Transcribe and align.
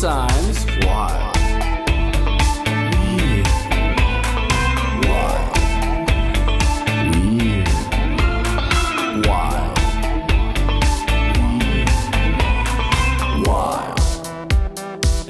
Sometimes 0.00 0.64
wild. 0.86 1.36
Weird. 3.18 3.46
Wild. 5.04 5.56
Weird. 7.12 7.68
Wild. 9.26 9.78
Weird. 11.60 11.90
Wild. 13.46 14.00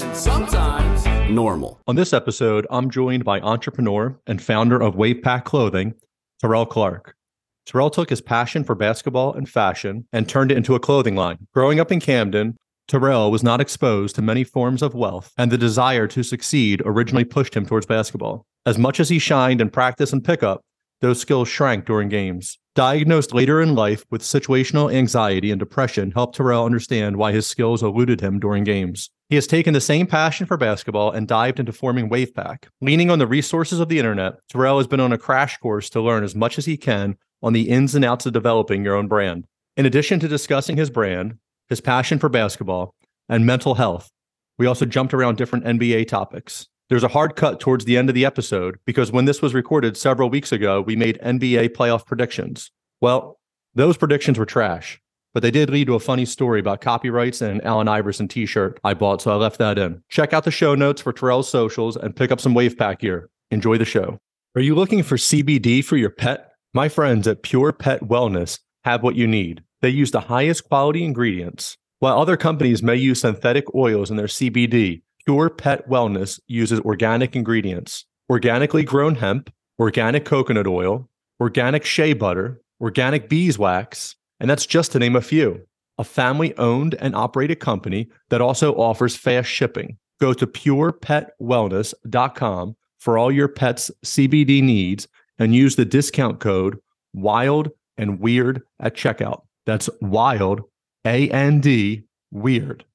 And 0.01 0.15
sometimes 0.15 1.05
normal. 1.29 1.81
On 1.87 1.97
this 1.97 2.13
episode, 2.13 2.65
I'm 2.69 2.89
joined 2.89 3.25
by 3.25 3.41
entrepreneur 3.41 4.17
and 4.25 4.41
founder 4.41 4.81
of 4.81 4.95
Wavpaq 4.95 5.43
Clothing, 5.43 5.95
Terrell 6.39 6.65
Clark. 6.65 7.17
Terrell 7.65 7.89
took 7.89 8.09
his 8.09 8.21
passion 8.21 8.63
for 8.63 8.75
basketball 8.75 9.33
and 9.33 9.49
fashion 9.49 10.07
and 10.13 10.29
turned 10.29 10.49
it 10.49 10.55
into 10.55 10.75
a 10.75 10.79
clothing 10.79 11.17
line. 11.17 11.45
Growing 11.53 11.81
up 11.81 11.91
in 11.91 11.99
Camden, 11.99 12.55
Terrell 12.91 13.31
was 13.31 13.41
not 13.41 13.61
exposed 13.61 14.15
to 14.15 14.21
many 14.21 14.43
forms 14.43 14.81
of 14.81 14.93
wealth, 14.93 15.31
and 15.37 15.49
the 15.49 15.57
desire 15.57 16.07
to 16.07 16.23
succeed 16.23 16.81
originally 16.83 17.23
pushed 17.23 17.55
him 17.55 17.65
towards 17.65 17.85
basketball. 17.85 18.45
As 18.65 18.77
much 18.77 18.99
as 18.99 19.07
he 19.07 19.17
shined 19.17 19.61
in 19.61 19.69
practice 19.69 20.11
and 20.11 20.21
pickup, 20.21 20.59
those 20.99 21.17
skills 21.21 21.47
shrank 21.47 21.85
during 21.85 22.09
games. 22.09 22.59
Diagnosed 22.75 23.33
later 23.33 23.61
in 23.61 23.75
life 23.75 24.03
with 24.11 24.21
situational 24.21 24.93
anxiety 24.93 25.51
and 25.51 25.59
depression 25.59 26.11
helped 26.11 26.35
Terrell 26.35 26.65
understand 26.65 27.15
why 27.15 27.31
his 27.31 27.47
skills 27.47 27.81
eluded 27.81 28.19
him 28.19 28.41
during 28.41 28.65
games. 28.65 29.09
He 29.29 29.35
has 29.35 29.47
taken 29.47 29.73
the 29.73 29.79
same 29.79 30.05
passion 30.05 30.45
for 30.45 30.57
basketball 30.57 31.11
and 31.11 31.29
dived 31.29 31.61
into 31.61 31.71
forming 31.71 32.09
Wavpaq. 32.09 32.65
Leaning 32.81 33.09
on 33.09 33.19
the 33.19 33.25
resources 33.25 33.79
of 33.79 33.87
the 33.87 33.99
internet, 33.99 34.33
Terrell 34.49 34.79
has 34.79 34.87
been 34.87 34.99
on 34.99 35.13
a 35.13 35.17
crash 35.17 35.57
course 35.59 35.89
to 35.91 36.01
learn 36.01 36.25
as 36.25 36.35
much 36.35 36.57
as 36.57 36.65
he 36.65 36.75
can 36.75 37.15
on 37.41 37.53
the 37.53 37.69
ins 37.69 37.95
and 37.95 38.03
outs 38.03 38.25
of 38.25 38.33
developing 38.33 38.83
your 38.83 38.97
own 38.97 39.07
brand. 39.07 39.45
In 39.77 39.85
addition 39.85 40.19
to 40.19 40.27
discussing 40.27 40.75
his 40.75 40.89
brand, 40.89 41.35
his 41.71 41.81
passion 41.81 42.19
for 42.19 42.27
basketball, 42.27 42.93
and 43.29 43.45
mental 43.45 43.75
health, 43.75 44.11
we 44.59 44.67
also 44.67 44.85
jumped 44.85 45.13
around 45.13 45.37
different 45.37 45.63
NBA 45.63 46.05
topics. 46.09 46.67
There's 46.89 47.05
a 47.05 47.07
hard 47.07 47.37
cut 47.37 47.61
towards 47.61 47.85
the 47.85 47.97
end 47.97 48.09
of 48.09 48.15
the 48.15 48.25
episode 48.25 48.77
because 48.85 49.09
when 49.09 49.23
this 49.23 49.41
was 49.41 49.53
recorded 49.53 49.95
several 49.95 50.29
weeks 50.29 50.51
ago, 50.51 50.81
we 50.81 50.97
made 50.97 51.17
NBA 51.23 51.69
playoff 51.69 52.05
predictions. 52.05 52.71
Well, 52.99 53.39
those 53.73 53.95
predictions 53.95 54.37
were 54.37 54.45
trash, 54.45 54.99
but 55.33 55.43
they 55.43 55.49
did 55.49 55.69
lead 55.69 55.87
to 55.87 55.95
a 55.95 55.99
funny 56.01 56.25
story 56.25 56.59
about 56.59 56.81
copyrights 56.81 57.41
and 57.41 57.61
an 57.61 57.65
Allen 57.65 57.87
Iverson 57.87 58.27
t 58.27 58.45
shirt 58.45 58.77
I 58.83 58.93
bought, 58.93 59.21
so 59.21 59.31
I 59.31 59.35
left 59.35 59.57
that 59.59 59.79
in. 59.79 60.03
Check 60.09 60.33
out 60.33 60.43
the 60.43 60.51
show 60.51 60.75
notes 60.75 61.01
for 61.01 61.13
Terrell's 61.13 61.47
socials 61.47 61.95
and 61.95 62.13
pick 62.13 62.33
up 62.33 62.41
some 62.41 62.53
Wavpaq 62.53 62.99
gear. 62.99 63.29
Enjoy 63.49 63.77
the 63.77 63.85
show. 63.85 64.19
Are 64.55 64.61
you 64.61 64.75
looking 64.75 65.03
for 65.03 65.15
CBD 65.15 65.85
for 65.85 65.95
your 65.95 66.09
pet? 66.09 66.51
My 66.73 66.89
friends 66.89 67.27
at 67.27 67.43
Pure 67.43 67.73
Pet 67.73 68.01
Wellness 68.01 68.59
have 68.83 69.03
what 69.03 69.15
you 69.15 69.25
need. 69.25 69.63
They 69.81 69.89
use 69.89 70.11
the 70.11 70.21
highest 70.21 70.69
quality 70.69 71.03
ingredients. 71.03 71.77
While 71.99 72.19
other 72.19 72.37
companies 72.37 72.81
may 72.81 72.95
use 72.95 73.21
synthetic 73.21 73.75
oils 73.75 74.09
in 74.09 74.17
their 74.17 74.27
CBD, 74.27 75.01
Pure 75.25 75.51
Pet 75.51 75.87
Wellness 75.87 76.39
uses 76.47 76.79
organic 76.79 77.35
ingredients 77.35 78.05
organically 78.31 78.83
grown 78.83 79.15
hemp, 79.15 79.51
organic 79.77 80.23
coconut 80.23 80.65
oil, 80.65 81.09
organic 81.41 81.83
shea 81.83 82.13
butter, 82.13 82.61
organic 82.79 83.27
beeswax, 83.27 84.15
and 84.39 84.49
that's 84.49 84.65
just 84.65 84.93
to 84.93 84.99
name 84.99 85.17
a 85.17 85.21
few. 85.21 85.59
A 85.97 86.05
family 86.05 86.57
owned 86.57 86.95
and 86.95 87.13
operated 87.13 87.59
company 87.59 88.07
that 88.29 88.39
also 88.39 88.73
offers 88.75 89.17
fast 89.17 89.49
shipping. 89.49 89.97
Go 90.21 90.31
to 90.33 90.47
purepetwellness.com 90.47 92.75
for 92.99 93.17
all 93.17 93.33
your 93.33 93.49
pet's 93.49 93.91
CBD 94.05 94.63
needs 94.63 95.09
and 95.37 95.53
use 95.53 95.75
the 95.75 95.83
discount 95.83 96.39
code 96.39 96.79
WILD 97.13 97.71
and 97.97 98.21
WEIRD 98.21 98.61
at 98.79 98.95
checkout. 98.95 99.41
That's 99.65 99.89
WILD, 100.01 100.61
A 101.05 101.29
N 101.29 101.59
D, 101.59 102.03
WEIRD. 102.31 102.85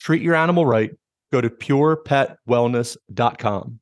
Treat 0.00 0.22
your 0.22 0.34
animal 0.34 0.66
right. 0.66 0.90
Go 1.32 1.40
to 1.40 1.50
purepetwellness.com. 1.50 3.80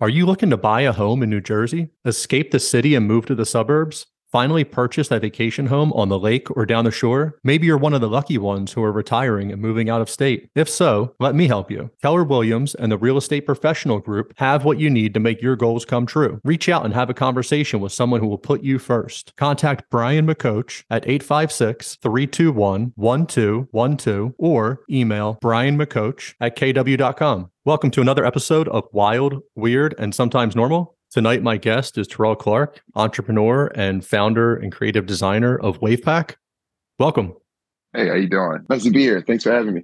Are 0.00 0.08
you 0.08 0.24
looking 0.26 0.50
to 0.50 0.56
buy 0.56 0.80
a 0.82 0.92
home 0.92 1.22
in 1.22 1.30
New 1.30 1.42
Jersey, 1.42 1.90
escape 2.04 2.50
the 2.50 2.58
city 2.58 2.94
and 2.94 3.06
move 3.06 3.26
to 3.26 3.34
the 3.34 3.44
suburbs? 3.44 4.06
Finally 4.32 4.62
purchase 4.62 5.08
that 5.08 5.22
vacation 5.22 5.66
home 5.66 5.92
on 5.94 6.08
the 6.08 6.18
lake 6.18 6.48
or 6.56 6.64
down 6.64 6.84
the 6.84 6.90
shore? 6.92 7.36
Maybe 7.42 7.66
you're 7.66 7.76
one 7.76 7.94
of 7.94 8.00
the 8.00 8.08
lucky 8.08 8.38
ones 8.38 8.72
who 8.72 8.82
are 8.84 8.92
retiring 8.92 9.50
and 9.50 9.60
moving 9.60 9.90
out 9.90 10.00
of 10.00 10.08
state. 10.08 10.48
If 10.54 10.68
so, 10.68 11.16
let 11.18 11.34
me 11.34 11.48
help 11.48 11.68
you. 11.68 11.90
Keller 12.00 12.22
Williams 12.22 12.76
and 12.76 12.92
the 12.92 12.98
Real 12.98 13.16
Estate 13.16 13.44
Professional 13.44 13.98
Group 13.98 14.32
have 14.36 14.64
what 14.64 14.78
you 14.78 14.88
need 14.88 15.14
to 15.14 15.20
make 15.20 15.42
your 15.42 15.56
goals 15.56 15.84
come 15.84 16.06
true. 16.06 16.40
Reach 16.44 16.68
out 16.68 16.84
and 16.84 16.94
have 16.94 17.10
a 17.10 17.14
conversation 17.14 17.80
with 17.80 17.90
someone 17.90 18.20
who 18.20 18.28
will 18.28 18.38
put 18.38 18.62
you 18.62 18.78
first. 18.78 19.34
Contact 19.36 19.90
Brian 19.90 20.28
McCoach 20.28 20.84
at 20.90 21.08
856 21.08 21.96
321 21.96 22.92
1212 22.94 24.34
or 24.38 24.84
email 24.88 25.38
Brian 25.40 25.76
McCoach 25.76 26.34
at 26.40 26.56
kw.com. 26.56 27.50
Welcome 27.64 27.90
to 27.90 28.00
another 28.00 28.24
episode 28.24 28.68
of 28.68 28.84
Wild, 28.92 29.42
Weird, 29.56 29.94
and 29.98 30.14
Sometimes 30.14 30.54
Normal. 30.54 30.96
Tonight, 31.10 31.42
my 31.42 31.56
guest 31.56 31.98
is 31.98 32.06
Terrell 32.06 32.36
Clark, 32.36 32.82
entrepreneur 32.94 33.66
and 33.74 34.04
founder 34.04 34.54
and 34.54 34.70
creative 34.70 35.06
designer 35.06 35.58
of 35.58 35.80
Wavpaq. 35.80 36.36
Welcome. 37.00 37.34
Hey, 37.92 38.06
how 38.06 38.14
you 38.14 38.28
doing? 38.28 38.64
Nice 38.68 38.84
to 38.84 38.90
be 38.90 39.00
here. 39.00 39.20
Thanks 39.26 39.42
for 39.42 39.50
having 39.50 39.74
me. 39.74 39.82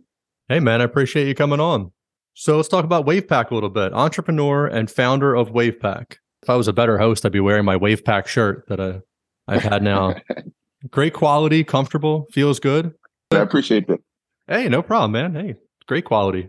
Hey, 0.48 0.60
man, 0.60 0.80
I 0.80 0.84
appreciate 0.84 1.26
you 1.26 1.34
coming 1.34 1.58
on. 1.58 1.90
So 2.34 2.54
let's 2.54 2.68
talk 2.68 2.84
about 2.84 3.06
Wavpaq 3.06 3.50
a 3.50 3.54
little 3.54 3.70
bit. 3.70 3.92
Entrepreneur 3.92 4.68
and 4.68 4.88
founder 4.88 5.34
of 5.34 5.48
Wavpaq. 5.48 6.12
If 6.44 6.50
I 6.50 6.54
was 6.54 6.68
a 6.68 6.72
better 6.72 6.96
host, 6.96 7.26
I'd 7.26 7.32
be 7.32 7.40
wearing 7.40 7.64
my 7.64 7.76
Wavpaq 7.76 8.28
shirt 8.28 8.64
that 8.68 8.80
I, 8.80 9.00
I've 9.48 9.64
had 9.64 9.82
now. 9.82 10.14
great 10.92 11.12
quality, 11.12 11.64
comfortable, 11.64 12.28
feels 12.30 12.60
good. 12.60 12.94
I 13.32 13.38
appreciate 13.38 13.88
that. 13.88 13.98
Hey, 14.46 14.68
no 14.68 14.80
problem, 14.80 15.10
man. 15.10 15.34
Hey, 15.34 15.56
great 15.88 16.04
quality. 16.04 16.48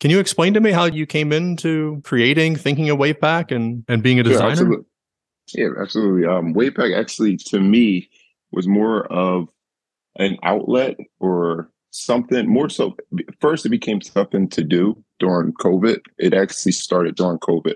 Can 0.00 0.10
you 0.10 0.18
explain 0.18 0.54
to 0.54 0.60
me 0.60 0.72
how 0.72 0.86
you 0.86 1.06
came 1.06 1.30
into 1.30 2.00
creating, 2.04 2.56
thinking 2.56 2.88
of 2.88 2.98
Wavpaq 2.98 3.54
and, 3.54 3.84
and 3.86 4.02
being 4.02 4.18
a 4.18 4.22
designer? 4.22 4.50
absolutely. 4.50 4.86
Yeah, 5.54 5.68
absolutely. 5.78 6.26
Um, 6.26 6.54
Wavpaq 6.54 6.98
actually, 6.98 7.36
to 7.36 7.60
me, 7.60 8.08
was 8.50 8.66
more 8.66 9.06
of 9.12 9.48
an 10.16 10.38
outlet 10.42 10.96
or 11.18 11.70
something 11.90 12.48
more 12.48 12.70
so. 12.70 12.96
First, 13.40 13.66
it 13.66 13.70
became 13.70 14.00
something 14.00 14.48
to 14.48 14.64
do 14.64 15.02
during 15.18 15.52
COVID. 15.54 16.00
It 16.18 16.32
actually 16.32 16.72
started 16.72 17.16
during 17.16 17.38
COVID. 17.38 17.74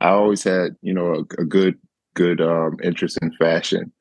I 0.00 0.08
always 0.08 0.42
had, 0.42 0.76
you 0.82 0.92
know, 0.92 1.14
a, 1.14 1.42
a 1.42 1.44
good, 1.44 1.78
good 2.14 2.40
um, 2.40 2.78
interest 2.82 3.18
in 3.22 3.32
fashion. 3.32 3.92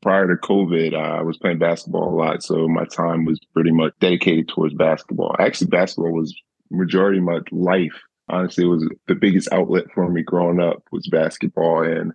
Prior 0.00 0.28
to 0.28 0.34
COVID, 0.34 0.94
I 0.94 1.22
was 1.22 1.36
playing 1.38 1.58
basketball 1.58 2.08
a 2.08 2.16
lot, 2.16 2.42
so 2.42 2.68
my 2.68 2.84
time 2.84 3.24
was 3.24 3.38
pretty 3.52 3.72
much 3.72 3.92
dedicated 4.00 4.48
towards 4.48 4.74
basketball. 4.74 5.36
Actually, 5.38 5.66
basketball 5.66 6.12
was 6.12 6.34
majority 6.70 7.18
of 7.18 7.24
my 7.24 7.40
life. 7.50 7.98
Honestly, 8.28 8.64
was 8.64 8.88
the 9.08 9.14
biggest 9.16 9.48
outlet 9.52 9.86
for 9.92 10.08
me 10.08 10.22
growing 10.22 10.60
up 10.60 10.84
was 10.92 11.08
basketball, 11.08 11.82
and 11.82 12.12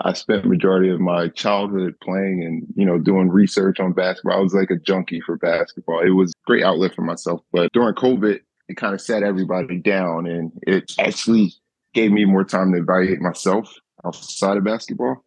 I 0.00 0.14
spent 0.14 0.46
majority 0.46 0.88
of 0.88 0.98
my 0.98 1.28
childhood 1.28 1.94
playing 2.02 2.42
and 2.42 2.66
you 2.74 2.86
know 2.86 2.98
doing 2.98 3.28
research 3.28 3.78
on 3.78 3.92
basketball. 3.92 4.38
I 4.38 4.40
was 4.40 4.54
like 4.54 4.70
a 4.70 4.76
junkie 4.76 5.20
for 5.20 5.36
basketball. 5.36 6.00
It 6.00 6.10
was 6.10 6.30
a 6.30 6.46
great 6.46 6.64
outlet 6.64 6.94
for 6.94 7.02
myself. 7.02 7.42
But 7.52 7.70
during 7.72 7.94
COVID, 7.94 8.40
it 8.68 8.76
kind 8.76 8.94
of 8.94 9.00
sat 9.00 9.22
everybody 9.22 9.78
down, 9.78 10.26
and 10.26 10.52
it 10.62 10.92
actually 10.98 11.52
gave 11.92 12.10
me 12.10 12.24
more 12.24 12.44
time 12.44 12.72
to 12.72 12.78
evaluate 12.78 13.20
myself 13.20 13.72
outside 14.04 14.56
of 14.56 14.64
basketball. 14.64 15.24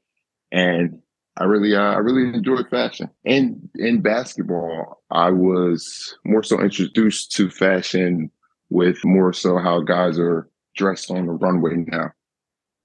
And 0.51 0.99
I 1.37 1.43
really, 1.43 1.75
uh, 1.75 1.81
I 1.81 1.97
really 1.97 2.35
enjoyed 2.35 2.69
fashion. 2.69 3.09
And 3.25 3.69
in 3.75 4.01
basketball, 4.01 5.03
I 5.11 5.29
was 5.31 6.15
more 6.23 6.43
so 6.43 6.61
introduced 6.61 7.31
to 7.33 7.49
fashion 7.49 8.31
with 8.69 9.03
more 9.05 9.33
so 9.33 9.57
how 9.57 9.81
guys 9.81 10.19
are 10.19 10.49
dressed 10.75 11.11
on 11.11 11.25
the 11.25 11.31
runway 11.31 11.85
now, 11.87 12.11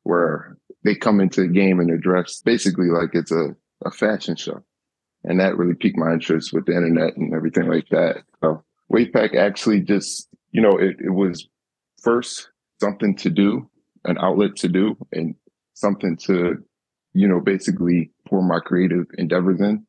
where 0.02 0.56
they 0.84 0.94
come 0.94 1.20
into 1.20 1.42
the 1.42 1.48
game 1.48 1.80
and 1.80 1.88
they're 1.88 1.98
dressed 1.98 2.44
basically 2.44 2.86
like 2.86 3.10
it's 3.14 3.32
a, 3.32 3.54
a 3.84 3.90
fashion 3.90 4.36
show. 4.36 4.62
And 5.24 5.38
that 5.40 5.56
really 5.56 5.74
piqued 5.74 5.98
my 5.98 6.12
interest 6.12 6.52
with 6.52 6.66
the 6.66 6.72
internet 6.72 7.16
and 7.16 7.34
everything 7.34 7.68
like 7.68 7.88
that. 7.90 8.22
So 8.42 8.64
Wavpaq 8.90 9.36
actually 9.36 9.80
just, 9.80 10.28
you 10.52 10.62
know, 10.62 10.78
it, 10.78 10.96
it 10.98 11.10
was 11.10 11.46
first 12.00 12.48
something 12.80 13.14
to 13.16 13.30
do, 13.30 13.68
an 14.04 14.16
outlet 14.18 14.56
to 14.56 14.68
do, 14.68 14.96
and 15.12 15.34
something 15.74 16.16
to, 16.16 16.56
you 17.12 17.28
know, 17.28 17.40
basically 17.40 18.10
pour 18.26 18.42
my 18.42 18.60
creative 18.60 19.06
endeavors 19.18 19.60
in. 19.60 19.86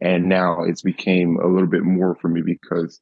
And 0.00 0.28
now 0.28 0.64
it's 0.64 0.82
became 0.82 1.38
a 1.40 1.46
little 1.46 1.68
bit 1.68 1.84
more 1.84 2.16
for 2.16 2.28
me 2.28 2.42
because 2.42 3.00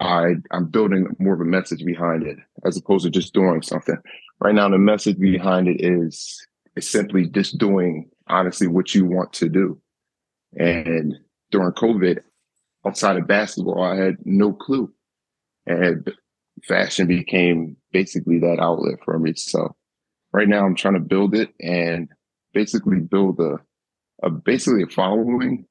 I 0.00 0.34
I'm 0.50 0.66
building 0.66 1.06
more 1.18 1.34
of 1.34 1.40
a 1.40 1.44
message 1.44 1.84
behind 1.84 2.24
it 2.24 2.38
as 2.64 2.76
opposed 2.76 3.04
to 3.04 3.10
just 3.10 3.32
doing 3.32 3.62
something. 3.62 3.96
Right 4.40 4.54
now, 4.54 4.68
the 4.68 4.78
message 4.78 5.18
behind 5.18 5.68
it 5.68 5.84
is 5.84 6.46
is 6.76 6.90
simply 6.90 7.28
just 7.28 7.58
doing 7.58 8.10
honestly 8.26 8.66
what 8.66 8.94
you 8.94 9.04
want 9.04 9.32
to 9.34 9.48
do. 9.48 9.80
And 10.56 11.16
during 11.50 11.72
COVID, 11.72 12.20
outside 12.86 13.16
of 13.16 13.26
basketball, 13.26 13.82
I 13.82 13.96
had 13.96 14.16
no 14.24 14.52
clue. 14.52 14.92
And 15.66 16.12
fashion 16.62 17.06
became 17.06 17.76
basically 17.92 18.38
that 18.40 18.58
outlet 18.60 18.98
for 19.04 19.18
me. 19.18 19.34
So 19.34 19.74
right 20.32 20.48
now 20.48 20.64
I'm 20.64 20.74
trying 20.74 20.94
to 20.94 21.00
build 21.00 21.34
it 21.34 21.50
and 21.60 22.08
basically 22.52 23.00
build 23.00 23.40
a, 23.40 23.58
a 24.22 24.30
basically 24.30 24.82
a 24.82 24.86
following. 24.86 25.66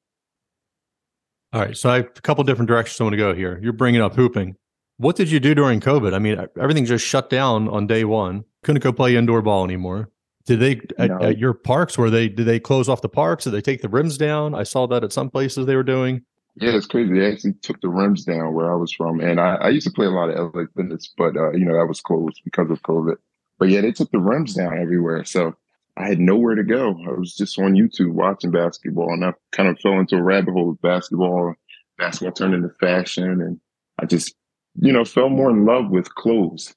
All 1.54 1.60
right. 1.60 1.76
So 1.76 1.88
I 1.88 1.96
have 1.96 2.06
a 2.16 2.20
couple 2.20 2.42
different 2.42 2.68
directions 2.68 3.00
I 3.00 3.04
want 3.04 3.12
to 3.12 3.16
go 3.16 3.32
here. 3.32 3.60
You're 3.62 3.72
bringing 3.72 4.00
up 4.00 4.16
hooping. 4.16 4.56
What 4.96 5.14
did 5.14 5.30
you 5.30 5.38
do 5.38 5.54
during 5.54 5.78
COVID? 5.80 6.12
I 6.12 6.18
mean, 6.18 6.36
everything 6.60 6.84
just 6.84 7.06
shut 7.06 7.30
down 7.30 7.68
on 7.68 7.86
day 7.86 8.04
one. 8.04 8.44
Couldn't 8.64 8.82
go 8.82 8.92
play 8.92 9.14
indoor 9.14 9.40
ball 9.40 9.62
anymore. 9.62 10.10
Did 10.46 10.58
they 10.58 10.80
at, 10.98 11.10
no. 11.10 11.22
at, 11.22 11.38
your 11.38 11.54
parks? 11.54 11.96
Were 11.96 12.10
they 12.10 12.28
did 12.28 12.46
they 12.46 12.58
close 12.58 12.88
off 12.88 13.02
the 13.02 13.08
parks? 13.08 13.44
Did 13.44 13.52
they 13.52 13.60
take 13.60 13.82
the 13.82 13.88
rims 13.88 14.18
down? 14.18 14.54
I 14.54 14.64
saw 14.64 14.88
that 14.88 15.04
at 15.04 15.12
some 15.12 15.30
places 15.30 15.66
they 15.66 15.76
were 15.76 15.84
doing. 15.84 16.22
Yeah, 16.56 16.76
it's 16.76 16.86
crazy. 16.86 17.14
They 17.14 17.32
actually 17.32 17.54
took 17.62 17.80
the 17.80 17.88
rims 17.88 18.24
down 18.24 18.52
where 18.52 18.70
I 18.70 18.76
was 18.76 18.92
from, 18.92 19.20
and 19.20 19.40
I, 19.40 19.54
I 19.54 19.68
used 19.70 19.86
to 19.86 19.92
play 19.92 20.06
a 20.06 20.10
lot 20.10 20.30
of 20.30 20.54
LA 20.54 20.64
Fitness, 20.76 21.12
but 21.16 21.36
uh, 21.36 21.52
you 21.52 21.64
know 21.64 21.74
that 21.74 21.86
was 21.86 22.00
closed 22.00 22.40
because 22.44 22.70
of 22.70 22.82
COVID. 22.82 23.16
But 23.58 23.70
yeah, 23.70 23.80
they 23.80 23.92
took 23.92 24.10
the 24.10 24.18
rims 24.18 24.54
down 24.54 24.78
everywhere, 24.78 25.24
so 25.24 25.56
I 25.96 26.08
had 26.08 26.18
nowhere 26.18 26.56
to 26.56 26.64
go. 26.64 26.98
I 27.06 27.12
was 27.12 27.34
just 27.34 27.58
on 27.58 27.74
YouTube 27.74 28.12
watching 28.12 28.50
basketball, 28.50 29.12
and 29.12 29.24
I 29.24 29.32
kind 29.52 29.68
of 29.68 29.78
fell 29.80 29.98
into 29.98 30.16
a 30.16 30.22
rabbit 30.22 30.52
hole 30.52 30.70
with 30.70 30.82
basketball. 30.82 31.54
Basketball 31.98 32.32
turned 32.32 32.54
into 32.54 32.70
fashion, 32.80 33.40
and 33.40 33.60
I 34.00 34.06
just, 34.06 34.34
you 34.74 34.92
know, 34.92 35.04
fell 35.04 35.28
more 35.28 35.50
in 35.50 35.64
love 35.64 35.90
with 35.90 36.14
clothes. 36.14 36.74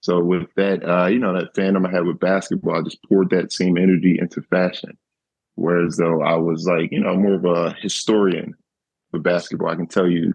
So 0.00 0.22
with 0.22 0.48
that, 0.56 0.88
uh, 0.88 1.06
you 1.06 1.18
know, 1.18 1.32
that 1.32 1.54
fandom 1.54 1.86
I 1.86 1.92
had 1.92 2.06
with 2.06 2.20
basketball, 2.20 2.76
I 2.76 2.82
just 2.82 3.02
poured 3.08 3.30
that 3.30 3.52
same 3.52 3.76
energy 3.76 4.18
into 4.20 4.42
fashion. 4.42 4.96
Whereas 5.54 5.96
though 5.96 6.22
I 6.22 6.36
was 6.36 6.66
like, 6.66 6.90
you 6.92 7.00
know, 7.00 7.14
more 7.14 7.34
of 7.34 7.44
a 7.44 7.74
historian 7.80 8.54
with 9.12 9.22
basketball. 9.22 9.68
I 9.68 9.76
can 9.76 9.86
tell 9.86 10.08
you 10.08 10.32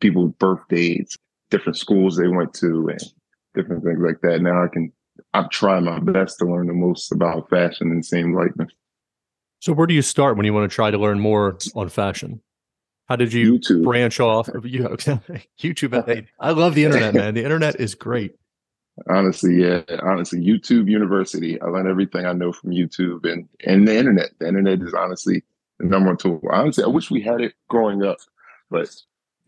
people's 0.00 0.32
birthdays, 0.38 1.16
different 1.50 1.76
schools 1.76 2.16
they 2.16 2.28
went 2.28 2.54
to, 2.54 2.88
and 2.88 3.00
different 3.54 3.84
things 3.84 4.00
like 4.00 4.20
that. 4.22 4.40
Now 4.40 4.64
I 4.64 4.68
can, 4.68 4.92
I'm 5.34 5.48
trying 5.48 5.84
my 5.84 5.98
best 5.98 6.38
to 6.38 6.46
learn 6.46 6.68
the 6.68 6.72
most 6.72 7.10
about 7.10 7.50
fashion 7.50 7.90
and 7.90 8.06
same 8.06 8.34
likeness. 8.34 8.70
So 9.60 9.72
where 9.72 9.86
do 9.86 9.94
you 9.94 10.02
start 10.02 10.36
when 10.36 10.46
you 10.46 10.54
want 10.54 10.70
to 10.70 10.74
try 10.74 10.90
to 10.90 10.98
learn 10.98 11.18
more 11.18 11.58
on 11.74 11.88
fashion? 11.88 12.40
How 13.06 13.16
did 13.16 13.32
you 13.32 13.58
YouTube. 13.58 13.82
branch 13.82 14.20
off? 14.20 14.48
You, 14.62 14.82
YouTube. 15.60 16.26
I 16.40 16.50
love 16.52 16.74
the 16.74 16.84
internet, 16.84 17.14
man. 17.14 17.34
The 17.34 17.42
internet 17.42 17.80
is 17.80 17.94
great. 17.94 18.36
Honestly, 19.10 19.62
yeah. 19.62 19.82
Honestly, 20.02 20.40
YouTube 20.40 20.88
University. 20.88 21.60
I 21.60 21.66
learned 21.66 21.88
everything 21.88 22.26
I 22.26 22.32
know 22.32 22.52
from 22.52 22.70
YouTube 22.70 23.30
and 23.30 23.48
and 23.66 23.88
the 23.88 23.96
internet. 23.96 24.30
The 24.38 24.46
internet 24.46 24.80
is 24.82 24.94
honestly 24.94 25.42
the 25.80 25.86
number 25.86 26.10
one 26.10 26.16
tool. 26.16 26.40
Honestly, 26.50 26.84
I 26.84 26.88
wish 26.88 27.10
we 27.10 27.20
had 27.20 27.40
it 27.40 27.54
growing 27.68 28.04
up, 28.04 28.18
but 28.70 28.88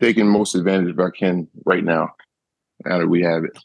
taking 0.01 0.27
most 0.27 0.53
advantage 0.53 0.93
if 0.93 0.99
I 0.99 1.09
can 1.17 1.47
right 1.65 1.83
now. 1.83 2.13
Now 2.85 2.99
that 2.99 3.07
we 3.07 3.23
have 3.23 3.45
it, 3.45 3.57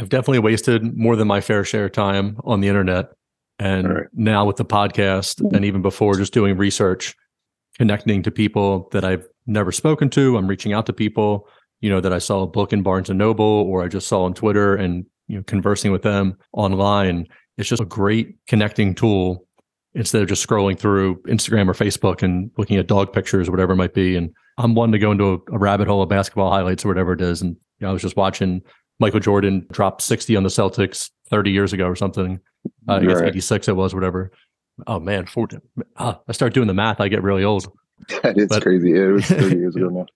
I've 0.00 0.08
definitely 0.08 0.40
wasted 0.40 0.96
more 0.96 1.14
than 1.14 1.28
my 1.28 1.40
fair 1.40 1.64
share 1.64 1.86
of 1.86 1.92
time 1.92 2.38
on 2.44 2.60
the 2.60 2.68
internet, 2.68 3.10
and 3.58 3.88
right. 3.88 4.06
now 4.14 4.44
with 4.46 4.56
the 4.56 4.64
podcast, 4.64 5.40
hmm. 5.40 5.54
and 5.54 5.64
even 5.64 5.82
before, 5.82 6.14
just 6.14 6.32
doing 6.32 6.56
research, 6.56 7.14
connecting 7.78 8.22
to 8.22 8.30
people 8.30 8.88
that 8.92 9.04
I've 9.04 9.26
never 9.46 9.72
spoken 9.72 10.10
to. 10.10 10.36
I'm 10.36 10.46
reaching 10.46 10.72
out 10.72 10.86
to 10.86 10.92
people 10.92 11.48
you 11.80 11.88
know, 11.88 12.00
that 12.00 12.12
I 12.12 12.18
saw 12.18 12.42
a 12.42 12.46
book 12.46 12.72
in 12.72 12.82
Barnes 12.82 13.10
and 13.10 13.18
Noble 13.18 13.44
or 13.44 13.82
I 13.82 13.88
just 13.88 14.06
saw 14.06 14.24
on 14.24 14.34
Twitter 14.34 14.76
and, 14.76 15.04
you 15.28 15.36
know, 15.36 15.42
conversing 15.44 15.92
with 15.92 16.02
them 16.02 16.36
online. 16.52 17.26
It's 17.56 17.68
just 17.68 17.82
a 17.82 17.86
great 17.86 18.36
connecting 18.46 18.94
tool 18.94 19.46
instead 19.94 20.22
of 20.22 20.28
just 20.28 20.46
scrolling 20.46 20.78
through 20.78 21.20
Instagram 21.22 21.68
or 21.68 21.74
Facebook 21.74 22.22
and 22.22 22.50
looking 22.56 22.76
at 22.76 22.86
dog 22.86 23.12
pictures 23.12 23.48
or 23.48 23.50
whatever 23.50 23.72
it 23.72 23.76
might 23.76 23.94
be. 23.94 24.14
And 24.14 24.32
I'm 24.58 24.74
one 24.74 24.92
to 24.92 24.98
go 24.98 25.10
into 25.10 25.32
a, 25.32 25.54
a 25.54 25.58
rabbit 25.58 25.88
hole 25.88 26.02
of 26.02 26.08
basketball 26.08 26.50
highlights 26.50 26.84
or 26.84 26.88
whatever 26.88 27.12
it 27.12 27.20
is. 27.20 27.40
And 27.42 27.56
you 27.78 27.86
know, 27.86 27.90
I 27.90 27.92
was 27.92 28.02
just 28.02 28.16
watching 28.16 28.62
Michael 29.00 29.20
Jordan 29.20 29.66
dropped 29.72 30.02
60 30.02 30.36
on 30.36 30.42
the 30.42 30.48
Celtics 30.48 31.10
30 31.28 31.50
years 31.50 31.72
ago 31.72 31.86
or 31.86 31.96
something. 31.96 32.38
Uh, 32.88 32.94
I 32.94 33.04
guess 33.04 33.20
86 33.20 33.68
it 33.68 33.76
was, 33.76 33.94
whatever. 33.94 34.30
Oh 34.86 35.00
man, 35.00 35.26
40, 35.26 35.58
uh, 35.96 36.14
I 36.28 36.32
start 36.32 36.54
doing 36.54 36.68
the 36.68 36.74
math, 36.74 37.00
I 37.00 37.08
get 37.08 37.22
really 37.22 37.44
old. 37.44 37.66
That 38.22 38.38
is 38.38 38.48
but, 38.48 38.62
crazy. 38.62 38.94
It 38.94 39.08
was 39.08 39.26
30 39.26 39.56
years 39.58 39.76
ago 39.76 39.88
now. 39.88 40.06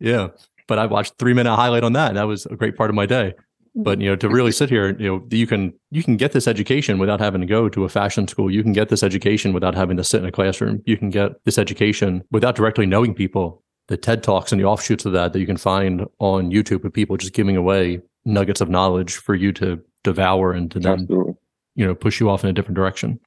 Yeah 0.00 0.28
but 0.66 0.78
I 0.78 0.86
watched 0.86 1.14
three 1.18 1.34
minute 1.34 1.54
highlight 1.54 1.84
on 1.84 1.92
that. 1.94 2.08
And 2.08 2.16
That 2.16 2.26
was 2.26 2.46
a 2.46 2.56
great 2.56 2.76
part 2.76 2.90
of 2.90 2.96
my 2.96 3.06
day. 3.06 3.34
But 3.76 4.00
you 4.00 4.08
know, 4.08 4.16
to 4.16 4.28
really 4.28 4.52
sit 4.52 4.70
here, 4.70 4.96
you 4.98 5.08
know, 5.08 5.26
you 5.30 5.48
can 5.48 5.72
you 5.90 6.04
can 6.04 6.16
get 6.16 6.30
this 6.32 6.46
education 6.46 6.98
without 6.98 7.18
having 7.18 7.40
to 7.40 7.46
go 7.46 7.68
to 7.68 7.84
a 7.84 7.88
fashion 7.88 8.28
school. 8.28 8.48
You 8.48 8.62
can 8.62 8.72
get 8.72 8.88
this 8.88 9.02
education 9.02 9.52
without 9.52 9.74
having 9.74 9.96
to 9.96 10.04
sit 10.04 10.20
in 10.20 10.28
a 10.28 10.32
classroom. 10.32 10.80
You 10.86 10.96
can 10.96 11.10
get 11.10 11.32
this 11.44 11.58
education 11.58 12.22
without 12.30 12.54
directly 12.54 12.86
knowing 12.86 13.14
people. 13.14 13.62
The 13.88 13.96
TED 13.96 14.22
Talks 14.22 14.52
and 14.52 14.60
the 14.60 14.64
offshoots 14.64 15.04
of 15.04 15.12
that 15.12 15.32
that 15.32 15.40
you 15.40 15.46
can 15.46 15.56
find 15.56 16.06
on 16.20 16.50
YouTube 16.50 16.84
with 16.84 16.92
people 16.92 17.16
just 17.16 17.34
giving 17.34 17.56
away 17.56 18.00
nuggets 18.24 18.60
of 18.60 18.68
knowledge 18.68 19.16
for 19.16 19.34
you 19.34 19.52
to 19.52 19.80
devour 20.02 20.52
and 20.52 20.70
to 20.70 20.78
then 20.78 21.00
Absolutely. 21.00 21.34
you 21.74 21.86
know 21.86 21.94
push 21.94 22.20
you 22.20 22.30
off 22.30 22.44
in 22.44 22.50
a 22.50 22.52
different 22.52 22.76
direction. 22.76 23.20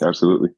Absolutely 0.00 0.50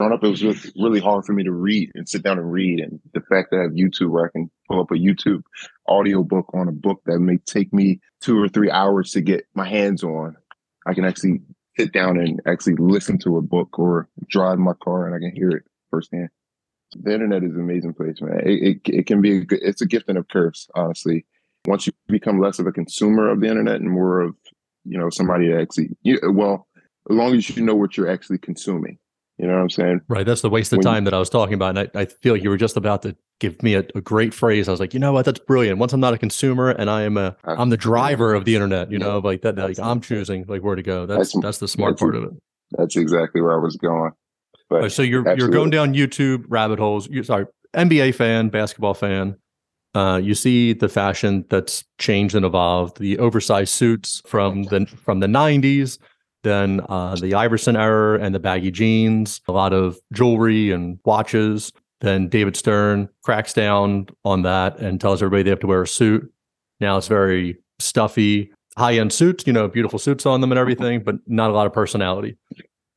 growing 0.00 0.14
up, 0.14 0.24
it 0.24 0.30
was 0.30 0.42
really, 0.42 0.58
really 0.76 1.00
hard 1.00 1.26
for 1.26 1.34
me 1.34 1.44
to 1.44 1.52
read 1.52 1.90
and 1.94 2.08
sit 2.08 2.22
down 2.22 2.38
and 2.38 2.50
read. 2.50 2.80
And 2.80 2.98
the 3.12 3.20
fact 3.20 3.50
that 3.50 3.58
I 3.58 3.62
have 3.64 3.72
YouTube 3.72 4.08
where 4.08 4.24
I 4.24 4.30
can 4.30 4.50
pull 4.66 4.80
up 4.80 4.90
a 4.90 4.94
YouTube 4.94 5.42
audio 5.86 6.22
book 6.22 6.46
on 6.54 6.68
a 6.68 6.72
book 6.72 7.02
that 7.04 7.18
may 7.18 7.36
take 7.44 7.70
me 7.70 8.00
two 8.22 8.42
or 8.42 8.48
three 8.48 8.70
hours 8.70 9.12
to 9.12 9.20
get 9.20 9.46
my 9.52 9.68
hands 9.68 10.02
on, 10.02 10.38
I 10.86 10.94
can 10.94 11.04
actually 11.04 11.42
sit 11.78 11.92
down 11.92 12.18
and 12.18 12.40
actually 12.46 12.76
listen 12.76 13.18
to 13.18 13.36
a 13.36 13.42
book 13.42 13.78
or 13.78 14.08
drive 14.26 14.58
my 14.58 14.72
car 14.82 15.06
and 15.06 15.14
I 15.14 15.18
can 15.18 15.36
hear 15.36 15.50
it 15.50 15.64
firsthand. 15.90 16.30
The 16.94 17.12
internet 17.12 17.44
is 17.44 17.54
an 17.54 17.60
amazing 17.60 17.92
place, 17.92 18.22
man. 18.22 18.40
It, 18.40 18.80
it, 18.86 18.94
it 18.94 19.06
can 19.06 19.20
be, 19.20 19.40
a, 19.40 19.42
it's 19.50 19.82
a 19.82 19.86
gift 19.86 20.08
and 20.08 20.16
a 20.16 20.24
curse, 20.24 20.66
honestly. 20.74 21.26
Once 21.66 21.86
you 21.86 21.92
become 22.08 22.40
less 22.40 22.58
of 22.58 22.66
a 22.66 22.72
consumer 22.72 23.30
of 23.30 23.40
the 23.40 23.46
internet 23.46 23.76
and 23.76 23.90
more 23.90 24.20
of, 24.20 24.34
you 24.84 24.98
know, 24.98 25.10
somebody 25.10 25.48
that 25.48 25.60
actually, 25.60 25.90
you, 26.02 26.18
well, 26.32 26.66
as 27.10 27.16
long 27.16 27.34
as 27.34 27.50
you 27.50 27.62
know 27.62 27.74
what 27.74 27.96
you're 27.96 28.10
actually 28.10 28.38
consuming 28.38 28.98
you 29.40 29.46
know 29.46 29.54
what 29.54 29.62
I'm 29.62 29.70
saying? 29.70 30.00
Right. 30.06 30.26
That's 30.26 30.42
the 30.42 30.50
waste 30.50 30.70
of 30.74 30.78
when 30.78 30.84
time 30.84 31.04
you, 31.04 31.10
that 31.10 31.16
I 31.16 31.18
was 31.18 31.30
talking 31.30 31.54
about. 31.54 31.78
And 31.78 31.90
I, 31.94 32.00
I 32.00 32.04
feel 32.04 32.34
like 32.34 32.42
you 32.42 32.50
were 32.50 32.58
just 32.58 32.76
about 32.76 33.00
to 33.02 33.16
give 33.38 33.62
me 33.62 33.74
a, 33.74 33.82
a, 33.94 34.02
great 34.02 34.34
phrase. 34.34 34.68
I 34.68 34.70
was 34.70 34.80
like, 34.80 34.92
you 34.92 35.00
know 35.00 35.14
what? 35.14 35.24
That's 35.24 35.38
brilliant. 35.38 35.78
Once 35.78 35.94
I'm 35.94 36.00
not 36.00 36.12
a 36.12 36.18
consumer 36.18 36.68
and 36.68 36.90
I 36.90 37.04
am 37.04 37.16
a, 37.16 37.34
uh, 37.44 37.54
I'm 37.56 37.70
the 37.70 37.78
driver 37.78 38.34
of 38.34 38.44
the 38.44 38.54
internet, 38.54 38.92
you 38.92 38.98
know, 38.98 39.18
like 39.18 39.40
that, 39.40 39.56
like 39.56 39.78
I'm 39.78 40.02
choosing 40.02 40.44
like 40.46 40.62
where 40.62 40.76
to 40.76 40.82
go. 40.82 41.06
That's, 41.06 41.32
that's, 41.32 41.42
that's 41.42 41.58
the 41.58 41.68
smart 41.68 41.92
that's 41.92 42.02
part 42.02 42.16
of 42.16 42.24
it. 42.24 42.30
That's 42.72 42.96
exactly 42.96 43.40
where 43.40 43.58
I 43.58 43.62
was 43.62 43.76
going. 43.76 44.10
But 44.68 44.82
right, 44.82 44.92
so 44.92 45.00
you're, 45.00 45.20
absolutely. 45.20 45.42
you're 45.42 45.50
going 45.50 45.70
down 45.70 45.94
YouTube 45.94 46.44
rabbit 46.48 46.78
holes. 46.78 47.08
You 47.08 47.22
sorry, 47.22 47.46
NBA 47.74 48.16
fan, 48.16 48.50
basketball 48.50 48.92
fan. 48.92 49.36
Uh, 49.94 50.20
you 50.22 50.34
see 50.34 50.72
the 50.72 50.88
fashion 50.88 51.44
that's 51.48 51.84
changed 51.98 52.34
and 52.34 52.44
evolved, 52.44 52.98
the 52.98 53.18
oversized 53.18 53.74
suits 53.74 54.22
from 54.24 54.64
the 54.64 54.86
from 54.86 55.20
the 55.20 55.26
90s 55.26 55.98
then 56.42 56.80
uh, 56.88 57.16
the 57.16 57.34
Iverson 57.34 57.76
era 57.76 58.18
and 58.20 58.34
the 58.34 58.40
baggy 58.40 58.70
jeans, 58.70 59.40
a 59.46 59.52
lot 59.52 59.72
of 59.72 59.98
jewelry 60.12 60.70
and 60.70 60.98
watches. 61.04 61.72
Then 62.00 62.28
David 62.28 62.56
Stern 62.56 63.08
cracks 63.22 63.52
down 63.52 64.08
on 64.24 64.42
that 64.42 64.78
and 64.78 65.00
tells 65.00 65.22
everybody 65.22 65.42
they 65.42 65.50
have 65.50 65.60
to 65.60 65.66
wear 65.66 65.82
a 65.82 65.86
suit. 65.86 66.32
Now 66.80 66.96
it's 66.96 67.08
very 67.08 67.58
stuffy, 67.78 68.52
high 68.78 68.94
end 68.94 69.12
suits, 69.12 69.46
you 69.46 69.52
know, 69.52 69.68
beautiful 69.68 69.98
suits 69.98 70.24
on 70.24 70.40
them 70.40 70.50
and 70.50 70.58
everything, 70.58 71.02
but 71.02 71.16
not 71.26 71.50
a 71.50 71.52
lot 71.52 71.66
of 71.66 71.74
personality. 71.74 72.38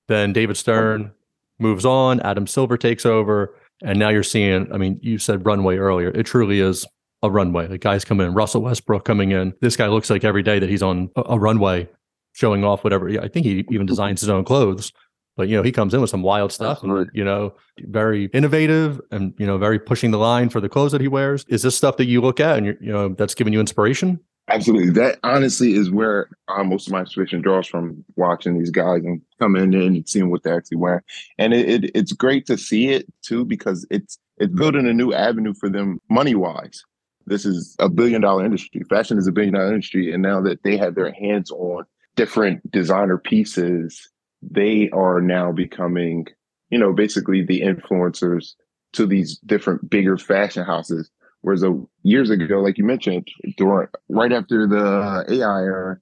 Then 0.08 0.32
David 0.32 0.56
Stern 0.56 1.12
moves 1.60 1.86
on, 1.86 2.22
Adam 2.22 2.48
Silver 2.48 2.78
takes 2.78 3.06
over, 3.06 3.56
and 3.82 4.00
now 4.00 4.10
you're 4.10 4.24
seeing, 4.24 4.72
I 4.72 4.78
mean, 4.78 5.00
you 5.02 5.18
said 5.18 5.46
runway 5.46 5.78
earlier. 5.78 6.10
It 6.10 6.26
truly 6.26 6.60
is 6.60 6.86
a 7.22 7.30
runway. 7.32 7.68
The 7.68 7.78
guys 7.78 8.06
come 8.06 8.20
in, 8.20 8.34
Russell 8.34 8.62
Westbrook 8.62 9.06
coming 9.06 9.32
in. 9.32 9.54
This 9.62 9.76
guy 9.76 9.88
looks 9.88 10.10
like 10.10 10.24
every 10.24 10.44
day 10.44 10.60
that 10.60 10.70
he's 10.70 10.84
on 10.84 11.10
a, 11.16 11.24
a 11.30 11.40
runway 11.40 11.90
showing 12.34 12.64
off 12.64 12.84
whatever. 12.84 13.10
I 13.22 13.28
think 13.28 13.46
he 13.46 13.66
even 13.70 13.86
designs 13.86 14.22
his 14.22 14.30
own 14.30 14.44
clothes. 14.44 14.92
But 15.36 15.48
you 15.48 15.58
know, 15.58 15.64
he 15.64 15.72
comes 15.72 15.94
in 15.94 16.02
with 16.02 16.12
some 16.12 16.22
wild 16.22 16.52
stuff, 16.52 16.84
and 16.84 17.10
you 17.14 17.24
know, 17.24 17.56
very 17.80 18.26
innovative, 18.34 19.02
and 19.10 19.34
you 19.40 19.48
know, 19.48 19.58
very 19.58 19.80
pushing 19.80 20.12
the 20.12 20.20
line 20.20 20.50
for 20.50 20.62
the 20.62 20.70
clothes 20.70 20.92
that 20.92 21.02
he 21.02 21.08
wears. 21.08 21.44
Is 21.50 21.64
this 21.64 21.76
stuff 21.76 21.98
that 21.98 22.06
you 22.06 22.22
look 22.22 22.40
at, 22.40 22.58
and 22.58 22.68
you 22.68 22.92
know, 22.92 23.10
that's 23.10 23.34
giving 23.34 23.52
you 23.52 23.60
inspiration? 23.60 24.20
Absolutely. 24.50 24.90
That 24.92 25.20
honestly 25.24 25.74
is 25.74 25.90
where 25.90 26.28
uh, 26.50 26.64
most 26.64 26.88
of 26.88 26.94
my 26.94 27.00
inspiration 27.02 27.42
draws 27.42 27.66
from 27.66 28.04
watching 28.18 28.58
these 28.58 28.72
guys 28.72 29.02
and 29.06 29.22
coming 29.40 29.74
in 29.74 29.74
and 29.74 30.08
seeing 30.10 30.30
what 30.30 30.44
they're 30.44 30.58
actually 30.58 30.78
wearing. 30.78 31.02
And 31.38 31.54
it, 31.54 31.70
it, 31.86 31.92
it's 31.96 32.12
great 32.12 32.46
to 32.48 32.58
see 32.58 32.90
it 32.90 33.06
too 33.22 33.46
because 33.46 33.86
it's 33.90 34.18
it's 34.38 34.54
building 34.54 34.88
a 34.88 34.94
new 34.94 35.14
avenue 35.14 35.54
for 35.54 35.70
them 35.70 36.02
money 36.10 36.36
wise. 36.36 36.84
This 37.26 37.46
is 37.46 37.76
a 37.80 37.88
billion 37.88 38.22
dollar 38.22 38.44
industry. 38.44 38.82
Fashion 38.90 39.18
is 39.18 39.28
a 39.28 39.32
billion 39.32 39.54
dollar 39.54 39.70
industry, 39.74 40.12
and 40.12 40.22
now 40.22 40.42
that 40.42 40.64
they 40.64 40.76
have 40.76 40.96
their 40.96 41.14
hands 41.14 41.50
on 41.52 41.86
different 42.18 42.70
designer 42.70 43.18
pieces, 43.18 44.10
they 44.42 44.90
are 44.90 45.22
now 45.22 45.54
becoming, 45.54 46.28
you 46.70 46.78
know, 46.78 46.92
basically 46.92 47.44
the 47.44 47.62
influencers 47.62 48.56
to 48.92 49.06
these 49.06 49.38
different 49.46 49.90
bigger 49.90 50.18
fashion 50.18 50.66
houses 50.66 51.10
Whereas 51.44 51.62
a, 51.62 51.78
years 52.04 52.30
ago, 52.30 52.60
like 52.62 52.78
you 52.78 52.86
mentioned, 52.86 53.28
during 53.58 53.90
right 54.10 54.32
after 54.32 54.66
the 54.66 55.26
AI 55.30 55.62
era, 55.62 56.00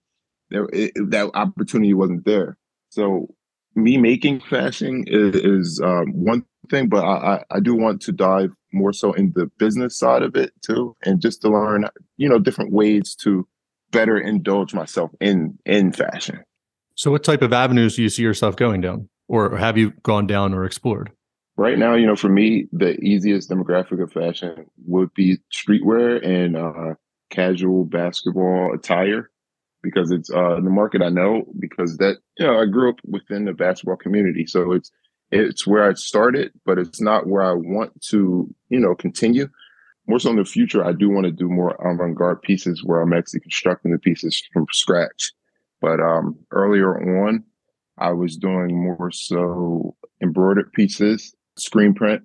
there, 0.51 0.67
it, 0.71 0.93
that 1.09 1.31
opportunity 1.33 1.93
wasn't 1.95 2.25
there. 2.25 2.57
So 2.89 3.27
me 3.75 3.97
making 3.97 4.41
fashion 4.41 5.03
is, 5.07 5.35
is 5.35 5.81
um, 5.83 6.13
one 6.13 6.45
thing, 6.69 6.89
but 6.89 7.03
I, 7.03 7.43
I 7.49 7.59
do 7.59 7.73
want 7.73 8.01
to 8.03 8.11
dive 8.11 8.51
more 8.71 8.93
so 8.93 9.13
in 9.13 9.33
the 9.35 9.47
business 9.57 9.97
side 9.97 10.21
of 10.21 10.35
it 10.35 10.53
too, 10.61 10.95
and 11.03 11.19
just 11.19 11.41
to 11.41 11.49
learn, 11.49 11.85
you 12.17 12.29
know, 12.29 12.37
different 12.37 12.71
ways 12.71 13.15
to 13.15 13.47
better 13.89 14.19
indulge 14.19 14.75
myself 14.75 15.09
in 15.19 15.57
in 15.65 15.91
fashion. 15.91 16.43
So, 16.95 17.09
what 17.09 17.23
type 17.23 17.41
of 17.41 17.51
avenues 17.51 17.95
do 17.95 18.03
you 18.03 18.09
see 18.09 18.21
yourself 18.21 18.55
going 18.55 18.81
down, 18.81 19.09
or 19.27 19.57
have 19.57 19.77
you 19.77 19.91
gone 20.03 20.27
down 20.27 20.53
or 20.53 20.65
explored? 20.65 21.11
Right 21.57 21.77
now, 21.77 21.95
you 21.95 22.07
know, 22.07 22.15
for 22.15 22.29
me, 22.29 22.67
the 22.71 22.97
easiest 23.01 23.49
demographic 23.49 24.01
of 24.01 24.11
fashion 24.11 24.65
would 24.85 25.13
be 25.13 25.37
streetwear 25.53 26.25
and 26.25 26.55
uh, 26.55 26.95
casual 27.29 27.85
basketball 27.85 28.73
attire 28.73 29.29
because 29.81 30.11
it's 30.11 30.29
uh, 30.31 30.55
the 30.55 30.69
market 30.69 31.01
I 31.01 31.09
know 31.09 31.45
because 31.59 31.97
that 31.97 32.17
you 32.37 32.45
know 32.45 32.59
I 32.59 32.65
grew 32.65 32.89
up 32.89 32.99
within 33.05 33.45
the 33.45 33.53
basketball 33.53 33.95
community, 33.95 34.45
so 34.45 34.71
it's 34.71 34.91
it's 35.31 35.65
where 35.65 35.89
I 35.89 35.93
started, 35.93 36.51
but 36.65 36.77
it's 36.77 37.01
not 37.01 37.27
where 37.27 37.43
I 37.43 37.53
want 37.53 37.99
to 38.09 38.53
you 38.69 38.79
know 38.79 38.95
continue. 38.95 39.47
More 40.07 40.19
so 40.19 40.31
in 40.31 40.35
the 40.37 40.45
future, 40.45 40.83
I 40.83 40.93
do 40.93 41.09
want 41.09 41.25
to 41.25 41.31
do 41.31 41.47
more 41.47 41.75
avant-garde 41.79 42.41
pieces 42.41 42.83
where 42.83 43.01
I'm 43.01 43.13
actually 43.13 43.41
constructing 43.41 43.91
the 43.91 43.99
pieces 43.99 44.41
from 44.51 44.65
scratch. 44.71 45.31
But 45.79 45.99
um, 45.99 46.37
earlier 46.51 47.23
on, 47.23 47.43
I 47.97 48.11
was 48.11 48.35
doing 48.35 48.75
more 48.75 49.11
so 49.11 49.95
embroidered 50.21 50.73
pieces, 50.73 51.35
screen 51.61 51.93
print, 51.93 52.23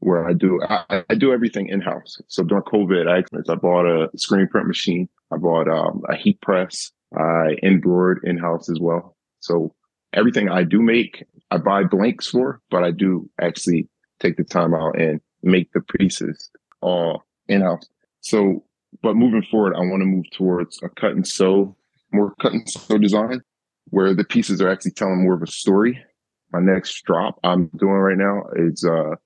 where 0.00 0.28
I 0.28 0.32
do 0.32 0.60
I, 0.62 1.04
I 1.08 1.14
do 1.14 1.32
everything 1.32 1.68
in 1.68 1.80
house. 1.80 2.20
So 2.28 2.42
during 2.42 2.64
COVID, 2.64 3.08
I, 3.08 3.52
I 3.52 3.54
bought 3.56 3.86
a 3.86 4.08
screen 4.16 4.48
print 4.48 4.66
machine. 4.66 5.08
I 5.30 5.36
bought 5.36 5.68
um, 5.68 6.02
a 6.08 6.16
heat 6.16 6.40
press. 6.40 6.90
I 7.16 7.56
embroidered 7.62 8.24
in 8.24 8.38
house 8.38 8.70
as 8.70 8.78
well. 8.80 9.16
So 9.40 9.74
everything 10.12 10.48
I 10.48 10.64
do 10.64 10.80
make, 10.80 11.24
I 11.50 11.58
buy 11.58 11.84
blanks 11.84 12.28
for, 12.28 12.60
but 12.70 12.84
I 12.84 12.90
do 12.90 13.28
actually 13.40 13.88
take 14.20 14.36
the 14.36 14.44
time 14.44 14.74
out 14.74 14.98
and 14.98 15.20
make 15.42 15.72
the 15.72 15.80
pieces 15.80 16.50
all 16.80 17.24
in 17.48 17.62
house. 17.62 17.86
So, 18.20 18.64
but 19.02 19.16
moving 19.16 19.42
forward, 19.50 19.74
I 19.74 19.80
want 19.80 20.02
to 20.02 20.06
move 20.06 20.26
towards 20.32 20.80
a 20.82 20.88
cut 20.88 21.12
and 21.12 21.26
sew, 21.26 21.76
more 22.12 22.34
cut 22.40 22.52
and 22.52 22.68
sew 22.68 22.98
design, 22.98 23.40
where 23.86 24.14
the 24.14 24.24
pieces 24.24 24.60
are 24.60 24.70
actually 24.70 24.92
telling 24.92 25.22
more 25.22 25.34
of 25.34 25.42
a 25.42 25.46
story. 25.46 26.02
My 26.52 26.60
next 26.60 27.02
drop 27.04 27.38
I'm 27.44 27.68
doing 27.76 27.92
right 27.94 28.18
now 28.18 28.42
is 28.56 28.84
uh 28.84 29.16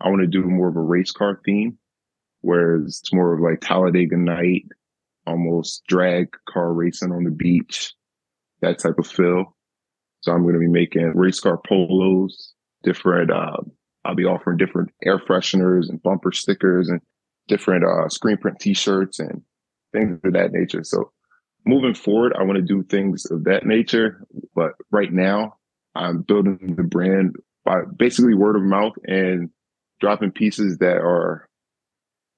I 0.00 0.08
want 0.08 0.22
to 0.22 0.26
do 0.26 0.42
more 0.44 0.68
of 0.68 0.76
a 0.76 0.80
race 0.80 1.10
car 1.10 1.40
theme, 1.44 1.76
whereas 2.40 3.00
it's 3.00 3.12
more 3.12 3.34
of 3.34 3.40
like 3.40 3.60
Talladega 3.60 4.16
Night, 4.16 4.64
almost 5.26 5.84
drag 5.86 6.28
car 6.48 6.72
racing 6.72 7.12
on 7.12 7.24
the 7.24 7.30
beach, 7.30 7.92
that 8.62 8.78
type 8.78 8.98
of 8.98 9.06
feel. 9.06 9.56
So 10.22 10.32
I'm 10.32 10.42
going 10.42 10.54
to 10.54 10.60
be 10.60 10.68
making 10.68 11.12
race 11.14 11.40
car 11.40 11.58
polos, 11.66 12.54
different, 12.82 13.30
uh, 13.30 13.58
I'll 14.04 14.14
be 14.14 14.24
offering 14.24 14.56
different 14.56 14.90
air 15.04 15.18
fresheners 15.18 15.88
and 15.88 16.02
bumper 16.02 16.32
stickers 16.32 16.88
and 16.88 17.00
different, 17.48 17.84
uh, 17.84 18.08
screen 18.08 18.38
print 18.38 18.58
t-shirts 18.58 19.18
and 19.18 19.42
things 19.92 20.18
of 20.24 20.32
that 20.32 20.52
nature. 20.52 20.84
So 20.84 21.12
moving 21.66 21.94
forward, 21.94 22.32
I 22.38 22.42
want 22.42 22.56
to 22.56 22.62
do 22.62 22.82
things 22.82 23.26
of 23.30 23.44
that 23.44 23.66
nature. 23.66 24.26
But 24.54 24.72
right 24.90 25.12
now 25.12 25.56
I'm 25.94 26.22
building 26.22 26.74
the 26.76 26.82
brand 26.82 27.36
by 27.64 27.82
basically 27.96 28.34
word 28.34 28.56
of 28.56 28.62
mouth 28.62 28.94
and 29.04 29.50
dropping 30.00 30.30
pieces 30.32 30.78
that 30.78 30.96
are 30.96 31.48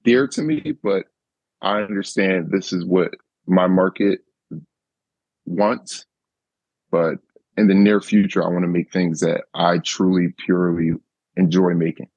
dear 0.03 0.27
to 0.27 0.41
me, 0.41 0.73
but 0.83 1.05
I 1.61 1.77
understand 1.81 2.49
this 2.51 2.73
is 2.73 2.85
what 2.85 3.11
my 3.47 3.67
market 3.67 4.19
wants. 5.45 6.05
But 6.91 7.15
in 7.57 7.67
the 7.67 7.73
near 7.73 8.01
future, 8.01 8.43
I 8.43 8.49
want 8.49 8.63
to 8.63 8.67
make 8.67 8.91
things 8.91 9.21
that 9.21 9.43
I 9.53 9.77
truly, 9.79 10.33
purely 10.45 10.93
enjoy 11.35 11.73
making. 11.73 12.07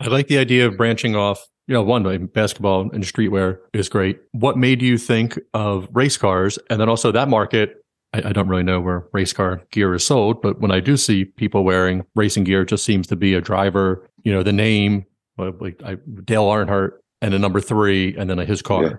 I 0.00 0.08
like 0.08 0.28
the 0.28 0.38
idea 0.38 0.66
of 0.66 0.76
branching 0.76 1.16
off. 1.16 1.46
You 1.68 1.74
know, 1.74 1.82
one, 1.82 2.04
like 2.04 2.32
basketball 2.32 2.82
and 2.92 3.02
streetwear 3.02 3.58
is 3.72 3.88
great. 3.88 4.20
What 4.32 4.56
made 4.56 4.82
you 4.82 4.98
think 4.98 5.38
of 5.52 5.88
race 5.92 6.16
cars? 6.16 6.60
And 6.70 6.80
then 6.80 6.88
also 6.88 7.10
that 7.10 7.28
market, 7.28 7.82
I, 8.16 8.30
I 8.30 8.32
don't 8.32 8.48
really 8.48 8.62
know 8.62 8.80
where 8.80 9.06
race 9.12 9.32
car 9.32 9.62
gear 9.70 9.94
is 9.94 10.04
sold, 10.04 10.40
but 10.42 10.60
when 10.60 10.70
I 10.70 10.80
do 10.80 10.96
see 10.96 11.24
people 11.24 11.64
wearing 11.64 12.04
racing 12.14 12.44
gear, 12.44 12.62
it 12.62 12.68
just 12.68 12.84
seems 12.84 13.06
to 13.08 13.16
be 13.16 13.34
a 13.34 13.40
driver, 13.40 14.08
you 14.24 14.32
know, 14.32 14.42
the 14.42 14.52
name, 14.52 15.04
like 15.38 15.80
I, 15.84 15.96
Dale 16.24 16.44
Earnhardt 16.44 16.92
and 17.20 17.34
a 17.34 17.38
number 17.38 17.60
three, 17.60 18.16
and 18.16 18.28
then 18.28 18.38
a 18.38 18.44
his 18.44 18.62
car. 18.62 18.82
Yeah. 18.82 18.92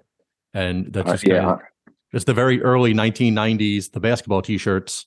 And 0.53 0.93
that's 0.93 1.09
uh, 1.09 1.13
just 1.13 1.27
uh, 1.27 1.33
yeah. 1.33 1.51
Of, 1.53 1.59
it's 2.13 2.25
the 2.25 2.33
very 2.33 2.61
early 2.61 2.93
1990s, 2.93 3.91
the 3.91 3.99
basketball 3.99 4.41
T-shirts, 4.41 5.05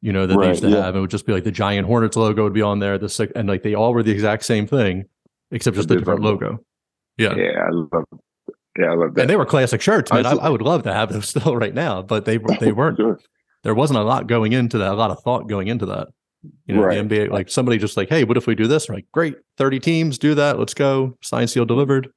you 0.00 0.12
know, 0.12 0.26
that 0.26 0.36
right, 0.36 0.42
they 0.42 0.48
used 0.50 0.62
to 0.62 0.70
yeah. 0.70 0.84
have. 0.84 0.96
It 0.96 1.00
would 1.00 1.10
just 1.10 1.26
be 1.26 1.32
like 1.32 1.44
the 1.44 1.50
giant 1.50 1.86
Hornets 1.86 2.16
logo 2.16 2.44
would 2.44 2.52
be 2.52 2.62
on 2.62 2.78
there. 2.78 2.98
The 2.98 3.32
and 3.34 3.48
like 3.48 3.62
they 3.62 3.74
all 3.74 3.92
were 3.92 4.02
the 4.02 4.12
exact 4.12 4.44
same 4.44 4.66
thing, 4.66 5.04
except 5.50 5.76
just 5.76 5.90
a 5.90 5.96
different 5.96 6.20
logo. 6.20 6.58
Yeah, 7.18 7.34
yeah, 7.34 7.58
I 7.58 7.70
love. 7.70 8.04
Yeah, 8.78 8.86
I 8.86 8.94
love 8.94 9.14
that. 9.14 9.22
And 9.22 9.30
they 9.30 9.36
were 9.36 9.46
classic 9.46 9.80
shirts, 9.80 10.12
man. 10.12 10.26
I, 10.26 10.32
I, 10.32 10.48
would 10.50 10.60
love 10.60 10.82
to 10.82 10.92
have 10.92 11.10
them 11.10 11.22
still 11.22 11.56
right 11.56 11.74
now, 11.74 12.02
but 12.02 12.26
they 12.26 12.38
they 12.60 12.72
weren't. 12.72 12.98
sure. 12.98 13.18
There 13.62 13.74
wasn't 13.74 13.98
a 13.98 14.04
lot 14.04 14.26
going 14.26 14.52
into 14.52 14.78
that, 14.78 14.92
a 14.92 14.94
lot 14.94 15.10
of 15.10 15.22
thought 15.22 15.48
going 15.48 15.68
into 15.68 15.86
that. 15.86 16.08
You 16.66 16.76
know, 16.76 16.82
right. 16.82 17.08
the 17.08 17.16
NBA, 17.16 17.30
like 17.30 17.50
somebody 17.50 17.78
just 17.78 17.96
like, 17.96 18.08
hey, 18.08 18.22
what 18.22 18.36
if 18.36 18.46
we 18.46 18.54
do 18.54 18.68
this? 18.68 18.88
like, 18.88 19.06
great, 19.12 19.36
30 19.58 19.80
teams, 19.80 20.18
do 20.18 20.34
that. 20.34 20.58
Let's 20.58 20.74
go. 20.74 21.16
Sign, 21.22 21.48
seal, 21.48 21.64
delivered. 21.64 22.08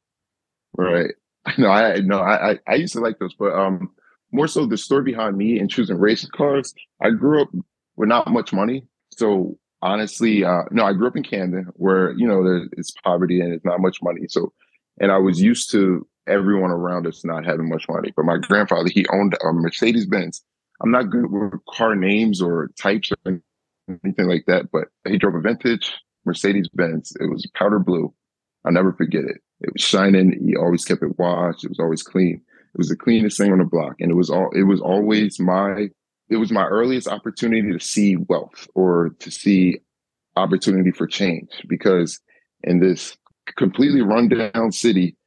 Right. 0.77 1.11
No, 1.57 1.69
I 1.69 2.01
no, 2.01 2.19
I 2.19 2.59
I 2.67 2.75
used 2.75 2.93
to 2.93 2.99
like 2.99 3.17
those, 3.17 3.33
but 3.33 3.53
um, 3.53 3.89
more 4.31 4.47
so 4.47 4.65
the 4.67 4.77
story 4.77 5.03
behind 5.03 5.37
me 5.37 5.57
and 5.57 5.69
choosing 5.69 5.97
race 5.97 6.23
cars. 6.27 6.75
I 7.01 7.11
grew 7.11 7.41
up 7.41 7.49
with 7.95 8.09
not 8.09 8.27
much 8.27 8.53
money, 8.53 8.85
so 9.09 9.57
honestly, 9.81 10.43
uh, 10.43 10.63
no, 10.69 10.85
I 10.85 10.93
grew 10.93 11.07
up 11.07 11.15
in 11.15 11.23
Camden 11.23 11.67
where 11.73 12.11
you 12.11 12.27
know 12.27 12.43
there's 12.43 12.93
poverty 13.03 13.39
and 13.39 13.53
it's 13.53 13.65
not 13.65 13.79
much 13.79 14.01
money. 14.03 14.27
So, 14.27 14.53
and 14.99 15.11
I 15.11 15.17
was 15.17 15.41
used 15.41 15.71
to 15.71 16.05
everyone 16.27 16.71
around 16.71 17.07
us 17.07 17.25
not 17.25 17.45
having 17.45 17.69
much 17.69 17.87
money. 17.89 18.13
But 18.15 18.25
my 18.25 18.37
grandfather, 18.37 18.89
he 18.89 19.05
owned 19.11 19.35
a 19.43 19.53
Mercedes 19.53 20.05
Benz. 20.05 20.43
I'm 20.81 20.91
not 20.91 21.09
good 21.09 21.31
with 21.31 21.53
car 21.69 21.95
names 21.95 22.41
or 22.41 22.69
types 22.79 23.11
or 23.25 23.41
anything 24.03 24.27
like 24.27 24.45
that, 24.47 24.71
but 24.71 24.87
he 25.07 25.17
drove 25.17 25.35
a 25.35 25.41
vintage 25.41 25.93
Mercedes 26.25 26.69
Benz. 26.73 27.13
It 27.19 27.29
was 27.29 27.49
powder 27.53 27.79
blue. 27.79 28.13
I'll 28.65 28.71
never 28.71 28.93
forget 28.93 29.23
it. 29.23 29.41
It 29.61 29.73
was 29.73 29.81
shining. 29.81 30.39
He 30.45 30.55
always 30.55 30.85
kept 30.85 31.03
it 31.03 31.17
washed. 31.17 31.63
It 31.63 31.69
was 31.69 31.79
always 31.79 32.03
clean. 32.03 32.41
It 32.73 32.77
was 32.77 32.89
the 32.89 32.95
cleanest 32.95 33.37
thing 33.37 33.51
on 33.51 33.59
the 33.59 33.65
block. 33.65 33.95
And 33.99 34.11
it 34.11 34.15
was 34.15 34.29
all, 34.29 34.49
it 34.51 34.63
was 34.63 34.79
always 34.79 35.39
my, 35.39 35.89
it 36.29 36.37
was 36.37 36.51
my 36.51 36.65
earliest 36.65 37.07
opportunity 37.07 37.71
to 37.71 37.79
see 37.79 38.15
wealth 38.15 38.67
or 38.75 39.11
to 39.19 39.31
see 39.31 39.79
opportunity 40.35 40.91
for 40.91 41.07
change 41.07 41.49
because 41.67 42.19
in 42.63 42.79
this 42.79 43.17
completely 43.57 44.01
rundown 44.01 44.71
city, 44.71 45.17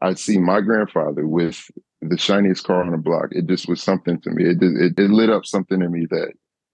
I 0.00 0.14
see 0.14 0.38
my 0.38 0.60
grandfather 0.60 1.26
with 1.26 1.70
the 2.08 2.18
shiniest 2.18 2.64
car 2.64 2.82
on 2.82 2.90
the 2.90 2.98
block. 2.98 3.28
It 3.30 3.46
just 3.46 3.68
was 3.68 3.82
something 3.82 4.20
to 4.20 4.30
me. 4.30 4.44
It, 4.44 4.58
it, 4.60 4.98
it 4.98 5.10
lit 5.10 5.30
up 5.30 5.46
something 5.46 5.80
in 5.80 5.92
me 5.92 6.06
that 6.10 6.32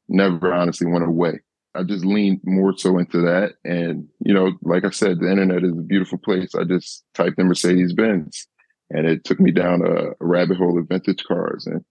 never 0.08 0.52
honestly 0.52 0.86
went 0.86 1.04
away. 1.04 1.40
I 1.74 1.84
just 1.84 2.04
leaned 2.04 2.40
more 2.44 2.76
so 2.76 2.98
into 2.98 3.20
that. 3.22 3.54
And, 3.64 4.08
you 4.20 4.34
know, 4.34 4.52
like 4.62 4.84
I 4.84 4.90
said, 4.90 5.18
the 5.18 5.30
internet 5.30 5.64
is 5.64 5.72
a 5.72 5.82
beautiful 5.82 6.18
place. 6.18 6.54
I 6.54 6.64
just 6.64 7.04
typed 7.14 7.38
in 7.38 7.48
Mercedes 7.48 7.94
Benz 7.94 8.46
and 8.90 9.06
it 9.06 9.24
took 9.24 9.40
me 9.40 9.52
down 9.52 9.80
a, 9.82 10.10
a, 10.10 10.14
rabbit 10.20 10.58
hole 10.58 10.78
of 10.78 10.88
vintage 10.88 11.24
cars 11.24 11.66
and, 11.66 11.82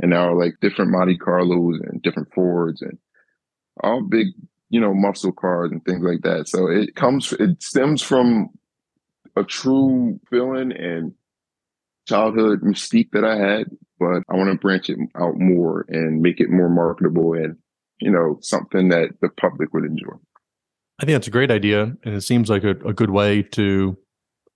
and 0.00 0.10
now 0.10 0.32
like 0.32 0.54
different 0.62 0.90
Monte 0.90 1.18
Carlos 1.18 1.78
and 1.82 2.00
different 2.02 2.32
Fords 2.32 2.80
and 2.80 2.98
all 3.82 4.02
big, 4.02 4.28
you 4.70 4.80
know, 4.80 4.94
muscle 4.94 5.32
cars 5.32 5.70
and 5.70 5.84
things 5.84 6.02
like 6.02 6.22
that. 6.22 6.48
So 6.48 6.68
it 6.68 6.94
comes, 6.94 7.34
it 7.34 7.62
stems 7.62 8.02
from 8.02 8.48
a 9.36 9.44
true 9.44 10.18
feeling 10.30 10.72
and 10.72 11.12
childhood 12.06 12.62
mystique 12.62 13.10
that 13.12 13.24
I 13.24 13.36
had, 13.36 13.66
but 13.98 14.22
I 14.28 14.36
want 14.36 14.50
to 14.50 14.58
branch 14.58 14.88
it 14.90 14.98
out 15.16 15.36
more 15.36 15.84
and 15.88 16.22
make 16.22 16.40
it 16.40 16.50
more 16.50 16.68
marketable 16.68 17.34
and 17.34 17.56
you 18.00 18.10
know, 18.10 18.38
something 18.40 18.88
that 18.88 19.10
the 19.20 19.28
public 19.28 19.72
would 19.72 19.84
enjoy. 19.84 20.12
I 20.98 21.04
think 21.04 21.14
that's 21.14 21.28
a 21.28 21.32
great 21.32 21.50
idea. 21.50 21.82
And 21.82 22.14
it 22.14 22.22
seems 22.22 22.48
like 22.48 22.64
a, 22.64 22.70
a 22.70 22.92
good 22.92 23.10
way 23.10 23.42
to 23.42 23.96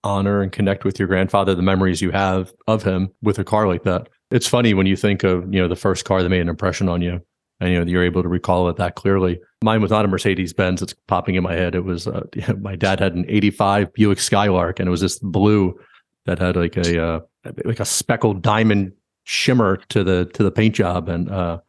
honor 0.02 0.40
and 0.40 0.50
connect 0.50 0.85
with 0.85 0.99
your 0.99 1.09
grandfather, 1.09 1.54
the 1.54 1.62
memories 1.62 2.00
you 2.00 2.11
have 2.11 2.52
of 2.66 2.83
him 2.83 3.11
with 3.23 3.38
a 3.38 3.45
car 3.45 3.69
like 3.69 3.83
that. 3.85 4.09
It's 4.30 4.47
funny 4.47 4.73
when 4.75 4.87
you 4.87 4.97
think 4.97 5.25
of, 5.25 5.52
you 5.52 5.61
know, 5.61 5.69
the 5.69 5.76
first 5.76 6.04
car 6.04 6.23
that 6.23 6.28
made 6.28 6.40
an 6.40 6.49
impression 6.49 6.88
on 6.88 7.02
you 7.02 7.21
and, 7.61 7.73
you 7.73 7.78
know, 7.78 7.90
you're 7.90 8.04
able 8.04 8.23
to 8.23 8.28
recall 8.28 8.69
it 8.69 8.76
that 8.76 8.95
clearly. 8.95 9.38
Mine 9.62 9.83
was 9.83 9.90
not 9.90 10.04
a 10.04 10.09
Mercedes 10.09 10.54
Benz. 10.54 10.80
It's 10.80 10.95
popping 11.09 11.35
in 11.35 11.42
my 11.42 11.54
head. 11.54 11.75
It 11.75 11.85
was, 11.85 12.07
uh, 12.07 12.23
my 12.61 12.76
dad 12.76 13.00
had 13.00 13.14
an 13.14 13.26
85 13.28 13.92
Buick 13.92 14.21
Skylark 14.21 14.80
and 14.80 14.87
it 14.87 14.90
was 14.90 15.02
this 15.02 15.19
blue 15.19 15.78
that 16.25 16.38
had 16.38 16.57
like 16.57 16.76
a, 16.76 17.02
uh, 17.02 17.21
like 17.64 17.80
a 17.80 17.85
speckled 17.85 18.42
diamond 18.42 18.92
shimmer 19.25 19.76
to 19.88 20.04
the, 20.04 20.26
to 20.35 20.42
the 20.42 20.50
paint 20.50 20.75
job. 20.75 21.09
And, 21.09 21.30
uh, 21.30 21.61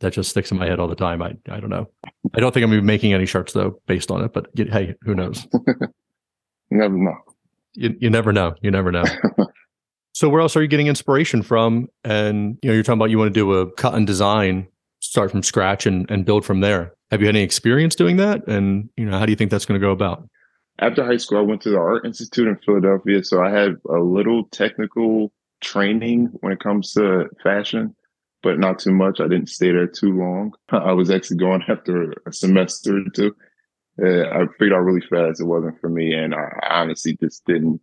that 0.00 0.12
just 0.12 0.30
sticks 0.30 0.50
in 0.50 0.58
my 0.58 0.66
head 0.66 0.78
all 0.78 0.88
the 0.88 0.94
time. 0.94 1.22
I 1.22 1.34
I 1.48 1.60
don't 1.60 1.70
know. 1.70 1.88
I 2.34 2.40
don't 2.40 2.52
think 2.52 2.64
I'm 2.64 2.70
gonna 2.70 2.82
making 2.82 3.12
any 3.12 3.26
shirts 3.26 3.52
though 3.52 3.80
based 3.86 4.10
on 4.10 4.22
it, 4.22 4.32
but 4.32 4.48
hey, 4.54 4.94
who 5.02 5.14
knows? 5.14 5.46
Never 6.70 6.96
know. 6.96 7.16
You, 7.74 7.96
you 8.00 8.10
never 8.10 8.32
know. 8.32 8.54
You 8.62 8.70
never 8.70 8.92
know. 8.92 9.04
so 10.12 10.28
where 10.28 10.40
else 10.40 10.56
are 10.56 10.62
you 10.62 10.68
getting 10.68 10.86
inspiration 10.86 11.42
from? 11.42 11.88
And 12.04 12.58
you 12.62 12.68
know, 12.68 12.74
you're 12.74 12.82
talking 12.82 12.98
about 12.98 13.10
you 13.10 13.18
want 13.18 13.34
to 13.34 13.40
do 13.40 13.52
a 13.52 13.70
cut 13.72 13.94
and 13.94 14.06
design, 14.06 14.68
start 15.00 15.30
from 15.30 15.42
scratch 15.42 15.86
and, 15.86 16.08
and 16.10 16.24
build 16.24 16.44
from 16.44 16.60
there. 16.60 16.92
Have 17.10 17.20
you 17.20 17.26
had 17.26 17.36
any 17.36 17.44
experience 17.44 17.94
doing 17.94 18.16
that? 18.16 18.46
And 18.46 18.88
you 18.96 19.06
know, 19.06 19.18
how 19.18 19.26
do 19.26 19.32
you 19.32 19.36
think 19.36 19.50
that's 19.50 19.66
going 19.66 19.80
to 19.80 19.84
go 19.84 19.92
about? 19.92 20.28
After 20.80 21.04
high 21.04 21.18
school, 21.18 21.38
I 21.38 21.42
went 21.42 21.62
to 21.62 21.70
the 21.70 21.78
Art 21.78 22.04
Institute 22.04 22.48
in 22.48 22.56
Philadelphia, 22.56 23.22
so 23.22 23.42
I 23.42 23.50
had 23.50 23.76
a 23.88 23.98
little 23.98 24.44
technical 24.48 25.32
training 25.60 26.26
when 26.40 26.52
it 26.52 26.60
comes 26.60 26.92
to 26.94 27.28
fashion, 27.42 27.94
but 28.42 28.58
not 28.58 28.80
too 28.80 28.92
much. 28.92 29.20
I 29.20 29.28
didn't 29.28 29.48
stay 29.48 29.70
there 29.70 29.86
too 29.86 30.12
long. 30.12 30.52
I 30.70 30.92
was 30.92 31.10
actually 31.10 31.36
going 31.36 31.62
after 31.68 32.12
a 32.26 32.32
semester 32.32 32.98
or 32.98 33.10
two. 33.14 33.36
Uh, 34.02 34.28
I 34.28 34.46
figured 34.58 34.72
out 34.72 34.80
really 34.80 35.06
fast 35.08 35.40
it 35.40 35.44
wasn't 35.44 35.80
for 35.80 35.88
me, 35.88 36.12
and 36.12 36.34
I 36.34 36.48
honestly 36.68 37.16
just 37.20 37.44
didn't. 37.44 37.80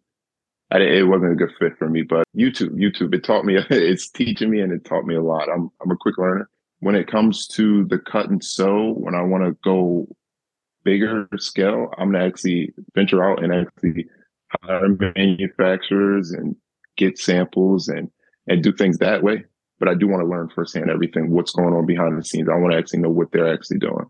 I, 0.70 0.80
it 0.80 1.08
wasn't 1.08 1.34
a 1.34 1.36
good 1.36 1.54
fit 1.58 1.78
for 1.78 1.88
me. 1.88 2.02
But 2.02 2.26
YouTube, 2.36 2.72
YouTube, 2.72 3.14
it 3.16 3.24
taught 3.24 3.46
me. 3.46 3.58
It's 3.70 4.10
teaching 4.10 4.50
me, 4.50 4.60
and 4.60 4.74
it 4.74 4.84
taught 4.84 5.06
me 5.06 5.16
a 5.16 5.22
lot. 5.22 5.48
I'm 5.50 5.70
I'm 5.82 5.92
a 5.92 5.98
quick 5.98 6.18
learner. 6.18 6.50
When 6.82 6.96
it 6.96 7.08
comes 7.08 7.48
to 7.50 7.86
the 7.86 8.00
cut 8.00 8.30
and 8.30 8.44
sew, 8.44 8.92
when 8.94 9.16
I 9.16 9.22
want 9.22 9.46
to 9.46 9.58
go 9.64 10.08
bigger 10.84 11.28
scale, 11.38 11.94
I'm 11.98 12.12
gonna 12.12 12.26
actually 12.26 12.74
venture 12.96 13.24
out 13.24 13.44
and 13.44 13.54
actually 13.54 14.08
hire 14.64 14.90
manufacturers 15.16 16.32
and 16.32 16.56
get 16.98 17.18
samples 17.18 17.88
and 17.88 18.10
and 18.48 18.64
do 18.64 18.72
things 18.72 18.98
that 18.98 19.24
way. 19.24 19.46
But 19.80 19.90
I 19.90 19.96
do 19.96 20.08
want 20.08 20.22
to 20.22 20.28
learn 20.28 20.50
firsthand 20.50 20.90
everything, 20.90 21.32
what's 21.32 21.52
going 21.52 21.74
on 21.74 21.86
behind 21.86 22.18
the 22.18 22.24
scenes. 22.24 22.50
I 22.50 22.58
want 22.58 22.74
to 22.74 22.78
actually 22.78 23.00
know 23.00 23.10
what 23.10 23.32
they're 23.32 23.52
actually 23.52 23.80
doing. 23.80 24.06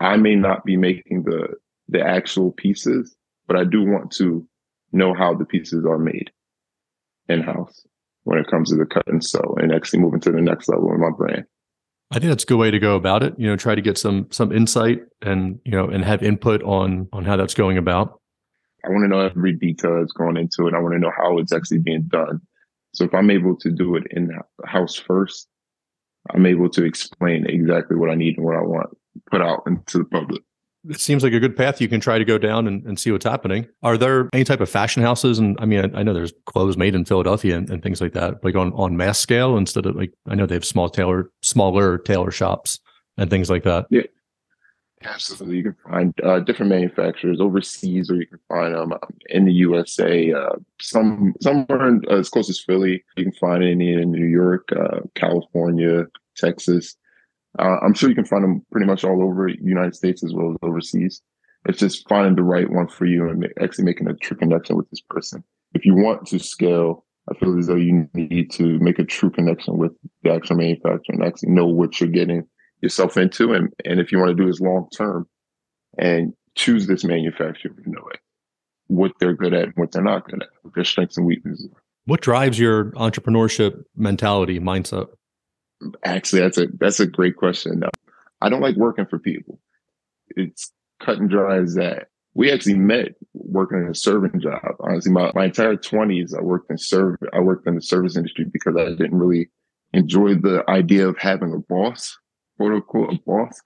I 0.00 0.16
may 0.16 0.34
not 0.34 0.64
be 0.64 0.76
making 0.76 1.24
the 1.24 1.54
the 1.88 2.00
actual 2.00 2.52
pieces, 2.52 3.14
but 3.46 3.56
I 3.56 3.64
do 3.64 3.84
want 3.84 4.10
to 4.12 4.46
know 4.92 5.14
how 5.14 5.34
the 5.34 5.44
pieces 5.44 5.84
are 5.84 5.98
made 5.98 6.30
in 7.28 7.42
house 7.42 7.86
when 8.24 8.38
it 8.38 8.46
comes 8.46 8.70
to 8.70 8.76
the 8.76 8.86
cut 8.86 9.06
and 9.06 9.24
sew 9.24 9.56
and 9.60 9.72
actually 9.72 10.00
moving 10.00 10.20
to 10.20 10.30
the 10.30 10.40
next 10.40 10.68
level 10.68 10.92
in 10.92 11.00
my 11.00 11.10
brand. 11.10 11.44
I 12.10 12.18
think 12.18 12.30
that's 12.30 12.44
a 12.44 12.46
good 12.46 12.58
way 12.58 12.70
to 12.70 12.78
go 12.78 12.96
about 12.96 13.22
it. 13.22 13.34
You 13.38 13.46
know, 13.48 13.56
try 13.56 13.74
to 13.74 13.82
get 13.82 13.98
some 13.98 14.28
some 14.30 14.52
insight 14.52 15.00
and 15.22 15.58
you 15.64 15.72
know 15.72 15.88
and 15.88 16.04
have 16.04 16.22
input 16.22 16.62
on 16.62 17.08
on 17.12 17.24
how 17.24 17.36
that's 17.36 17.54
going 17.54 17.78
about. 17.78 18.20
I 18.84 18.90
want 18.90 19.04
to 19.04 19.08
know 19.08 19.20
every 19.20 19.54
detail 19.54 19.98
that's 19.98 20.12
going 20.12 20.36
into 20.36 20.66
it. 20.68 20.74
I 20.74 20.78
want 20.78 20.94
to 20.94 20.98
know 20.98 21.12
how 21.16 21.38
it's 21.38 21.52
actually 21.52 21.78
being 21.78 22.02
done. 22.02 22.40
So 22.92 23.04
if 23.04 23.14
I'm 23.14 23.30
able 23.30 23.56
to 23.56 23.70
do 23.70 23.96
it 23.96 24.04
in 24.10 24.30
house 24.64 24.94
first, 24.94 25.48
I'm 26.30 26.46
able 26.46 26.68
to 26.70 26.84
explain 26.84 27.46
exactly 27.46 27.96
what 27.96 28.10
I 28.10 28.14
need 28.14 28.36
and 28.36 28.46
what 28.46 28.56
I 28.56 28.62
want 28.62 28.90
put 29.30 29.40
out 29.40 29.62
into 29.66 29.98
the 29.98 30.04
public. 30.04 30.42
It 30.88 31.00
seems 31.00 31.22
like 31.22 31.32
a 31.32 31.40
good 31.40 31.56
path 31.56 31.80
you 31.80 31.88
can 31.88 32.00
try 32.00 32.18
to 32.18 32.24
go 32.24 32.36
down 32.36 32.66
and, 32.66 32.84
and 32.84 32.98
see 32.98 33.10
what's 33.10 33.24
happening. 33.24 33.66
Are 33.82 33.96
there 33.96 34.28
any 34.32 34.44
type 34.44 34.60
of 34.60 34.68
fashion 34.68 35.02
houses? 35.02 35.38
And 35.38 35.56
I 35.60 35.64
mean, 35.64 35.94
I, 35.94 36.00
I 36.00 36.02
know 36.02 36.12
there's 36.12 36.34
clothes 36.46 36.76
made 36.76 36.94
in 36.94 37.04
Philadelphia 37.04 37.56
and, 37.56 37.70
and, 37.70 37.82
things 37.82 38.00
like 38.00 38.12
that, 38.12 38.44
like 38.44 38.54
on, 38.54 38.72
on 38.74 38.96
mass 38.96 39.18
scale 39.18 39.56
instead 39.56 39.86
of 39.86 39.96
like, 39.96 40.12
I 40.28 40.34
know 40.34 40.46
they 40.46 40.54
have 40.54 40.64
small 40.64 40.90
tailor, 40.90 41.30
smaller 41.42 41.98
tailor 41.98 42.30
shops 42.30 42.80
and 43.16 43.30
things 43.30 43.48
like 43.48 43.62
that. 43.64 43.86
Yeah. 43.90 44.02
Absolutely. 45.06 45.58
You 45.58 45.62
can 45.64 45.76
find 45.90 46.14
uh, 46.22 46.40
different 46.40 46.70
manufacturers 46.70 47.40
overseas, 47.40 48.10
or 48.10 48.16
you 48.16 48.26
can 48.26 48.38
find 48.48 48.74
them 48.74 48.92
um, 48.92 48.98
in 49.28 49.44
the 49.44 49.52
USA. 49.52 50.32
Uh, 50.32 50.56
some 50.80 51.34
somewhere 51.42 51.88
in, 51.88 52.02
uh, 52.10 52.16
as 52.16 52.30
close 52.30 52.48
as 52.48 52.60
Philly. 52.60 53.04
You 53.16 53.24
can 53.24 53.32
find 53.32 53.62
any 53.62 53.92
in 53.92 54.10
New 54.10 54.26
York, 54.26 54.68
uh, 54.72 55.00
California, 55.14 56.06
Texas. 56.36 56.96
Uh, 57.58 57.76
I'm 57.82 57.94
sure 57.94 58.08
you 58.08 58.14
can 58.14 58.24
find 58.24 58.42
them 58.42 58.64
pretty 58.70 58.86
much 58.86 59.04
all 59.04 59.22
over 59.22 59.48
the 59.48 59.56
United 59.62 59.94
States 59.94 60.24
as 60.24 60.32
well 60.34 60.50
as 60.50 60.56
overseas. 60.62 61.22
It's 61.66 61.78
just 61.78 62.08
finding 62.08 62.34
the 62.34 62.42
right 62.42 62.70
one 62.70 62.88
for 62.88 63.06
you 63.06 63.28
and 63.28 63.46
actually 63.62 63.84
making 63.84 64.08
a 64.08 64.14
true 64.14 64.36
connection 64.36 64.76
with 64.76 64.88
this 64.90 65.00
person. 65.00 65.42
If 65.72 65.84
you 65.86 65.94
want 65.94 66.26
to 66.26 66.38
scale, 66.38 67.04
I 67.30 67.38
feel 67.38 67.58
as 67.58 67.68
though 67.68 67.76
you 67.76 68.08
need 68.12 68.50
to 68.52 68.78
make 68.80 68.98
a 68.98 69.04
true 69.04 69.30
connection 69.30 69.78
with 69.78 69.92
the 70.22 70.32
actual 70.32 70.56
manufacturer 70.56 71.14
and 71.14 71.24
actually 71.24 71.50
know 71.50 71.66
what 71.66 72.00
you're 72.00 72.10
getting 72.10 72.46
yourself 72.82 73.16
into. 73.16 73.54
And, 73.54 73.72
and 73.84 73.98
if 73.98 74.12
you 74.12 74.18
want 74.18 74.30
to 74.30 74.34
do 74.34 74.46
this 74.46 74.60
long 74.60 74.88
term 74.94 75.26
and 75.98 76.34
choose 76.54 76.86
this 76.86 77.02
manufacturer, 77.02 77.72
you 77.84 77.92
know 77.92 78.06
it, 78.12 78.20
what 78.88 79.12
they're 79.20 79.32
good 79.32 79.54
at 79.54 79.64
and 79.64 79.72
what 79.76 79.92
they're 79.92 80.02
not 80.02 80.28
good 80.28 80.42
at, 80.42 80.48
their 80.74 80.84
strengths 80.84 81.16
and 81.16 81.26
weaknesses. 81.26 81.68
What 82.04 82.20
drives 82.20 82.58
your 82.58 82.90
entrepreneurship 82.92 83.82
mentality, 83.96 84.60
mindset? 84.60 85.06
Actually, 86.04 86.42
that's 86.42 86.58
a 86.58 86.66
that's 86.78 87.00
a 87.00 87.06
great 87.06 87.36
question. 87.36 87.82
I 88.40 88.48
don't 88.48 88.60
like 88.60 88.76
working 88.76 89.06
for 89.06 89.18
people. 89.18 89.60
It's 90.28 90.72
cut 91.00 91.18
and 91.18 91.30
dry 91.30 91.58
as 91.58 91.74
that. 91.74 92.08
We 92.34 92.50
actually 92.50 92.74
met 92.74 93.14
working 93.32 93.78
in 93.78 93.88
a 93.88 93.94
serving 93.94 94.40
job. 94.40 94.60
Honestly, 94.80 95.12
my, 95.12 95.30
my 95.34 95.46
entire 95.46 95.76
twenties, 95.76 96.34
I 96.34 96.42
worked 96.42 96.70
in 96.70 96.78
serve. 96.78 97.16
I 97.32 97.40
worked 97.40 97.66
in 97.66 97.76
the 97.76 97.82
service 97.82 98.16
industry 98.16 98.46
because 98.52 98.76
I 98.76 98.86
didn't 98.90 99.18
really 99.18 99.50
enjoy 99.92 100.34
the 100.34 100.64
idea 100.68 101.08
of 101.08 101.16
having 101.18 101.52
a 101.52 101.58
boss, 101.58 102.18
quote 102.56 102.72
unquote, 102.72 103.14
a 103.14 103.18
boss. 103.24 103.60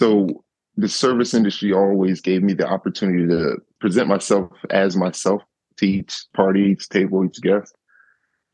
So 0.00 0.44
the 0.76 0.88
service 0.88 1.34
industry 1.34 1.72
always 1.72 2.20
gave 2.20 2.42
me 2.42 2.54
the 2.54 2.68
opportunity 2.68 3.26
to 3.26 3.56
present 3.80 4.08
myself 4.08 4.50
as 4.70 4.96
myself 4.96 5.42
to 5.78 5.86
each 5.86 6.26
party, 6.34 6.60
each 6.72 6.88
table, 6.88 7.24
each 7.24 7.40
guest 7.40 7.74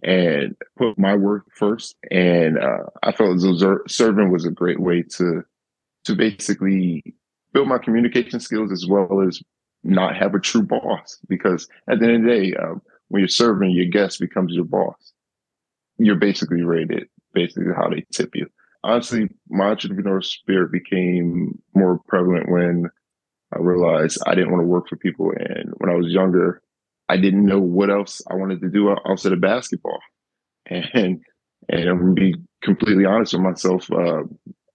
and 0.03 0.57
put 0.77 0.99
my 0.99 1.15
work 1.15 1.47
first. 1.55 1.97
And 2.11 2.59
uh, 2.59 2.85
I 3.03 3.13
felt 3.13 3.37
as 3.37 3.61
though 3.61 3.79
serving 3.89 4.31
was 4.31 4.45
a 4.45 4.51
great 4.51 4.81
way 4.81 5.03
to 5.17 5.43
to 6.05 6.15
basically 6.15 7.15
build 7.53 7.69
my 7.69 7.79
communication 7.79 8.41
skills 8.41 8.73
as 8.73 8.87
well 8.87 9.23
as 9.27 9.43
not 9.83 10.17
have 10.17 10.35
a 10.35 10.41
true 10.41 10.63
boss. 10.63 11.19
Because 11.29 11.69
at 11.89 11.99
the 11.99 12.07
end 12.07 12.17
of 12.17 12.23
the 12.23 12.29
day, 12.29 12.55
um, 12.55 12.83
when 13.09 13.21
you're 13.21 13.29
serving, 13.29 13.71
your 13.71 13.87
guest 13.87 14.21
becomes 14.21 14.53
your 14.53 14.65
boss. 14.65 15.13
You're 15.99 16.17
basically 16.17 16.63
rated 16.63 17.09
basically 17.35 17.73
how 17.77 17.89
they 17.89 18.05
tip 18.13 18.35
you. 18.35 18.47
Honestly, 18.85 19.29
my 19.49 19.75
entrepreneurial 19.75 20.25
spirit 20.25 20.71
became 20.71 21.61
more 21.75 22.01
prevalent 22.07 22.51
when 22.51 22.89
I 23.53 23.59
realized 23.59 24.19
I 24.27 24.35
didn't 24.35 24.53
want 24.53 24.63
to 24.63 24.67
work 24.67 24.89
for 24.89 24.97
people. 24.97 25.33
And 25.37 25.73
when 25.79 25.91
I 25.91 25.95
was 25.95 26.13
younger, 26.13 26.63
I 27.09 27.17
didn't 27.17 27.47
know 27.47 27.61
what 27.61 27.91
else 27.91 28.21
I 28.31 28.35
wanted 28.35 28.61
to 28.61 28.69
do 28.69 28.95
outside 29.07 29.33
of 29.33 29.41
basketball. 29.41 29.99
And 30.67 31.21
and 31.69 31.89
I'm 31.89 31.99
gonna 31.99 32.13
be 32.13 32.35
completely 32.63 33.05
honest 33.05 33.33
with 33.33 33.43
myself. 33.43 33.91
Uh, 33.91 34.25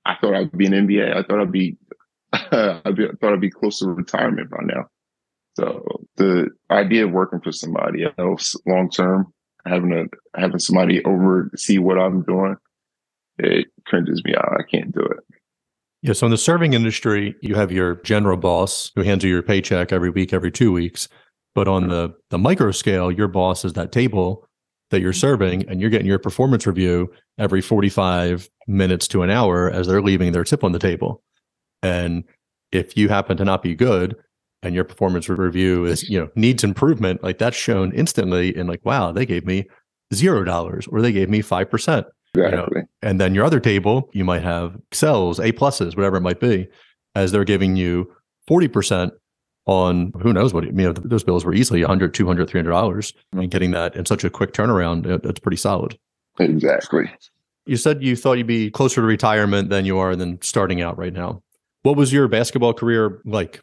I 0.06 0.16
thought 0.20 0.36
I'd 0.36 0.52
be 0.58 0.66
an 0.66 0.74
NBA. 0.74 1.16
I 1.16 1.24
thought 1.24 1.42
I'd 1.42 1.52
be, 1.52 1.78
I'd 2.34 2.96
be, 2.96 3.06
I 3.06 3.12
thought 3.20 3.34
I'd 3.34 3.42
be 3.42 3.50
close 3.50 3.80
to 3.80 3.90
retirement 3.90 4.50
by 4.50 4.64
now. 4.64 4.86
So 5.56 5.86
the 6.18 6.50
idea 6.72 7.06
of 7.06 7.12
working 7.12 7.40
for 7.42 7.52
somebody 7.52 8.06
else 8.18 8.56
long 8.66 8.90
term, 8.90 9.32
having 9.66 9.94
a 9.94 10.40
having 10.40 10.60
somebody 10.60 11.04
oversee 11.06 11.78
what 11.78 12.00
I'm 12.00 12.24
doing, 12.24 12.56
it 13.38 13.68
cringes 13.86 14.22
me 14.26 14.36
out. 14.36 14.58
I 14.60 14.64
can't 14.70 14.92
do 14.92 15.02
it. 15.02 15.18
Yeah. 16.02 16.14
So 16.14 16.26
in 16.26 16.32
the 16.32 16.38
serving 16.38 16.74
industry, 16.74 17.36
you 17.42 17.56
have 17.56 17.72
your 17.72 17.96
general 18.02 18.38
boss 18.38 18.92
who 18.96 19.04
hands 19.04 19.24
you 19.24 19.30
your 19.30 19.44
paycheck 19.44 19.94
every 19.94 20.10
week, 20.10 20.34
every 20.34 20.52
two 20.52 20.72
weeks. 20.72 21.08
But 21.56 21.68
on 21.68 21.88
the 21.88 22.14
the 22.30 22.38
micro 22.38 22.72
scale, 22.72 23.12
your 23.12 23.28
boss 23.28 23.64
is 23.64 23.74
that 23.74 23.92
table 23.92 24.48
that 24.90 25.02
you're 25.02 25.12
mm-hmm. 25.12 25.20
serving, 25.20 25.70
and 25.70 25.82
you're 25.82 25.90
getting 25.90 26.08
your 26.08 26.20
performance 26.20 26.66
review 26.68 27.12
every 27.38 27.62
45 27.62 28.50
minutes 28.68 29.08
to 29.10 29.24
an 29.24 29.30
hour 29.30 29.70
as 29.70 29.88
they're 29.88 30.02
leaving 30.02 30.32
their 30.32 30.44
tip 30.44 30.64
on 30.64 30.72
the 30.72 30.80
table. 30.80 31.24
And 31.82 32.24
if 32.72 32.96
you 32.96 33.10
happen 33.10 33.38
to 33.38 33.46
not 33.46 33.62
be 33.62 33.76
good 33.76 34.16
and 34.62 34.74
your 34.74 34.84
performance 34.84 35.28
review 35.28 35.86
is, 35.86 36.10
you 36.10 36.20
know, 36.20 36.30
needs 36.36 36.64
improvement, 36.64 37.22
like 37.24 37.38
that's 37.38 37.58
shown 37.58 37.92
instantly 37.94 38.56
in 38.56 38.68
like, 38.68 38.86
wow, 38.86 39.12
they 39.12 39.26
gave 39.26 39.46
me 39.46 39.66
zero 40.14 40.44
dollars 40.44 40.88
or 40.88 41.02
they 41.02 41.12
gave 41.12 41.30
me 41.30 41.42
five 41.42 41.70
percent. 41.70 42.06
Exactly. 42.36 42.60
You 42.60 42.82
know? 42.82 42.88
And 43.02 43.20
then 43.20 43.36
your 43.36 43.46
other 43.46 43.60
table, 43.60 44.10
you 44.14 44.24
might 44.24 44.44
have 44.44 44.76
excels, 44.92 45.40
A 45.40 45.52
pluses, 45.52 45.96
whatever 45.96 46.18
it 46.18 46.22
might 46.22 46.40
be, 46.40 46.68
as 47.16 47.32
they're 47.32 47.44
giving 47.44 47.76
you 47.76 48.12
40% 48.50 49.12
on 49.66 50.12
who 50.22 50.34
knows 50.34 50.54
what, 50.54 50.66
you 50.66 50.72
know, 50.72 50.94
those 50.94 51.24
bills 51.24 51.46
were 51.46 51.54
easily 51.54 51.82
100, 51.82 52.14
200, 52.14 52.50
300 52.50 52.70
dollars 52.70 53.14
and 53.32 53.50
getting 53.50 53.72
that 53.72 53.96
in 53.96 54.06
such 54.06 54.24
a 54.24 54.30
quick 54.30 54.54
turnaround, 54.54 55.06
it, 55.06 55.26
it's 55.26 55.40
pretty 55.40 55.58
solid. 55.58 55.98
Exactly. 56.40 57.10
You 57.66 57.78
said 57.78 58.04
you 58.04 58.16
thought 58.16 58.38
you'd 58.38 58.48
be 58.48 58.70
closer 58.72 59.02
to 59.02 59.08
retirement 59.08 59.70
than 59.70 59.86
you 59.86 59.98
are 59.98 60.16
than 60.16 60.42
starting 60.42 60.82
out 60.82 60.98
right 60.98 61.14
now. 61.14 61.42
What 61.84 61.96
was 61.96 62.12
your 62.12 62.28
basketball 62.28 62.74
career 62.74 63.22
like? 63.26 63.62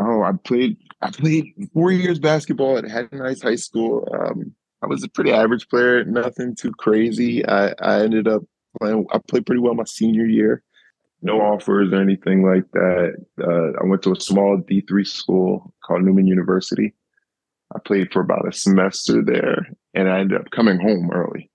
Oh, 0.00 0.22
I 0.22 0.32
played, 0.44 0.76
I 1.00 1.10
played 1.10 1.52
four 1.72 1.92
years 1.92 2.18
basketball 2.18 2.78
at 2.78 2.88
Haddon 2.88 3.20
Heights 3.20 3.42
High 3.42 3.56
School. 3.56 4.08
Um, 4.12 4.52
I 4.82 4.86
was 4.86 5.04
a 5.04 5.08
pretty 5.08 5.32
average 5.32 5.68
player, 5.68 6.04
nothing 6.04 6.56
too 6.56 6.72
crazy. 6.72 7.46
I, 7.46 7.72
I 7.80 8.00
ended 8.00 8.26
up 8.26 8.42
playing, 8.80 9.06
I 9.12 9.18
played 9.18 9.46
pretty 9.46 9.60
well 9.60 9.74
my 9.74 9.84
senior 9.84 10.26
year 10.26 10.62
no 11.22 11.40
offers 11.40 11.92
or 11.92 12.00
anything 12.00 12.44
like 12.44 12.70
that. 12.72 13.14
Uh, 13.40 13.80
I 13.80 13.86
went 13.86 14.02
to 14.02 14.12
a 14.12 14.20
small 14.20 14.58
D3 14.58 15.06
school 15.06 15.72
called 15.84 16.02
Neumann 16.02 16.26
University. 16.26 16.94
I 17.74 17.78
played 17.80 18.12
for 18.12 18.20
about 18.20 18.48
a 18.48 18.52
semester 18.52 19.22
there 19.24 19.66
and 19.94 20.08
I 20.08 20.20
ended 20.20 20.40
up 20.40 20.50
coming 20.50 20.78
home 20.78 21.10
early. 21.12 21.50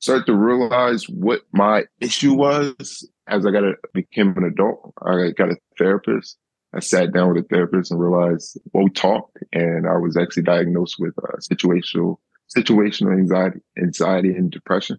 Started 0.00 0.26
to 0.26 0.34
realize 0.34 1.08
what 1.08 1.40
my 1.52 1.84
issue 2.00 2.34
was 2.34 3.08
as 3.26 3.44
I 3.44 3.50
got 3.50 3.64
a, 3.64 3.74
became 3.92 4.36
an 4.36 4.44
adult. 4.44 4.94
I 5.02 5.30
got 5.36 5.50
a 5.50 5.56
therapist 5.76 6.38
I 6.72 6.80
sat 6.80 7.12
down 7.12 7.34
with 7.34 7.44
a 7.44 7.48
therapist 7.48 7.90
and 7.90 8.00
realized, 8.00 8.58
well, 8.72 8.84
we 8.84 8.90
talked, 8.90 9.38
and 9.52 9.88
I 9.88 9.96
was 9.96 10.16
actually 10.16 10.44
diagnosed 10.44 10.96
with 10.98 11.14
uh, 11.18 11.36
situational 11.38 12.18
situational 12.56 13.12
anxiety, 13.12 13.60
anxiety 13.78 14.30
and 14.30 14.50
depression. 14.50 14.98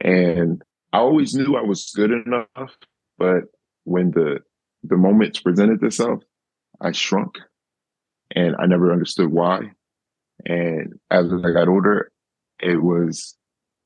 And 0.00 0.62
I 0.92 0.98
always 0.98 1.34
knew 1.34 1.56
I 1.56 1.62
was 1.62 1.92
good 1.94 2.10
enough, 2.10 2.76
but 3.18 3.44
when 3.84 4.10
the 4.10 4.40
the 4.82 4.96
moments 4.96 5.40
presented 5.40 5.80
themselves, 5.80 6.24
I 6.80 6.92
shrunk, 6.92 7.38
and 8.34 8.54
I 8.58 8.66
never 8.66 8.92
understood 8.92 9.30
why. 9.32 9.70
And 10.44 10.98
as 11.10 11.26
I 11.32 11.52
got 11.52 11.68
older, 11.68 12.12
it 12.60 12.82
was 12.82 13.36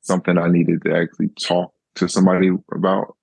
something 0.01 0.39
I 0.39 0.49
needed 0.49 0.83
to 0.85 0.97
actually 0.97 1.29
talk 1.41 1.73
to 1.97 2.09
somebody 2.09 2.51
about, 2.73 3.17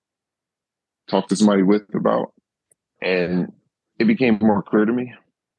talk 1.08 1.28
to 1.28 1.36
somebody 1.36 1.62
with 1.62 1.82
about. 1.94 2.32
And 3.02 3.52
it 3.98 4.04
became 4.04 4.38
more 4.40 4.62
clear 4.62 4.84
to 4.84 4.92
me 4.92 5.12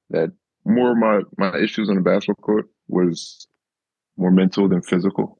that 0.10 0.32
more 0.66 0.92
of 0.92 0.98
my, 0.98 1.22
my 1.38 1.58
issues 1.60 1.90
on 1.90 1.96
the 1.96 2.02
basketball 2.02 2.44
court 2.44 2.70
was 2.88 3.48
more 4.18 4.32
mental 4.32 4.68
than 4.68 4.82
physical. 4.82 5.40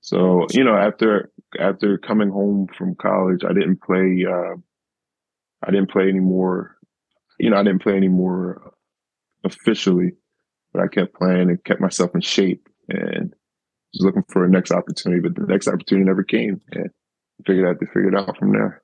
So, 0.00 0.46
you 0.50 0.64
know, 0.64 0.76
after 0.76 1.30
after 1.58 1.98
coming 1.98 2.30
home 2.30 2.68
from 2.76 2.94
college, 2.94 3.44
I 3.44 3.52
didn't 3.52 3.82
play 3.82 4.24
uh, 4.28 4.56
I 5.62 5.70
didn't 5.70 5.90
play 5.90 6.08
anymore. 6.08 6.76
You 7.38 7.50
know, 7.50 7.56
I 7.56 7.62
didn't 7.62 7.82
play 7.82 7.96
anymore 7.96 8.72
officially, 9.44 10.12
but 10.72 10.82
I 10.82 10.88
kept 10.88 11.14
playing 11.14 11.50
and 11.50 11.64
kept 11.64 11.80
myself 11.80 12.14
in 12.14 12.20
shape 12.20 12.68
and 12.88 13.34
was 13.94 14.04
looking 14.04 14.24
for 14.28 14.44
a 14.44 14.48
next 14.48 14.70
opportunity, 14.70 15.20
but 15.20 15.34
the 15.34 15.46
next 15.46 15.68
opportunity 15.68 16.06
never 16.06 16.22
came 16.22 16.60
and 16.72 16.90
I 17.40 17.42
figured 17.46 17.68
out 17.68 17.80
to 17.80 17.86
figure 17.86 18.08
it 18.08 18.14
out 18.14 18.36
from 18.38 18.52
there. 18.52 18.82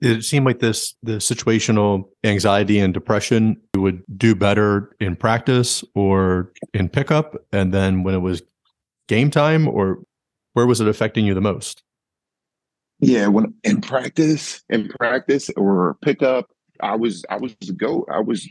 It 0.00 0.24
seemed 0.24 0.44
like 0.44 0.58
this 0.58 0.94
the 1.02 1.12
situational 1.12 2.04
anxiety 2.24 2.78
and 2.78 2.92
depression 2.92 3.56
would 3.74 4.02
do 4.16 4.34
better 4.34 4.94
in 5.00 5.16
practice 5.16 5.82
or 5.94 6.52
in 6.74 6.90
pickup, 6.90 7.34
and 7.52 7.72
then 7.72 8.02
when 8.02 8.14
it 8.14 8.18
was 8.18 8.42
game 9.08 9.30
time, 9.30 9.66
or 9.66 10.02
where 10.56 10.66
was 10.66 10.80
it 10.80 10.88
affecting 10.88 11.26
you 11.26 11.34
the 11.34 11.42
most? 11.42 11.82
Yeah, 12.98 13.26
when 13.26 13.52
in 13.62 13.82
practice, 13.82 14.62
in 14.70 14.88
practice 14.88 15.50
or 15.54 15.98
pickup, 16.00 16.50
I 16.80 16.96
was 16.96 17.26
I 17.28 17.36
was 17.36 17.54
the 17.60 17.74
goat. 17.74 18.08
I 18.10 18.20
was 18.20 18.48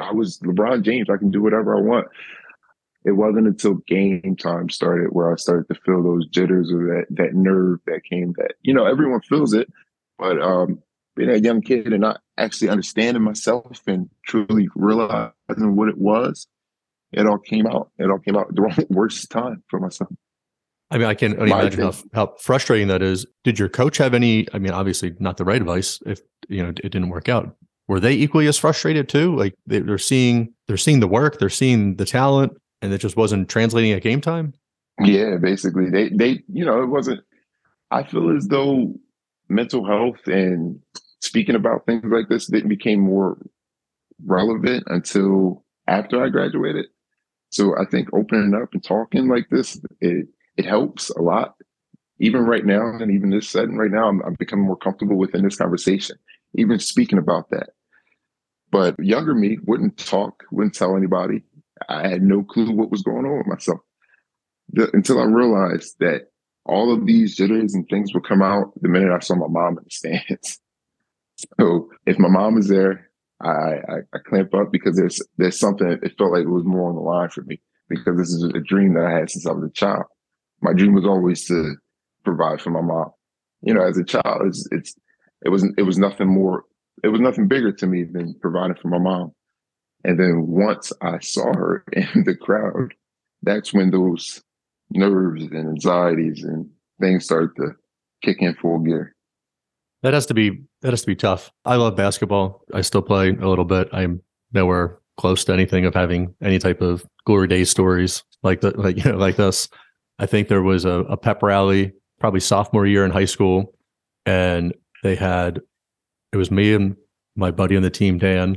I 0.00 0.10
was 0.12 0.38
LeBron 0.38 0.80
James. 0.80 1.10
I 1.10 1.18
can 1.18 1.30
do 1.30 1.42
whatever 1.42 1.76
I 1.76 1.82
want. 1.82 2.06
It 3.04 3.12
wasn't 3.12 3.46
until 3.46 3.74
game 3.86 4.36
time 4.40 4.70
started 4.70 5.08
where 5.10 5.30
I 5.30 5.36
started 5.36 5.68
to 5.68 5.78
feel 5.84 6.02
those 6.02 6.26
jitters 6.28 6.72
or 6.72 6.86
that 6.86 7.06
that 7.10 7.34
nerve 7.34 7.80
that 7.88 8.04
came. 8.04 8.32
That 8.38 8.54
you 8.62 8.72
know 8.72 8.86
everyone 8.86 9.20
feels 9.20 9.52
it, 9.52 9.70
but 10.18 10.40
um, 10.40 10.82
being 11.14 11.28
a 11.28 11.36
young 11.36 11.60
kid 11.60 11.88
and 11.88 12.00
not 12.00 12.22
actually 12.38 12.70
understanding 12.70 13.22
myself 13.22 13.82
and 13.86 14.08
truly 14.26 14.70
realizing 14.74 15.76
what 15.76 15.90
it 15.90 15.98
was, 15.98 16.46
it 17.12 17.26
all 17.26 17.36
came 17.36 17.66
out. 17.66 17.90
It 17.98 18.10
all 18.10 18.18
came 18.18 18.34
out 18.34 18.54
the 18.54 18.62
wrong, 18.62 18.86
worst 18.88 19.30
time 19.30 19.62
for 19.68 19.78
myself. 19.78 20.08
I 20.94 20.98
mean, 20.98 21.08
I 21.08 21.14
can 21.14 21.38
only 21.38 21.50
imagine 21.50 21.80
how, 21.80 21.92
how 22.14 22.34
frustrating 22.40 22.88
that 22.88 23.02
is. 23.02 23.26
Did 23.42 23.58
your 23.58 23.68
coach 23.68 23.98
have 23.98 24.14
any? 24.14 24.46
I 24.54 24.58
mean, 24.58 24.72
obviously 24.72 25.14
not 25.18 25.36
the 25.36 25.44
right 25.44 25.60
advice 25.60 25.98
if 26.06 26.20
you 26.48 26.62
know 26.62 26.70
it 26.70 26.76
didn't 26.82 27.10
work 27.10 27.28
out 27.28 27.56
were 27.88 28.00
they 28.00 28.12
equally 28.12 28.46
as 28.46 28.58
frustrated 28.58 29.08
too? 29.08 29.36
Like 29.36 29.54
they're 29.66 29.98
seeing 29.98 30.52
they're 30.66 30.76
seeing 30.76 31.00
the 31.00 31.08
work, 31.08 31.38
they're 31.38 31.50
seeing 31.50 31.96
the 31.96 32.04
talent, 32.04 32.52
and 32.82 32.92
it 32.92 32.98
just 32.98 33.16
wasn't 33.16 33.48
translating 33.48 33.92
at 33.92 34.02
game 34.02 34.20
time. 34.20 34.54
Yeah, 35.00 35.36
basically, 35.36 35.90
they 35.90 36.08
they 36.10 36.42
you 36.48 36.64
know 36.64 36.82
it 36.82 36.86
wasn't. 36.86 37.20
I 37.90 38.04
feel 38.04 38.34
as 38.36 38.48
though 38.48 38.94
mental 39.48 39.86
health 39.86 40.26
and 40.26 40.80
speaking 41.20 41.54
about 41.54 41.86
things 41.86 42.04
like 42.06 42.28
this 42.28 42.46
didn't 42.46 42.68
became 42.68 43.00
more 43.00 43.38
relevant 44.24 44.84
until 44.86 45.64
after 45.86 46.22
I 46.22 46.28
graduated. 46.28 46.86
So 47.50 47.78
I 47.78 47.84
think 47.84 48.08
opening 48.12 48.54
up 48.54 48.70
and 48.72 48.82
talking 48.82 49.28
like 49.28 49.48
this, 49.50 49.80
it 50.00 50.26
it 50.56 50.66
helps 50.66 51.10
a 51.10 51.20
lot. 51.20 51.54
Even 52.20 52.42
right 52.42 52.64
now, 52.64 52.86
and 52.86 53.10
even 53.10 53.30
this 53.30 53.48
setting 53.48 53.76
right 53.76 53.90
now, 53.90 54.08
I'm, 54.08 54.22
I'm 54.22 54.34
becoming 54.34 54.66
more 54.66 54.76
comfortable 54.76 55.16
within 55.16 55.42
this 55.42 55.56
conversation 55.56 56.16
even 56.54 56.78
speaking 56.78 57.18
about 57.18 57.50
that. 57.50 57.70
But 58.70 58.98
younger 58.98 59.34
me 59.34 59.58
wouldn't 59.64 59.98
talk, 59.98 60.44
wouldn't 60.50 60.74
tell 60.74 60.96
anybody. 60.96 61.42
I 61.88 62.08
had 62.08 62.22
no 62.22 62.42
clue 62.42 62.72
what 62.72 62.90
was 62.90 63.02
going 63.02 63.26
on 63.26 63.38
with 63.38 63.46
myself 63.46 63.80
the, 64.72 64.90
until 64.92 65.20
I 65.20 65.24
realized 65.24 65.96
that 66.00 66.28
all 66.64 66.92
of 66.92 67.06
these 67.06 67.36
jitters 67.36 67.74
and 67.74 67.86
things 67.88 68.14
would 68.14 68.26
come 68.26 68.42
out 68.42 68.72
the 68.80 68.88
minute 68.88 69.12
I 69.12 69.18
saw 69.18 69.34
my 69.34 69.48
mom 69.48 69.78
in 69.78 69.84
the 69.84 69.90
stands. 69.90 70.60
so 71.60 71.90
if 72.06 72.18
my 72.18 72.28
mom 72.28 72.58
is 72.58 72.68
there, 72.68 73.10
I, 73.40 73.48
I, 73.48 73.96
I 74.14 74.18
clamp 74.26 74.54
up 74.54 74.72
because 74.72 74.96
there's 74.96 75.20
there's 75.36 75.58
something. 75.58 75.88
It 76.02 76.14
felt 76.16 76.32
like 76.32 76.44
it 76.44 76.48
was 76.48 76.64
more 76.64 76.88
on 76.88 76.94
the 76.94 77.02
line 77.02 77.28
for 77.28 77.42
me 77.42 77.60
because 77.88 78.16
this 78.16 78.30
is 78.30 78.44
a 78.44 78.60
dream 78.60 78.94
that 78.94 79.04
I 79.04 79.12
had 79.12 79.30
since 79.30 79.46
I 79.46 79.52
was 79.52 79.68
a 79.68 79.72
child. 79.72 80.04
My 80.64 80.72
dream 80.72 80.94
was 80.94 81.04
always 81.04 81.44
to 81.46 81.76
provide 82.24 82.60
for 82.60 82.70
my 82.70 82.80
mom. 82.80 83.10
You 83.62 83.74
know, 83.74 83.82
as 83.86 83.98
a 83.98 84.04
child, 84.04 84.42
it's, 84.46 84.66
it's 84.72 84.94
it 85.44 85.50
was 85.50 85.64
it 85.78 85.82
was 85.82 85.98
nothing 85.98 86.28
more 86.28 86.64
it 87.02 87.08
was 87.08 87.20
nothing 87.20 87.48
bigger 87.48 87.70
to 87.72 87.86
me 87.86 88.04
than 88.04 88.34
providing 88.40 88.76
for 88.80 88.88
my 88.88 88.98
mom. 88.98 89.32
And 90.04 90.18
then 90.18 90.46
once 90.46 90.92
I 91.02 91.18
saw 91.20 91.52
her 91.54 91.84
in 91.92 92.24
the 92.24 92.34
crowd, 92.34 92.94
that's 93.42 93.72
when 93.72 93.90
those 93.90 94.42
nerves 94.90 95.44
and 95.44 95.68
anxieties 95.68 96.44
and 96.44 96.68
things 97.00 97.24
start 97.24 97.56
to 97.56 97.72
kick 98.22 98.40
in 98.40 98.54
full 98.54 98.78
gear. 98.78 99.14
That 100.02 100.14
has 100.14 100.26
to 100.26 100.34
be 100.34 100.62
that 100.82 100.92
has 100.92 101.02
to 101.02 101.06
be 101.06 101.16
tough. 101.16 101.50
I 101.64 101.76
love 101.76 101.96
basketball. 101.96 102.62
I 102.72 102.82
still 102.82 103.02
play 103.02 103.30
a 103.30 103.48
little 103.48 103.64
bit. 103.64 103.88
I'm 103.92 104.22
nowhere 104.52 104.98
close 105.16 105.44
to 105.44 105.52
anything 105.52 105.86
of 105.86 105.94
having 105.94 106.34
any 106.42 106.58
type 106.58 106.80
of 106.80 107.04
glory 107.24 107.48
days 107.48 107.70
stories 107.70 108.22
like 108.42 108.60
the 108.60 108.70
like 108.78 108.96
you 108.96 109.04
know 109.12 109.18
like 109.18 109.36
this. 109.36 109.68
I 110.18 110.26
think 110.26 110.48
there 110.48 110.62
was 110.62 110.84
a, 110.84 111.00
a 111.00 111.16
pep 111.16 111.42
rally 111.42 111.92
probably 112.20 112.40
sophomore 112.40 112.86
year 112.86 113.04
in 113.04 113.10
high 113.10 113.24
school, 113.24 113.74
and 114.24 114.74
they 115.02 115.14
had 115.14 115.60
it 116.32 116.36
was 116.36 116.50
me 116.50 116.74
and 116.74 116.96
my 117.36 117.50
buddy 117.50 117.76
on 117.76 117.82
the 117.82 117.90
team, 117.90 118.18
Dan, 118.18 118.56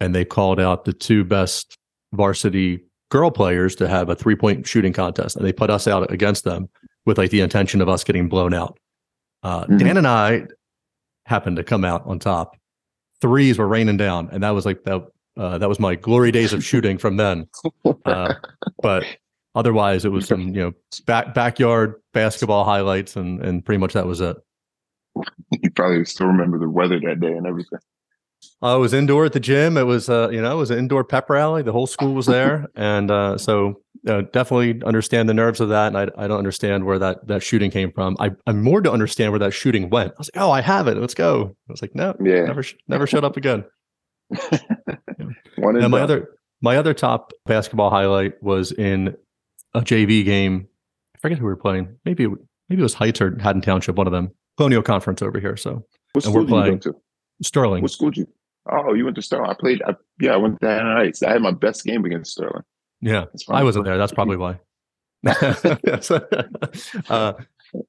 and 0.00 0.14
they 0.14 0.24
called 0.24 0.60
out 0.60 0.84
the 0.84 0.92
two 0.92 1.24
best 1.24 1.76
varsity 2.12 2.80
girl 3.10 3.30
players 3.30 3.74
to 3.76 3.88
have 3.88 4.08
a 4.08 4.14
three 4.14 4.36
point 4.36 4.66
shooting 4.66 4.92
contest. 4.92 5.36
And 5.36 5.44
they 5.44 5.52
put 5.52 5.70
us 5.70 5.86
out 5.86 6.10
against 6.12 6.44
them 6.44 6.68
with 7.04 7.18
like 7.18 7.30
the 7.30 7.40
intention 7.40 7.80
of 7.80 7.88
us 7.88 8.04
getting 8.04 8.28
blown 8.28 8.54
out. 8.54 8.78
Uh, 9.42 9.64
mm-hmm. 9.64 9.78
Dan 9.78 9.96
and 9.96 10.06
I 10.06 10.46
happened 11.26 11.56
to 11.56 11.64
come 11.64 11.84
out 11.84 12.04
on 12.06 12.18
top. 12.18 12.56
Threes 13.20 13.58
were 13.58 13.68
raining 13.68 13.96
down, 13.96 14.28
and 14.32 14.42
that 14.42 14.50
was 14.50 14.66
like 14.66 14.84
that. 14.84 15.06
Uh, 15.36 15.58
that 15.58 15.68
was 15.68 15.78
my 15.78 15.94
glory 15.94 16.32
days 16.32 16.52
of 16.52 16.64
shooting 16.64 16.98
from 16.98 17.16
then. 17.16 17.48
Uh, 18.04 18.34
but 18.82 19.04
otherwise, 19.56 20.04
it 20.04 20.12
was 20.12 20.28
some 20.28 20.54
you 20.54 20.60
know 20.60 20.72
back 21.06 21.34
backyard 21.34 21.94
basketball 22.12 22.64
highlights, 22.64 23.16
and 23.16 23.40
and 23.40 23.64
pretty 23.64 23.78
much 23.78 23.94
that 23.94 24.06
was 24.06 24.20
it. 24.20 24.36
you 25.50 25.70
probably 25.70 26.04
still 26.04 26.28
remember 26.28 26.58
the 26.58 26.70
weather 26.70 27.00
that 27.00 27.18
day 27.20 27.32
and 27.32 27.46
everything. 27.46 27.80
I 28.62 28.74
was 28.74 28.92
indoor 28.92 29.24
at 29.24 29.32
the 29.32 29.40
gym. 29.40 29.76
It 29.76 29.84
was, 29.84 30.08
uh, 30.08 30.28
you 30.30 30.40
know, 30.40 30.52
it 30.52 30.56
was 30.56 30.70
an 30.70 30.78
indoor 30.78 31.04
pep 31.04 31.28
rally. 31.28 31.62
The 31.62 31.72
whole 31.72 31.86
school 31.86 32.14
was 32.14 32.26
there, 32.26 32.66
and 32.74 33.10
uh, 33.10 33.38
so 33.38 33.80
uh, 34.06 34.22
definitely 34.32 34.82
understand 34.84 35.28
the 35.28 35.34
nerves 35.34 35.60
of 35.60 35.68
that. 35.70 35.88
And 35.88 35.96
I, 35.96 36.24
I 36.24 36.28
don't 36.28 36.38
understand 36.38 36.84
where 36.84 36.98
that 36.98 37.26
that 37.26 37.42
shooting 37.42 37.70
came 37.70 37.92
from. 37.92 38.16
I, 38.20 38.30
I'm 38.46 38.62
more 38.62 38.80
to 38.80 38.90
understand 38.90 39.32
where 39.32 39.38
that 39.40 39.52
shooting 39.52 39.90
went. 39.90 40.12
I 40.12 40.14
was 40.18 40.30
like, 40.34 40.42
oh, 40.42 40.50
I 40.50 40.60
have 40.60 40.88
it. 40.88 40.96
Let's 40.96 41.14
go. 41.14 41.56
I 41.68 41.72
was 41.72 41.82
like, 41.82 41.94
no, 41.94 42.14
yeah, 42.20 42.44
never, 42.44 42.64
never 42.88 43.06
showed 43.06 43.24
up 43.24 43.36
again. 43.36 43.64
One 45.56 45.76
and 45.76 45.90
my 45.90 46.00
other, 46.00 46.30
my 46.60 46.76
other 46.76 46.94
top 46.94 47.32
basketball 47.46 47.90
highlight 47.90 48.42
was 48.42 48.72
in 48.72 49.16
a 49.76 49.80
JV 49.82 50.24
game. 50.24 50.68
I 51.14 51.18
forget 51.20 51.38
who 51.38 51.44
we 51.44 51.50
were 51.50 51.56
playing. 51.56 51.96
Maybe, 52.04 52.24
it, 52.24 52.30
maybe 52.68 52.80
it 52.80 52.82
was 52.82 52.94
Heights 52.94 53.20
or 53.20 53.38
Haddon 53.38 53.62
Township. 53.62 53.96
One 53.96 54.06
of 54.06 54.12
them 54.12 54.30
Colonial 54.56 54.82
Conference 54.82 55.22
over 55.22 55.38
here. 55.38 55.56
So 55.56 55.84
what 56.12 56.24
school 56.24 56.34
we're 56.34 56.46
playing 56.46 56.82
Sterling. 57.42 57.82
What 57.82 57.90
school 57.90 58.10
did 58.10 58.20
you? 58.20 58.28
Oh, 58.70 58.94
you 58.94 59.04
went 59.04 59.16
to 59.16 59.22
Sterling. 59.22 59.50
I 59.50 59.54
played. 59.54 59.82
I, 59.86 59.94
yeah, 60.20 60.32
I 60.32 60.36
went 60.36 60.60
to 60.60 60.66
Haddon 60.66 60.96
Heights. 60.96 61.22
I 61.22 61.32
had 61.32 61.42
my 61.42 61.52
best 61.52 61.84
game 61.84 62.04
against 62.04 62.32
Sterling. 62.32 62.62
Yeah, 63.00 63.26
I 63.48 63.62
wasn't 63.62 63.84
there. 63.84 63.98
That's 63.98 64.12
probably 64.12 64.38
why. 64.38 64.58
uh, 67.08 67.32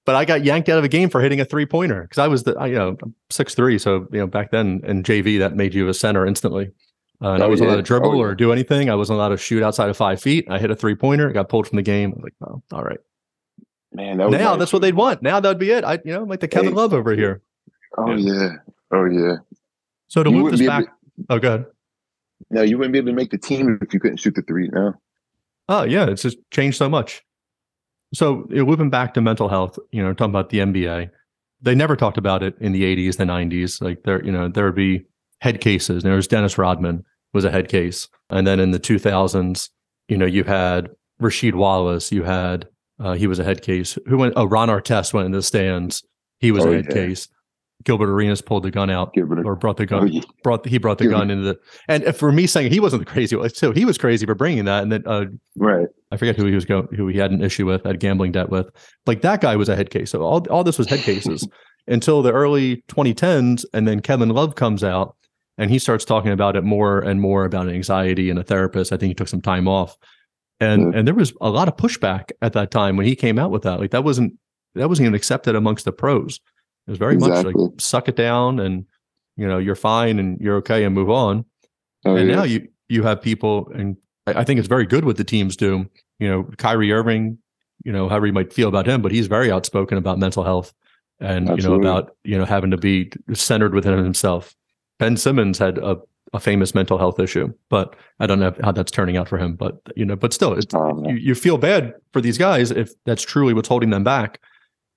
but 0.06 0.16
I 0.16 0.26
got 0.26 0.44
yanked 0.44 0.70
out 0.70 0.80
of 0.80 0.84
a 0.84 0.90
game 0.90 1.10
for 1.10 1.22
hitting 1.22 1.40
a 1.40 1.46
three 1.46 1.66
pointer 1.66 2.02
because 2.02 2.18
I 2.18 2.28
was 2.28 2.44
the 2.44 2.56
I, 2.58 2.68
you 2.68 2.76
know 2.76 2.98
six 3.30 3.56
three. 3.56 3.78
So 3.78 4.08
you 4.12 4.20
know 4.20 4.28
back 4.28 4.52
then 4.52 4.82
in 4.84 5.04
JV 5.04 5.40
that 5.40 5.56
made 5.56 5.74
you 5.74 5.88
a 5.88 5.94
center 5.94 6.26
instantly. 6.26 6.72
Uh, 7.22 7.32
and 7.32 7.42
oh, 7.42 7.46
I 7.46 7.50
wasn't 7.50 7.68
yeah. 7.68 7.74
allowed 7.74 7.82
to 7.82 7.88
dribble 7.88 8.18
oh, 8.18 8.22
or 8.22 8.36
do 8.36 8.52
anything. 8.52 8.90
I 8.90 8.96
wasn't 8.96 9.18
allowed 9.18 9.30
to 9.30 9.38
shoot 9.38 9.64
outside 9.64 9.90
of 9.90 9.98
five 9.98 10.22
feet. 10.22 10.46
I 10.50 10.60
hit 10.60 10.70
a 10.70 10.76
three 10.76 10.96
pointer. 10.96 11.30
I 11.30 11.34
got 11.34 11.50
pulled 11.50 11.68
from 11.68 11.78
the 11.78 11.84
game. 11.84 12.12
I 12.12 12.16
was 12.16 12.24
like, 12.24 12.34
oh, 12.48 12.62
all 12.72 12.84
right. 12.84 13.00
Man, 13.92 14.18
that 14.18 14.32
now 14.32 14.56
that's 14.56 14.72
what 14.72 14.82
they'd 14.82 14.94
want. 14.94 15.24
Now 15.24 15.40
that'd 15.40 15.58
be 15.58 15.72
it. 15.72 15.84
I, 15.84 15.94
you 16.06 16.14
know, 16.14 16.24
like 16.24 16.42
the 16.42 16.48
Kevin 16.48 16.70
hey. 16.70 16.76
Love 16.76 16.94
over 16.94 17.16
here. 17.16 17.42
Oh 17.98 18.16
yeah. 18.16 18.34
yeah. 18.34 18.50
Oh 18.92 19.06
yeah. 19.06 19.36
So 20.08 20.24
to 20.24 20.30
you 20.30 20.44
loop 20.44 20.52
this 20.52 20.66
back. 20.66 20.86
To, 20.86 20.92
oh, 21.32 21.40
good. 21.40 21.66
No, 22.52 22.62
you 22.62 22.78
wouldn't 22.78 22.94
be 22.94 23.00
able 23.00 23.08
to 23.08 23.16
make 23.16 23.32
the 23.32 23.38
team 23.38 23.80
if 23.82 23.94
you 23.94 24.00
couldn't 24.00 24.18
shoot 24.18 24.36
the 24.36 24.44
three 24.44 24.68
now. 24.68 24.94
Oh 25.70 25.84
yeah, 25.84 26.06
it's 26.06 26.22
just 26.22 26.38
changed 26.52 26.78
so 26.78 26.88
much. 26.88 27.24
So 28.14 28.46
you 28.50 28.58
know, 28.58 28.66
looping 28.66 28.90
back 28.90 29.14
to 29.16 29.22
mental 29.22 29.50
health, 29.50 29.80
you 29.92 30.04
know, 30.04 30.14
talking 30.14 30.32
about 30.32 30.50
the 30.50 30.60
NBA, 30.60 31.10
they 31.62 31.76
never 31.76 31.96
talked 31.96 32.18
about 32.18 32.44
it 32.44 32.56
in 32.60 32.72
the 32.72 32.84
80s, 32.84 33.18
the 33.18 33.26
90s. 33.26 33.82
Like 33.82 34.04
there, 34.04 34.24
you 34.24 34.32
know, 34.32 34.48
there 34.48 34.66
would 34.66 34.76
be 34.76 35.06
head 35.42 35.62
cases. 35.62 36.04
There 36.04 36.16
was 36.16 36.28
Dennis 36.28 36.58
Rodman 36.58 37.04
was 37.34 37.46
a 37.46 37.52
head 37.52 37.70
case, 37.70 38.08
and 38.30 38.46
then 38.48 38.60
in 38.60 38.72
the 38.72 38.80
2000s, 38.80 39.70
you 40.08 40.18
know, 40.18 40.26
you 40.26 40.44
had 40.44 40.90
Rasheed 41.22 41.54
Wallace, 41.56 42.12
you 42.12 42.24
had 42.24 42.68
uh, 43.00 43.14
he 43.14 43.28
was 43.28 43.38
a 43.40 43.44
head 43.44 43.62
case. 43.62 43.98
Who 44.08 44.18
went? 44.18 44.34
Oh, 44.36 44.46
Ron 44.46 44.70
Artest 44.70 45.14
went 45.14 45.28
in 45.28 45.32
the 45.32 45.42
stands. 45.44 46.04
He 46.40 46.52
was 46.52 46.66
Oh, 46.66 46.72
a 46.72 46.76
head 46.78 46.86
yeah. 46.90 46.94
case. 46.94 47.28
Gilbert 47.84 48.10
Arenas 48.10 48.42
pulled 48.42 48.64
the 48.64 48.72
gun 48.72 48.90
out 48.90 49.12
a- 49.16 49.22
or 49.22 49.56
brought 49.56 49.78
the 49.78 49.84
Oh, 49.84 49.86
gun. 49.86 50.08
yeah. 50.12 50.22
Brought 50.44 50.66
he 50.66 50.80
brought 50.80 50.98
the 50.98 51.04
Yeah. 51.06 51.12
gun 51.12 51.30
into 51.30 51.44
the 51.44 51.60
and 51.88 52.16
for 52.16 52.32
me 52.32 52.48
saying 52.48 52.72
he 52.72 52.80
wasn't 52.80 53.06
the 53.06 53.12
crazy 53.12 53.36
one 53.36 53.50
too. 53.50 53.72
He 53.72 53.86
was 53.86 54.00
crazy 54.00 54.26
for 54.26 54.34
bringing 54.34 54.66
that, 54.66 54.82
and 54.82 54.92
then 54.92 55.04
uh, 55.06 55.26
Right. 55.56 55.86
I 56.12 56.18
forget 56.18 56.36
who 56.38 56.46
he 56.46 56.56
was 56.56 56.66
going, 56.66 56.88
who 56.96 57.08
he 57.08 57.20
had 57.20 57.30
an 57.32 57.44
issue 57.44 57.66
with, 57.68 57.84
had 57.86 58.00
gambling 58.00 58.32
debt 58.32 58.50
with. 58.50 58.68
Like 59.06 59.22
that 59.22 59.42
guy 59.42 59.56
was 59.56 59.70
a 59.70 59.76
head 59.76 59.92
case. 59.92 60.10
So 60.10 60.22
all 60.24 60.44
all 60.50 60.64
this 60.64 60.80
was 60.80 60.88
head 60.90 61.02
cases 61.02 61.48
until 61.88 62.24
the 62.24 62.32
early 62.34 62.84
2010s, 62.88 63.64
and 63.74 63.88
then 63.88 64.00
Kevin 64.02 64.30
Love 64.30 64.56
comes 64.56 64.84
out 64.84 65.16
and 65.58 65.70
he 65.72 65.80
starts 65.80 66.06
talking 66.06 66.32
about 66.32 66.56
it 66.56 66.64
more 66.64 67.00
and 67.00 67.20
more 67.22 67.46
about 67.46 67.68
anxiety 67.70 68.30
and 68.30 68.38
a 68.40 68.44
therapist. 68.44 68.92
I 68.92 68.98
think 68.98 69.10
he 69.10 69.14
took 69.16 69.28
some 69.28 69.42
time 69.42 69.68
off, 69.68 69.98
and 70.60 70.94
Yeah. 70.94 71.00
and 71.00 71.08
there 71.08 71.16
was 71.16 71.34
a 71.42 71.50
lot 71.50 71.68
of 71.68 71.76
pushback 71.78 72.32
at 72.42 72.54
that 72.54 72.72
time 72.72 72.98
when 72.98 73.06
he 73.06 73.16
came 73.16 73.38
out 73.40 73.52
with 73.52 73.64
that. 73.64 73.80
Like 73.80 73.92
that 73.92 74.04
wasn't 74.04 74.34
that 74.76 74.90
wasn't 74.90 75.06
even 75.06 75.16
accepted 75.16 75.56
amongst 75.56 75.86
the 75.86 75.92
pros. 75.92 76.40
It 76.88 76.92
was 76.92 77.00
very 77.00 77.18
much 77.18 77.46
like 77.46 77.56
suck 77.80 78.08
it 78.08 78.16
down 78.16 78.60
and 78.60 78.86
you 79.36 79.48
know 79.48 79.58
you're 79.58 79.76
fine 79.76 80.20
and 80.20 80.40
you're 80.40 80.56
okay 80.58 80.84
and 80.84 80.94
move 80.96 81.10
on 81.10 81.46
Oh, 82.06 82.16
and 82.16 82.30
yeah. 82.30 82.36
now 82.36 82.44
you 82.44 82.68
you 82.90 83.04
have 83.04 83.22
people, 83.22 83.70
and 83.76 83.98
I, 84.28 84.42
I 84.42 84.44
think 84.46 84.60
it's 84.60 84.68
very 84.70 84.86
good 84.86 85.04
what 85.04 85.18
the 85.18 85.24
teams 85.26 85.58
do. 85.58 85.90
You 86.20 86.30
know, 86.30 86.44
Kyrie 86.58 86.92
Irving, 86.94 87.38
you 87.84 87.92
know, 87.92 88.08
however 88.08 88.28
you 88.28 88.34
might 88.34 88.54
feel 88.54 88.70
about 88.70 88.88
him, 88.88 89.02
but 89.02 89.12
he's 89.12 89.28
very 89.28 89.52
outspoken 89.52 89.98
about 89.98 90.18
mental 90.18 90.44
health 90.44 90.74
and 91.20 91.50
Absolutely. 91.50 91.64
you 91.64 91.70
know 91.84 91.90
about 91.98 92.16
you 92.24 92.38
know 92.38 92.46
having 92.46 92.72
to 92.72 92.78
be 92.78 93.12
centered 93.34 93.74
within 93.74 93.98
himself. 93.98 94.56
Ben 95.00 95.18
Simmons 95.18 95.58
had 95.60 95.78
a, 95.78 95.98
a 96.34 96.40
famous 96.40 96.74
mental 96.76 96.98
health 96.98 97.20
issue, 97.20 97.54
but 97.70 97.96
I 98.20 98.28
don't 98.28 98.40
know 98.40 98.54
how 98.64 98.72
that's 98.72 98.92
turning 98.92 99.18
out 99.18 99.28
for 99.28 99.38
him. 99.38 99.56
But 99.56 99.80
you 99.96 100.06
know, 100.06 100.16
but 100.16 100.34
still, 100.34 100.54
it's, 100.54 100.74
Um, 100.74 101.06
you, 101.06 101.16
you 101.16 101.36
feel 101.36 101.58
bad 101.58 101.94
for 102.14 102.22
these 102.22 102.38
guys 102.38 102.72
if 102.72 102.92
that's 103.06 103.24
truly 103.24 103.54
what's 103.54 103.70
holding 103.70 103.90
them 103.92 104.04
back. 104.04 104.40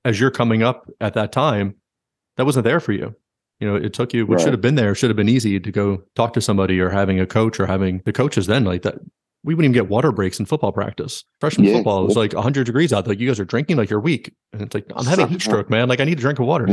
As 0.05 0.19
you're 0.19 0.31
coming 0.31 0.63
up 0.63 0.91
at 1.01 1.13
that 1.15 1.31
time, 1.31 1.75
that 2.37 2.47
wasn't 2.47 2.65
there 2.65 2.81
for 2.81 2.93
you. 2.93 3.15
You 3.61 3.69
know, 3.69 3.77
it 3.77 3.93
took 3.93 4.15
you 4.15 4.25
what 4.27 4.37
Right. 4.37 4.45
should 4.45 4.53
have 4.55 4.63
been 4.63 4.77
there 4.77 4.95
should 4.95 5.11
have 5.11 5.17
been 5.19 5.29
easy 5.29 5.61
to 5.61 5.71
go 5.71 6.03
talk 6.17 6.33
to 6.33 6.41
somebody 6.41 6.81
or 6.81 6.89
having 6.89 7.21
a 7.21 7.27
coach 7.27 7.61
or 7.61 7.67
having 7.67 8.01
the 8.07 8.13
coaches 8.13 8.47
then 8.47 8.65
like 8.65 8.81
that. 8.83 8.95
We 9.45 9.55
wouldn't 9.55 9.75
even 9.75 9.85
get 9.85 9.91
water 9.91 10.13
breaks 10.13 10.39
in 10.41 10.47
football 10.47 10.73
practice. 10.73 11.25
Freshman 11.41 11.67
Yeah, 11.67 11.75
football 11.77 12.09
yeah. 12.11 12.19
like 12.19 12.33
100 12.33 12.65
degrees 12.65 12.93
out. 12.95 13.07
Like 13.07 13.21
you 13.21 13.27
guys 13.29 13.39
are 13.39 13.45
drinking 13.45 13.77
like 13.77 13.91
you're 13.91 14.01
weak, 14.01 14.33
and 14.55 14.63
it's 14.63 14.75
like 14.75 14.87
I'm 14.97 15.05
having 15.05 15.27
a 15.27 15.29
heat 15.29 15.43
stroke, 15.49 15.69
man. 15.69 15.89
Like 15.89 16.01
I 16.01 16.05
need 16.05 16.17
a 16.19 16.21
drink 16.23 16.39
of 16.39 16.47
water. 16.47 16.67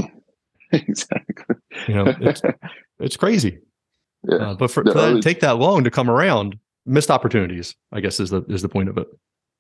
exactly. 0.72 1.56
You 1.88 1.94
know, 1.96 2.16
it's 2.20 2.42
it's 3.00 3.18
crazy. 3.18 3.60
Yeah. 4.24 4.38
Uh, 4.38 4.54
but 4.56 4.72
for, 4.72 4.84
for 4.84 4.94
that 4.94 5.14
to 5.16 5.22
take 5.22 5.40
that 5.42 5.58
long 5.58 5.84
to 5.84 5.92
come 5.92 6.10
around, 6.10 6.58
missed 6.86 7.12
opportunities. 7.12 7.76
I 7.92 8.02
guess 8.02 8.20
is 8.20 8.30
the 8.30 8.44
is 8.50 8.62
the 8.62 8.70
point 8.70 8.90
of 8.90 8.98
it. 8.98 9.08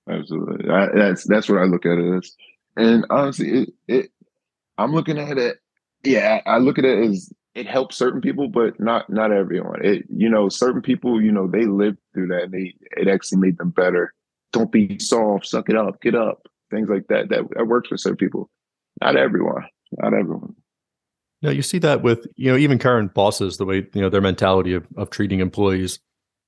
Absolutely. 0.09 0.69
I, 0.69 0.87
that's 0.93 1.25
that's 1.25 1.49
what 1.49 1.59
I 1.59 1.65
look 1.65 1.85
at 1.85 1.97
it 1.97 2.17
as. 2.17 2.31
And 2.75 3.05
honestly, 3.09 3.61
it, 3.61 3.69
it 3.87 4.11
I'm 4.77 4.93
looking 4.93 5.17
at 5.17 5.37
it. 5.37 5.57
Yeah, 6.03 6.41
I 6.45 6.57
look 6.57 6.77
at 6.77 6.85
it 6.85 7.09
as 7.09 7.31
it 7.55 7.67
helps 7.67 7.97
certain 7.97 8.21
people, 8.21 8.47
but 8.47 8.79
not 8.79 9.09
not 9.09 9.31
everyone. 9.31 9.83
It 9.83 10.05
you 10.09 10.29
know, 10.29 10.49
certain 10.49 10.81
people, 10.81 11.21
you 11.21 11.31
know, 11.31 11.47
they 11.47 11.65
lived 11.65 11.97
through 12.13 12.27
that. 12.27 12.43
And 12.43 12.53
they 12.53 12.75
it 12.95 13.07
actually 13.07 13.39
made 13.39 13.57
them 13.57 13.71
better. 13.71 14.13
Don't 14.53 14.71
be 14.71 14.97
soft, 14.99 15.47
suck 15.47 15.69
it 15.69 15.75
up, 15.75 16.01
get 16.01 16.15
up, 16.15 16.47
things 16.71 16.89
like 16.89 17.07
that. 17.07 17.29
That 17.29 17.43
that 17.55 17.67
works 17.67 17.89
for 17.89 17.97
certain 17.97 18.17
people. 18.17 18.49
Not 19.01 19.17
everyone. 19.17 19.65
Not 19.97 20.13
everyone. 20.13 20.55
No, 21.41 21.49
you 21.49 21.61
see 21.61 21.79
that 21.79 22.01
with 22.01 22.27
you 22.35 22.51
know 22.51 22.57
even 22.57 22.79
current 22.79 23.13
bosses, 23.13 23.57
the 23.57 23.65
way 23.65 23.87
you 23.93 24.01
know 24.01 24.09
their 24.09 24.21
mentality 24.21 24.73
of 24.73 24.87
of 24.95 25.09
treating 25.09 25.39
employees, 25.39 25.99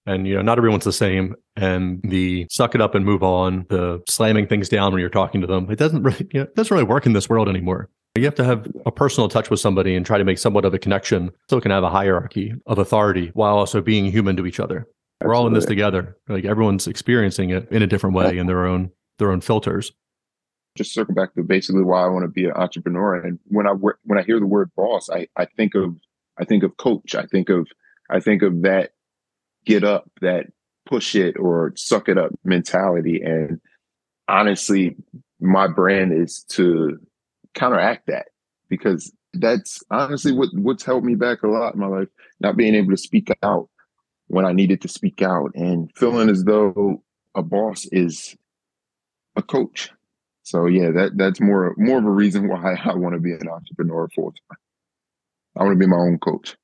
and 0.05 0.27
you 0.27 0.35
know 0.35 0.41
not 0.41 0.57
everyone's 0.57 0.85
the 0.85 0.93
same. 0.93 1.35
And 1.55 2.01
the 2.03 2.47
suck 2.49 2.73
it 2.73 2.81
up 2.81 2.95
and 2.95 3.05
move 3.05 3.21
on, 3.21 3.65
the 3.69 4.01
slamming 4.09 4.47
things 4.47 4.69
down 4.69 4.91
when 4.91 5.01
you're 5.01 5.09
talking 5.09 5.41
to 5.41 5.47
them, 5.47 5.69
it 5.69 5.77
doesn't 5.77 6.03
really 6.03 6.27
you 6.33 6.39
know, 6.39 6.43
it 6.43 6.55
doesn't 6.55 6.73
really 6.73 6.87
work 6.87 7.05
in 7.05 7.13
this 7.13 7.29
world 7.29 7.49
anymore. 7.49 7.89
You 8.15 8.25
have 8.25 8.35
to 8.35 8.43
have 8.43 8.67
a 8.85 8.91
personal 8.91 9.29
touch 9.29 9.49
with 9.49 9.59
somebody 9.59 9.95
and 9.95 10.05
try 10.05 10.17
to 10.17 10.23
make 10.23 10.39
somewhat 10.39 10.65
of 10.65 10.73
a 10.73 10.79
connection, 10.79 11.29
so 11.49 11.61
can 11.61 11.71
have 11.71 11.83
a 11.83 11.89
hierarchy 11.89 12.53
of 12.65 12.79
authority 12.79 13.29
while 13.33 13.55
also 13.55 13.81
being 13.81 14.11
human 14.11 14.35
to 14.37 14.47
each 14.47 14.59
other. 14.59 14.87
We're 15.21 15.35
all 15.35 15.47
in 15.47 15.53
this 15.53 15.65
together. 15.65 16.17
Like 16.27 16.45
everyone's 16.45 16.87
experiencing 16.87 17.49
it 17.49 17.67
in 17.71 17.83
a 17.83 17.87
different 17.87 18.15
way 18.15 18.37
in 18.37 18.47
their 18.47 18.65
own 18.65 18.91
their 19.19 19.31
own 19.31 19.41
filters. 19.41 19.91
Just 20.79 20.93
circle 20.93 21.13
back 21.13 21.33
to 21.35 21.43
basically 21.43 21.83
why 21.83 22.03
I 22.03 22.07
want 22.07 22.23
to 22.23 22.29
be 22.29 22.45
an 22.45 22.53
entrepreneur. 22.53 23.15
And 23.15 23.37
when 23.47 23.67
I 23.67 23.71
when 23.71 24.17
I 24.17 24.23
hear 24.23 24.39
the 24.39 24.45
word 24.45 24.71
boss, 24.75 25.09
I 25.09 25.27
I 25.35 25.45
think 25.45 25.75
of 25.75 25.95
I 26.39 26.45
think 26.45 26.63
of 26.63 26.77
coach. 26.77 27.15
I 27.15 27.25
think 27.25 27.49
of 27.49 27.67
I 28.09 28.21
think 28.21 28.41
of 28.41 28.61
that 28.61 28.91
get 29.65 29.83
up, 29.83 30.09
that 30.21 30.45
push 30.85 31.15
it 31.15 31.37
or 31.37 31.73
suck 31.75 32.07
it 32.07 32.17
up 32.17 32.31
mentality. 32.45 33.21
And 33.21 33.59
honestly, 34.29 34.95
my 35.41 35.67
brand 35.67 36.13
is 36.13 36.45
to 36.51 36.97
counteract 37.53 38.07
that 38.07 38.27
because 38.69 39.11
that's 39.33 39.83
honestly 39.91 40.31
what 40.31 40.49
what's 40.53 40.85
held 40.85 41.03
me 41.03 41.15
back 41.15 41.43
a 41.43 41.47
lot 41.47 41.73
in 41.73 41.81
my 41.81 41.87
life. 41.87 42.07
Not 42.39 42.55
being 42.55 42.73
able 42.73 42.91
to 42.91 42.97
speak 42.97 43.29
out 43.43 43.69
when 44.27 44.45
I 44.45 44.53
needed 44.53 44.81
to 44.83 44.87
speak 44.87 45.21
out 45.21 45.51
and 45.55 45.91
feeling 45.97 46.29
as 46.29 46.45
though 46.45 47.03
a 47.35 47.43
boss 47.43 47.85
is 47.91 48.37
a 49.35 49.41
coach. 49.41 49.91
So 50.49 50.65
yeah, 50.65 50.89
that 50.89 51.15
that's 51.15 51.39
more 51.39 51.75
more 51.77 51.99
of 51.99 52.05
a 52.05 52.09
reason 52.09 52.47
why 52.47 52.73
I 52.83 52.95
want 52.95 53.13
to 53.13 53.19
be 53.19 53.33
an 53.33 53.47
entrepreneur 53.47 54.07
full 54.15 54.31
time. 54.31 54.57
I 55.55 55.63
want 55.63 55.75
to 55.75 55.79
be 55.79 55.85
my 55.85 55.97
own 55.97 56.17
coach. 56.17 56.55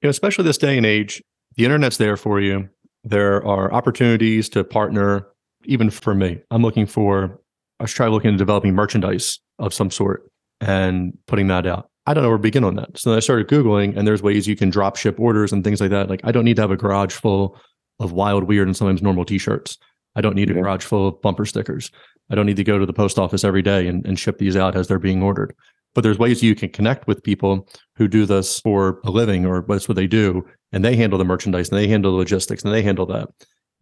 you 0.00 0.06
know, 0.06 0.10
especially 0.10 0.44
this 0.44 0.56
day 0.56 0.78
and 0.78 0.86
age, 0.86 1.22
the 1.56 1.66
internet's 1.66 1.98
there 1.98 2.16
for 2.16 2.40
you. 2.40 2.70
There 3.04 3.46
are 3.46 3.70
opportunities 3.70 4.48
to 4.50 4.64
partner. 4.64 5.26
Even 5.64 5.90
for 5.90 6.14
me, 6.14 6.40
I'm 6.50 6.62
looking 6.62 6.86
for. 6.86 7.38
I 7.80 7.84
was 7.84 7.92
trying 7.92 8.12
looking 8.12 8.32
at 8.32 8.38
developing 8.38 8.74
merchandise 8.74 9.40
of 9.58 9.74
some 9.74 9.90
sort 9.90 10.30
and 10.62 11.12
putting 11.26 11.48
that 11.48 11.66
out. 11.66 11.90
I 12.06 12.14
don't 12.14 12.22
know 12.22 12.30
where 12.30 12.38
to 12.38 12.42
begin 12.42 12.64
on 12.64 12.76
that. 12.76 12.96
So 12.96 13.10
then 13.10 13.18
I 13.18 13.20
started 13.20 13.48
googling, 13.48 13.94
and 13.94 14.08
there's 14.08 14.22
ways 14.22 14.48
you 14.48 14.56
can 14.56 14.70
drop 14.70 14.96
ship 14.96 15.20
orders 15.20 15.52
and 15.52 15.62
things 15.62 15.82
like 15.82 15.90
that. 15.90 16.08
Like 16.08 16.22
I 16.24 16.32
don't 16.32 16.46
need 16.46 16.56
to 16.56 16.62
have 16.62 16.70
a 16.70 16.78
garage 16.78 17.12
full 17.12 17.60
of 18.00 18.12
wild, 18.12 18.44
weird, 18.44 18.68
and 18.68 18.76
sometimes 18.76 19.02
normal 19.02 19.26
T-shirts. 19.26 19.76
I 20.16 20.22
don't 20.22 20.34
need 20.34 20.50
a 20.50 20.54
garage 20.54 20.82
full 20.82 21.08
of 21.08 21.20
bumper 21.20 21.44
stickers. 21.44 21.92
I 22.30 22.34
don't 22.34 22.46
need 22.46 22.56
to 22.56 22.64
go 22.64 22.78
to 22.78 22.86
the 22.86 22.92
post 22.92 23.18
office 23.18 23.44
every 23.44 23.62
day 23.62 23.86
and, 23.86 24.04
and 24.06 24.18
ship 24.18 24.38
these 24.38 24.56
out 24.56 24.76
as 24.76 24.88
they're 24.88 24.98
being 24.98 25.22
ordered. 25.22 25.54
But 25.94 26.02
there's 26.02 26.18
ways 26.18 26.42
you 26.42 26.54
can 26.54 26.68
connect 26.68 27.06
with 27.06 27.22
people 27.22 27.68
who 27.96 28.08
do 28.08 28.26
this 28.26 28.60
for 28.60 29.00
a 29.04 29.10
living 29.10 29.46
or 29.46 29.64
that's 29.66 29.88
what 29.88 29.96
they 29.96 30.06
do 30.06 30.46
and 30.72 30.84
they 30.84 30.96
handle 30.96 31.18
the 31.18 31.24
merchandise 31.24 31.70
and 31.70 31.78
they 31.78 31.88
handle 31.88 32.12
the 32.12 32.18
logistics 32.18 32.62
and 32.62 32.72
they 32.72 32.82
handle 32.82 33.06
that. 33.06 33.28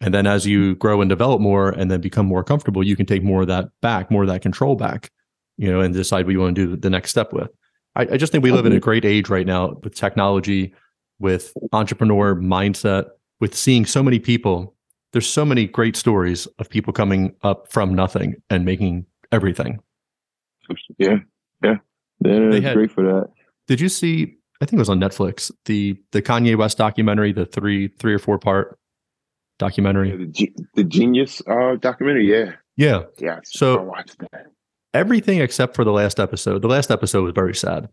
And 0.00 0.14
then 0.14 0.26
as 0.26 0.46
you 0.46 0.76
grow 0.76 1.00
and 1.00 1.08
develop 1.08 1.40
more 1.40 1.70
and 1.70 1.90
then 1.90 2.00
become 2.00 2.26
more 2.26 2.44
comfortable 2.44 2.84
you 2.84 2.96
can 2.96 3.06
take 3.06 3.22
more 3.22 3.42
of 3.42 3.48
that 3.48 3.68
back 3.80 4.10
more 4.10 4.22
of 4.22 4.28
that 4.28 4.42
control 4.42 4.76
back 4.76 5.10
you 5.56 5.70
know 5.70 5.80
and 5.80 5.94
decide 5.94 6.26
what 6.26 6.32
you 6.32 6.40
want 6.40 6.54
to 6.54 6.66
do 6.66 6.76
the 6.76 6.90
next 6.90 7.10
step 7.10 7.32
with. 7.32 7.50
I, 7.94 8.02
I 8.02 8.16
just 8.16 8.30
think 8.30 8.44
we 8.44 8.52
live 8.52 8.66
in 8.66 8.72
a 8.72 8.80
great 8.80 9.04
age 9.04 9.28
right 9.28 9.46
now 9.46 9.78
with 9.82 9.94
technology 9.94 10.74
with 11.18 11.52
entrepreneur 11.72 12.36
mindset 12.36 13.06
with 13.40 13.54
seeing 13.54 13.86
so 13.86 14.02
many 14.02 14.18
people 14.18 14.75
there's 15.16 15.26
so 15.32 15.44
many 15.46 15.66
great 15.66 15.96
stories 15.96 16.46
of 16.58 16.68
people 16.68 16.92
coming 16.92 17.34
up 17.42 17.72
from 17.72 17.94
nothing 17.94 18.34
and 18.50 18.64
making 18.66 19.06
everything 19.32 19.80
Yeah, 20.98 21.16
yeah, 21.64 21.76
they're 22.20 22.50
They 22.50 22.60
had- 22.60 22.74
great 22.76 22.90
for 22.90 23.02
that. 23.04 23.28
Did 23.66 23.80
you 23.80 23.88
see? 23.88 24.36
I 24.60 24.64
think 24.66 24.74
it 24.74 24.78
was 24.86 24.88
on 24.90 25.00
Netflix. 25.00 25.50
The 25.64 25.96
the 26.12 26.22
Kanye 26.22 26.56
West 26.56 26.78
documentary, 26.78 27.32
the 27.32 27.46
three 27.46 27.88
three 27.98 28.14
or 28.14 28.18
four 28.18 28.38
part 28.38 28.78
documentary. 29.58 30.10
Yeah, 30.10 30.26
the, 30.30 30.52
the 30.74 30.84
genius 30.84 31.40
uh, 31.46 31.76
documentary. 31.80 32.30
Yeah, 32.30 32.52
Yeah, 32.76 33.02
yeah. 33.18 33.40
So- 33.44 33.78
I 33.78 33.82
watched 33.82 34.18
that. 34.18 34.46
everything 34.94 35.40
except 35.40 35.74
for 35.76 35.84
the 35.84 35.92
last 35.92 36.20
episode. 36.20 36.62
The 36.62 36.68
last 36.68 36.90
episode 36.90 37.22
was 37.24 37.32
very 37.34 37.54
sad. 37.54 37.88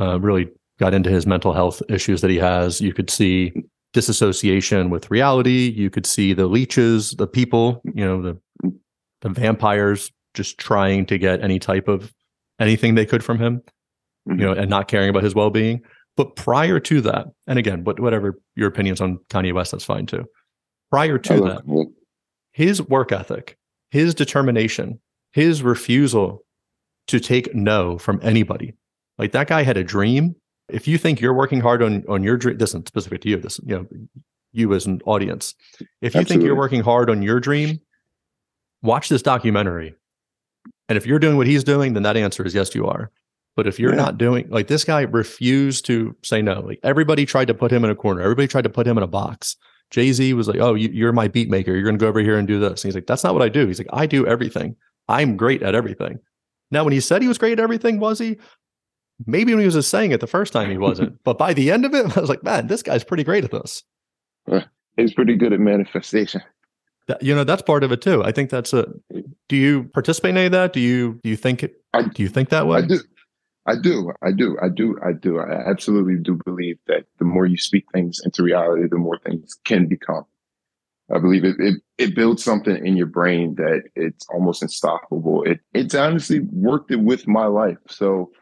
Uh, 0.00 0.18
really 0.20 0.48
got 0.78 0.92
into 0.94 1.10
his 1.10 1.26
mental 1.26 1.52
health 1.54 1.80
issues 1.88 2.20
that 2.20 2.30
he 2.30 2.36
has. 2.38 2.80
You 2.80 2.92
could 2.92 3.08
see 3.10 3.52
disassociation 3.96 4.90
with 4.90 5.10
reality. 5.10 5.72
You 5.74 5.88
could 5.88 6.04
see 6.04 6.34
the 6.34 6.46
leeches, 6.46 7.12
the 7.12 7.26
people, 7.26 7.80
you 7.94 8.04
know, 8.04 8.20
the 8.20 8.72
the 9.22 9.30
vampires 9.30 10.12
just 10.34 10.58
trying 10.58 11.06
to 11.06 11.16
get 11.16 11.42
any 11.42 11.58
type 11.58 11.88
of 11.88 12.12
anything 12.60 12.94
they 12.94 13.06
could 13.06 13.24
from 13.24 13.38
him. 13.38 13.62
You 14.26 14.34
know, 14.34 14.52
and 14.52 14.68
not 14.68 14.88
caring 14.88 15.08
about 15.08 15.22
his 15.22 15.34
well 15.34 15.50
being. 15.50 15.80
But 16.16 16.36
prior 16.36 16.78
to 16.80 17.00
that, 17.02 17.28
and 17.46 17.58
again, 17.58 17.84
what, 17.84 18.00
whatever 18.00 18.38
your 18.54 18.68
opinions 18.68 19.00
on 19.00 19.18
Kanye 19.30 19.54
West, 19.54 19.70
that's 19.72 19.84
fine 19.84 20.04
too. 20.04 20.24
Prior 20.90 21.16
to 21.16 21.40
that, 21.42 21.62
it. 21.66 21.88
his 22.52 22.82
work 22.82 23.12
ethic, 23.12 23.56
his 23.90 24.14
determination, 24.14 25.00
his 25.32 25.62
refusal 25.62 26.44
to 27.06 27.20
take 27.20 27.54
no 27.54 27.96
from 27.98 28.18
anybody. 28.22 28.74
Like 29.16 29.32
that 29.32 29.46
guy 29.46 29.62
had 29.62 29.76
a 29.76 29.84
dream. 29.84 30.34
If 30.68 30.88
you 30.88 30.98
think 30.98 31.20
you're 31.20 31.34
working 31.34 31.60
hard 31.60 31.82
on 31.82 32.04
on 32.08 32.22
your 32.22 32.36
dream, 32.36 32.58
this 32.58 32.70
isn't 32.70 32.88
specific 32.88 33.20
to 33.22 33.28
you. 33.28 33.36
This 33.38 33.60
you 33.64 33.76
know, 33.76 33.86
you 34.52 34.72
as 34.74 34.86
an 34.86 35.00
audience. 35.06 35.54
If 36.00 36.14
you 36.14 36.24
think 36.24 36.42
you're 36.42 36.56
working 36.56 36.80
hard 36.82 37.08
on 37.10 37.22
your 37.22 37.40
dream, 37.40 37.80
watch 38.82 39.08
this 39.08 39.22
documentary. 39.22 39.94
And 40.88 40.96
if 40.96 41.06
you're 41.06 41.18
doing 41.18 41.36
what 41.36 41.46
he's 41.46 41.64
doing, 41.64 41.94
then 41.94 42.02
that 42.04 42.16
answer 42.16 42.44
is 42.44 42.54
yes, 42.54 42.74
you 42.74 42.86
are. 42.86 43.10
But 43.56 43.66
if 43.66 43.78
you're 43.78 43.90
Yeah. 43.92 43.96
not 44.04 44.18
doing 44.18 44.48
like 44.50 44.66
this 44.68 44.84
guy 44.84 45.02
refused 45.02 45.84
to 45.86 46.14
say 46.22 46.42
no. 46.42 46.60
Like 46.60 46.80
everybody 46.82 47.26
tried 47.26 47.46
to 47.48 47.54
put 47.54 47.70
him 47.72 47.84
in 47.84 47.90
a 47.90 47.94
corner. 47.94 48.20
Everybody 48.22 48.48
tried 48.48 48.64
to 48.64 48.70
put 48.70 48.86
him 48.86 48.96
in 48.96 49.02
a 49.02 49.08
box. 49.08 49.56
Jay 49.90 50.10
Z 50.12 50.32
was 50.34 50.48
like, 50.48 50.58
"Oh, 50.58 50.74
you, 50.74 50.88
you're 50.92 51.12
my 51.12 51.28
beat 51.28 51.48
maker. 51.48 51.72
You're 51.72 51.84
going 51.84 51.96
to 51.96 52.02
go 52.02 52.08
over 52.08 52.18
here 52.20 52.36
and 52.38 52.48
do 52.48 52.58
this." 52.58 52.82
And 52.82 52.88
he's 52.88 52.94
like, 52.96 53.06
"That's 53.06 53.22
not 53.22 53.34
what 53.34 53.42
I 53.42 53.48
do." 53.48 53.68
He's 53.68 53.78
like, 53.78 53.86
"I 53.92 54.04
do 54.06 54.26
everything. 54.26 54.74
I'm 55.08 55.36
great 55.36 55.62
at 55.62 55.76
everything." 55.76 56.18
Now, 56.72 56.82
when 56.82 56.92
he 56.92 56.98
said 56.98 57.22
he 57.22 57.28
was 57.28 57.38
great 57.38 57.52
at 57.52 57.60
everything, 57.62 58.00
was 58.00 58.18
he? 58.18 58.36
Maybe 59.24 59.52
when 59.52 59.60
he 59.60 59.66
was 59.66 59.74
just 59.74 59.90
saying 59.90 60.10
it 60.10 60.20
the 60.20 60.26
first 60.26 60.52
time, 60.52 60.70
he 60.70 60.76
wasn't. 60.76 61.18
but 61.24 61.38
by 61.38 61.54
the 61.54 61.70
end 61.70 61.84
of 61.84 61.94
it, 61.94 62.04
I 62.16 62.20
was 62.20 62.28
like, 62.28 62.42
"Man, 62.42 62.66
this 62.66 62.82
guy's 62.82 63.04
pretty 63.04 63.24
great 63.24 63.44
at 63.44 63.50
this." 63.50 63.84
He's 64.96 65.12
pretty 65.12 65.36
good 65.36 65.52
at 65.52 65.60
manifestation. 65.60 66.40
That, 67.08 67.22
you 67.22 67.34
know, 67.34 67.44
that's 67.44 67.62
part 67.62 67.84
of 67.84 67.92
it 67.92 68.00
too. 68.00 68.24
I 68.24 68.32
think 68.32 68.50
that's 68.50 68.72
a. 68.72 68.86
Do 69.48 69.56
you 69.56 69.84
participate 69.92 70.30
in 70.30 70.36
any 70.38 70.46
of 70.46 70.52
that? 70.52 70.72
Do 70.72 70.80
you 70.80 71.20
do 71.22 71.30
you 71.30 71.36
think 71.36 71.62
it? 71.62 71.82
I- 71.92 72.02
do 72.02 72.22
you 72.22 72.28
think 72.28 72.48
that 72.50 72.66
way? 72.66 72.78
I 72.78 72.86
do. 72.86 73.00
I 73.66 73.74
do. 73.74 74.12
I 74.22 74.30
do. 74.30 74.56
I 74.62 74.68
do. 74.68 74.98
I 75.04 75.12
do. 75.12 75.38
I 75.40 75.68
absolutely 75.68 76.16
do 76.16 76.38
believe 76.44 76.78
that 76.86 77.04
the 77.18 77.24
more 77.24 77.46
you 77.46 77.56
speak 77.58 77.84
things 77.92 78.20
into 78.24 78.42
reality, 78.42 78.86
the 78.88 78.96
more 78.96 79.18
things 79.18 79.58
can 79.64 79.86
become. 79.86 80.24
I 81.12 81.18
believe 81.18 81.44
it, 81.44 81.56
it, 81.58 81.82
it 81.98 82.14
builds 82.16 82.42
something 82.42 82.84
in 82.84 82.96
your 82.96 83.06
brain 83.06 83.54
that 83.56 83.84
it's 83.94 84.26
almost 84.32 84.62
unstoppable. 84.62 85.44
It, 85.44 85.60
it's 85.72 85.94
honestly 85.94 86.40
worked 86.52 86.90
it 86.90 87.00
with 87.00 87.28
my 87.28 87.46
life. 87.46 87.78
So 87.88 88.32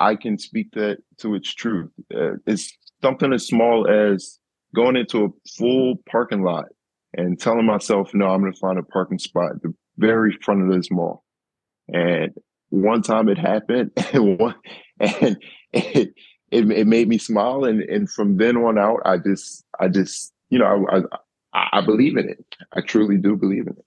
I 0.00 0.16
can 0.16 0.38
speak 0.38 0.72
that 0.72 0.98
to 1.18 1.34
its 1.34 1.54
truth. 1.54 1.90
Uh, 2.12 2.36
it's 2.46 2.76
something 3.02 3.32
as 3.32 3.46
small 3.46 3.88
as 3.88 4.38
going 4.74 4.96
into 4.96 5.24
a 5.24 5.28
full 5.58 5.96
parking 6.10 6.42
lot 6.42 6.66
and 7.16 7.38
telling 7.38 7.66
myself, 7.66 8.10
no, 8.14 8.28
I'm 8.28 8.40
going 8.40 8.52
to 8.52 8.58
find 8.58 8.78
a 8.78 8.82
parking 8.82 9.18
spot 9.18 9.52
at 9.56 9.62
the 9.62 9.74
very 9.98 10.36
front 10.42 10.62
of 10.62 10.74
this 10.74 10.90
mall. 10.90 11.24
And 11.92 12.32
one 12.70 13.02
time 13.02 13.28
it 13.28 13.38
happened 13.38 13.92
and 14.12 14.38
one, 14.38 14.54
and 14.98 15.36
it, 15.72 16.14
it, 16.50 16.70
it 16.70 16.86
made 16.86 17.08
me 17.08 17.18
smile. 17.18 17.64
And, 17.64 17.82
and 17.82 18.10
from 18.10 18.38
then 18.38 18.56
on 18.56 18.78
out, 18.78 19.00
I 19.04 19.18
just, 19.18 19.64
I 19.78 19.88
just, 19.88 20.32
you 20.48 20.58
know, 20.58 20.86
I, 20.90 20.98
I, 21.52 21.68
I 21.78 21.80
believe 21.84 22.16
in 22.16 22.28
it. 22.28 22.44
I 22.72 22.80
truly 22.80 23.18
do 23.18 23.36
believe 23.36 23.66
in 23.66 23.74
it. 23.74 23.84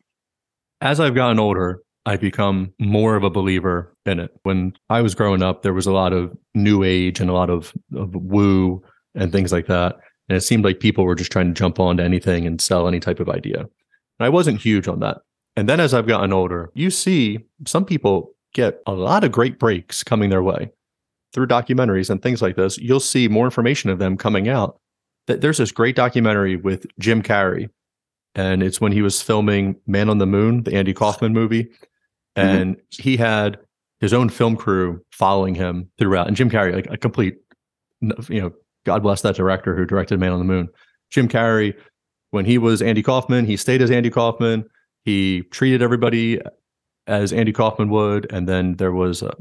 as 0.82 1.00
I've 1.00 1.16
gotten 1.16 1.40
older, 1.40 1.82
I've 2.06 2.22
become 2.22 2.74
more 2.80 3.16
of 3.16 3.24
a 3.24 3.30
believer 3.30 3.96
in 4.06 4.20
it. 4.20 4.32
When 4.44 4.74
I 4.90 5.02
was 5.02 5.16
growing 5.16 5.42
up, 5.42 5.62
there 5.62 5.74
was 5.74 5.86
a 5.86 5.94
lot 5.94 6.12
of 6.12 6.36
new 6.54 6.84
age 6.84 7.20
and 7.20 7.30
a 7.30 7.34
lot 7.34 7.50
of, 7.50 7.74
of 7.96 8.14
woo 8.14 8.84
and 9.16 9.32
things 9.32 9.52
like 9.52 9.68
that. 9.68 9.96
And 10.28 10.38
it 10.38 10.42
seemed 10.42 10.66
like 10.66 10.80
people 10.80 11.06
were 11.06 11.16
just 11.16 11.32
trying 11.32 11.48
to 11.48 11.58
jump 11.60 11.80
onto 11.80 12.04
anything 12.04 12.46
and 12.46 12.60
sell 12.60 12.88
any 12.88 13.00
type 13.00 13.20
of 13.20 13.30
idea. 13.30 13.60
And 13.60 13.70
I 14.20 14.30
wasn't 14.30 14.62
huge 14.62 14.88
on 14.88 15.00
that. 15.00 15.20
And 15.56 15.70
then 15.70 15.80
as 15.80 15.94
I've 15.94 16.08
gotten 16.08 16.34
older, 16.34 16.72
you 16.74 16.90
see 16.90 17.40
some 17.66 17.86
people 17.86 18.34
get 18.54 18.82
a 18.86 18.94
lot 18.94 19.24
of 19.24 19.32
great 19.32 19.60
breaks 19.60 20.04
coming 20.04 20.30
their 20.30 20.44
way 20.44 20.72
through 21.34 21.48
documentaries 21.48 22.10
and 22.10 22.22
things 22.22 22.42
like 22.42 22.56
this. 22.56 22.78
You'll 22.78 23.00
see 23.00 23.28
more 23.28 23.46
information 23.46 23.90
of 23.90 24.00
them 24.00 24.18
coming 24.18 24.50
out. 24.50 24.80
That 25.28 25.40
there's 25.40 25.58
this 25.58 25.72
great 25.72 25.96
documentary 25.96 26.58
with 26.58 26.86
Jim 27.00 27.24
Carrey 27.24 27.70
and 28.36 28.64
it's 28.64 28.82
when 28.82 28.92
he 28.92 29.02
was 29.02 29.22
filming 29.22 29.76
Man 29.86 30.10
on 30.10 30.18
the 30.18 30.26
Moon, 30.26 30.64
the 30.64 30.74
Andy 30.74 30.94
Kaufman 30.94 31.34
movie, 31.34 31.70
and 32.36 32.78
he 32.90 33.18
had 33.18 33.58
his 34.00 34.14
own 34.14 34.30
film 34.30 34.56
crew 34.56 35.02
following 35.12 35.56
him 35.56 35.90
throughout. 35.98 36.28
And 36.28 36.36
Jim 36.36 36.50
Carrey, 36.50 36.76
like 36.76 36.88
a 36.90 36.98
complete, 36.98 37.36
you 38.02 38.42
know, 38.42 38.52
God 38.86 39.04
bless 39.04 39.22
that 39.22 39.36
director 39.36 39.76
who 39.76 39.86
directed 39.86 40.20
Man 40.20 40.32
on 40.32 40.40
the 40.40 40.46
Moon. 40.46 40.68
Jim 41.10 41.28
Carrey, 41.28 41.74
when 42.32 42.46
he 42.46 42.58
was 42.58 42.82
Andy 42.82 43.04
Kaufman, 43.04 43.46
he 43.46 43.56
stayed 43.56 43.82
as 43.82 43.92
Andy 43.92 44.10
Kaufman. 44.10 44.66
He 45.06 45.44
treated 45.52 45.82
everybody 45.82 46.42
as 47.08 47.32
Andy 47.34 47.52
Kaufman 47.52 47.90
would, 47.90 48.32
and 48.32 48.48
then 48.48 48.76
there 48.76 48.94
was 48.94 49.24
uh, 49.24 49.34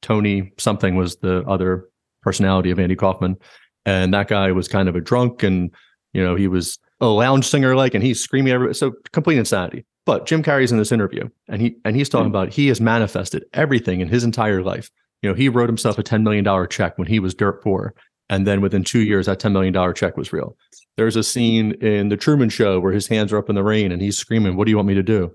Tony 0.00 0.52
something 0.58 0.96
was 0.96 1.16
the 1.16 1.42
other 1.46 1.88
personality 2.22 2.70
of 2.70 2.78
Andy 2.78 2.96
Kaufman, 2.96 3.36
and 3.84 4.14
that 4.14 4.28
guy 4.28 4.52
was 4.52 4.68
kind 4.68 4.88
of 4.88 4.96
a 4.96 5.00
drunk 5.00 5.42
and 5.42 5.70
you 6.12 6.22
know 6.22 6.34
he 6.34 6.48
was 6.48 6.78
a 7.00 7.06
lounge 7.06 7.46
singer 7.46 7.76
like 7.76 7.94
and 7.94 8.04
he's 8.04 8.20
screaming 8.20 8.52
every 8.52 8.74
so 8.74 8.92
complete 9.12 9.38
insanity 9.38 9.84
but 10.10 10.26
jim 10.26 10.42
carrey's 10.42 10.72
in 10.72 10.78
this 10.78 10.90
interview 10.90 11.28
and 11.46 11.62
he 11.62 11.76
and 11.84 11.94
he's 11.94 12.08
talking 12.08 12.24
hmm. 12.24 12.34
about 12.34 12.52
he 12.52 12.66
has 12.66 12.80
manifested 12.80 13.44
everything 13.52 14.00
in 14.00 14.08
his 14.08 14.24
entire 14.24 14.60
life. 14.60 14.90
You 15.22 15.30
know 15.30 15.36
he 15.36 15.48
wrote 15.48 15.68
himself 15.68 15.98
a 15.98 16.02
$10 16.02 16.24
million 16.24 16.44
check 16.68 16.98
when 16.98 17.06
he 17.06 17.20
was 17.20 17.32
dirt 17.32 17.62
poor 17.62 17.94
and 18.28 18.44
then 18.44 18.60
within 18.60 18.82
two 18.82 19.02
years 19.02 19.26
that 19.26 19.38
$10 19.38 19.52
million 19.52 19.94
check 19.94 20.16
was 20.16 20.32
real. 20.32 20.56
There's 20.96 21.14
a 21.14 21.22
scene 21.22 21.74
in 21.80 22.08
the 22.08 22.16
truman 22.16 22.48
show 22.48 22.80
where 22.80 22.92
his 22.92 23.06
hands 23.06 23.32
are 23.32 23.38
up 23.38 23.48
in 23.48 23.54
the 23.54 23.62
rain 23.62 23.92
and 23.92 24.02
he's 24.02 24.18
screaming 24.18 24.56
what 24.56 24.64
do 24.64 24.70
you 24.70 24.76
want 24.76 24.88
me 24.88 24.94
to 24.94 25.02
do? 25.04 25.32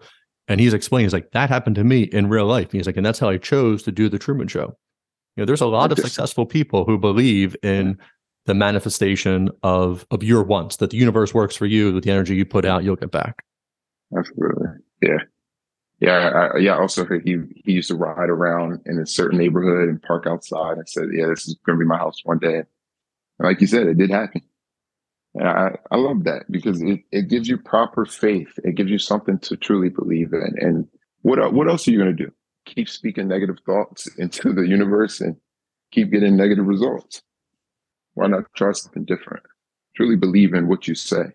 And 0.49 0.59
he's 0.59 0.73
explaining 0.73 1.05
he's 1.05 1.13
like 1.13 1.31
that 1.31 1.49
happened 1.49 1.77
to 1.77 1.85
me 1.85 2.01
in 2.01 2.27
real 2.27 2.45
life. 2.45 2.65
And 2.65 2.73
he's 2.73 2.85
like 2.85 2.97
and 2.97 3.05
that's 3.05 3.19
how 3.19 3.29
i 3.29 3.37
chose 3.37 3.81
to 3.83 3.93
do 3.93 4.09
the 4.09 4.19
truman 4.19 4.49
show. 4.49 4.75
You 5.37 5.41
know 5.41 5.45
there's 5.45 5.61
a 5.61 5.67
lot 5.67 5.93
of 5.93 5.99
successful 5.99 6.45
people 6.45 6.83
who 6.83 6.97
believe 6.97 7.55
in 7.63 7.97
the 8.45 8.53
manifestation 8.53 9.51
of 9.63 10.05
of 10.11 10.21
your 10.21 10.43
wants 10.43 10.75
that 10.77 10.89
the 10.89 10.97
universe 10.97 11.33
works 11.33 11.55
for 11.55 11.65
you 11.65 11.93
with 11.93 12.03
the 12.03 12.11
energy 12.11 12.35
you 12.35 12.45
put 12.45 12.65
out 12.65 12.83
you'll 12.83 12.97
get 12.97 13.11
back 13.11 13.45
Absolutely. 14.17 14.67
Yeah. 15.01 15.17
Yeah. 15.99 16.49
I, 16.53 16.57
yeah. 16.57 16.77
Also 16.77 17.05
he, 17.05 17.37
he 17.63 17.73
used 17.73 17.89
to 17.89 17.95
ride 17.95 18.29
around 18.29 18.81
in 18.85 18.99
a 18.99 19.05
certain 19.05 19.37
neighborhood 19.37 19.89
and 19.89 20.01
park 20.01 20.25
outside 20.27 20.77
and 20.77 20.87
said, 20.87 21.09
yeah, 21.13 21.27
this 21.27 21.47
is 21.47 21.57
going 21.65 21.77
to 21.77 21.83
be 21.83 21.87
my 21.87 21.97
house 21.97 22.17
one 22.23 22.39
day. 22.39 22.57
And 22.57 22.65
like 23.39 23.61
you 23.61 23.67
said, 23.67 23.87
it 23.87 23.97
did 23.97 24.11
happen. 24.11 24.41
And 25.35 25.47
I, 25.47 25.77
I 25.91 25.97
love 25.97 26.23
that 26.23 26.43
because 26.49 26.81
it, 26.81 27.01
it 27.11 27.27
gives 27.27 27.47
you 27.47 27.57
proper 27.57 28.05
faith. 28.05 28.57
It 28.63 28.75
gives 28.75 28.89
you 28.89 28.99
something 28.99 29.39
to 29.39 29.57
truly 29.57 29.89
believe 29.89 30.33
in. 30.33 30.55
And 30.59 30.87
what, 31.23 31.53
what 31.53 31.67
else 31.67 31.87
are 31.87 31.91
you 31.91 31.99
going 31.99 32.15
to 32.15 32.25
do? 32.25 32.31
Keep 32.65 32.89
speaking 32.89 33.27
negative 33.27 33.57
thoughts 33.65 34.07
into 34.17 34.53
the 34.53 34.67
universe 34.67 35.21
and 35.21 35.35
keep 35.91 36.11
getting 36.11 36.35
negative 36.35 36.65
results. 36.65 37.21
Why 38.13 38.27
not 38.27 38.45
try 38.55 38.71
something 38.71 39.03
different? 39.03 39.43
Truly 39.95 40.15
believe 40.15 40.53
in 40.53 40.67
what 40.67 40.87
you 40.87 40.95
say. 40.95 41.33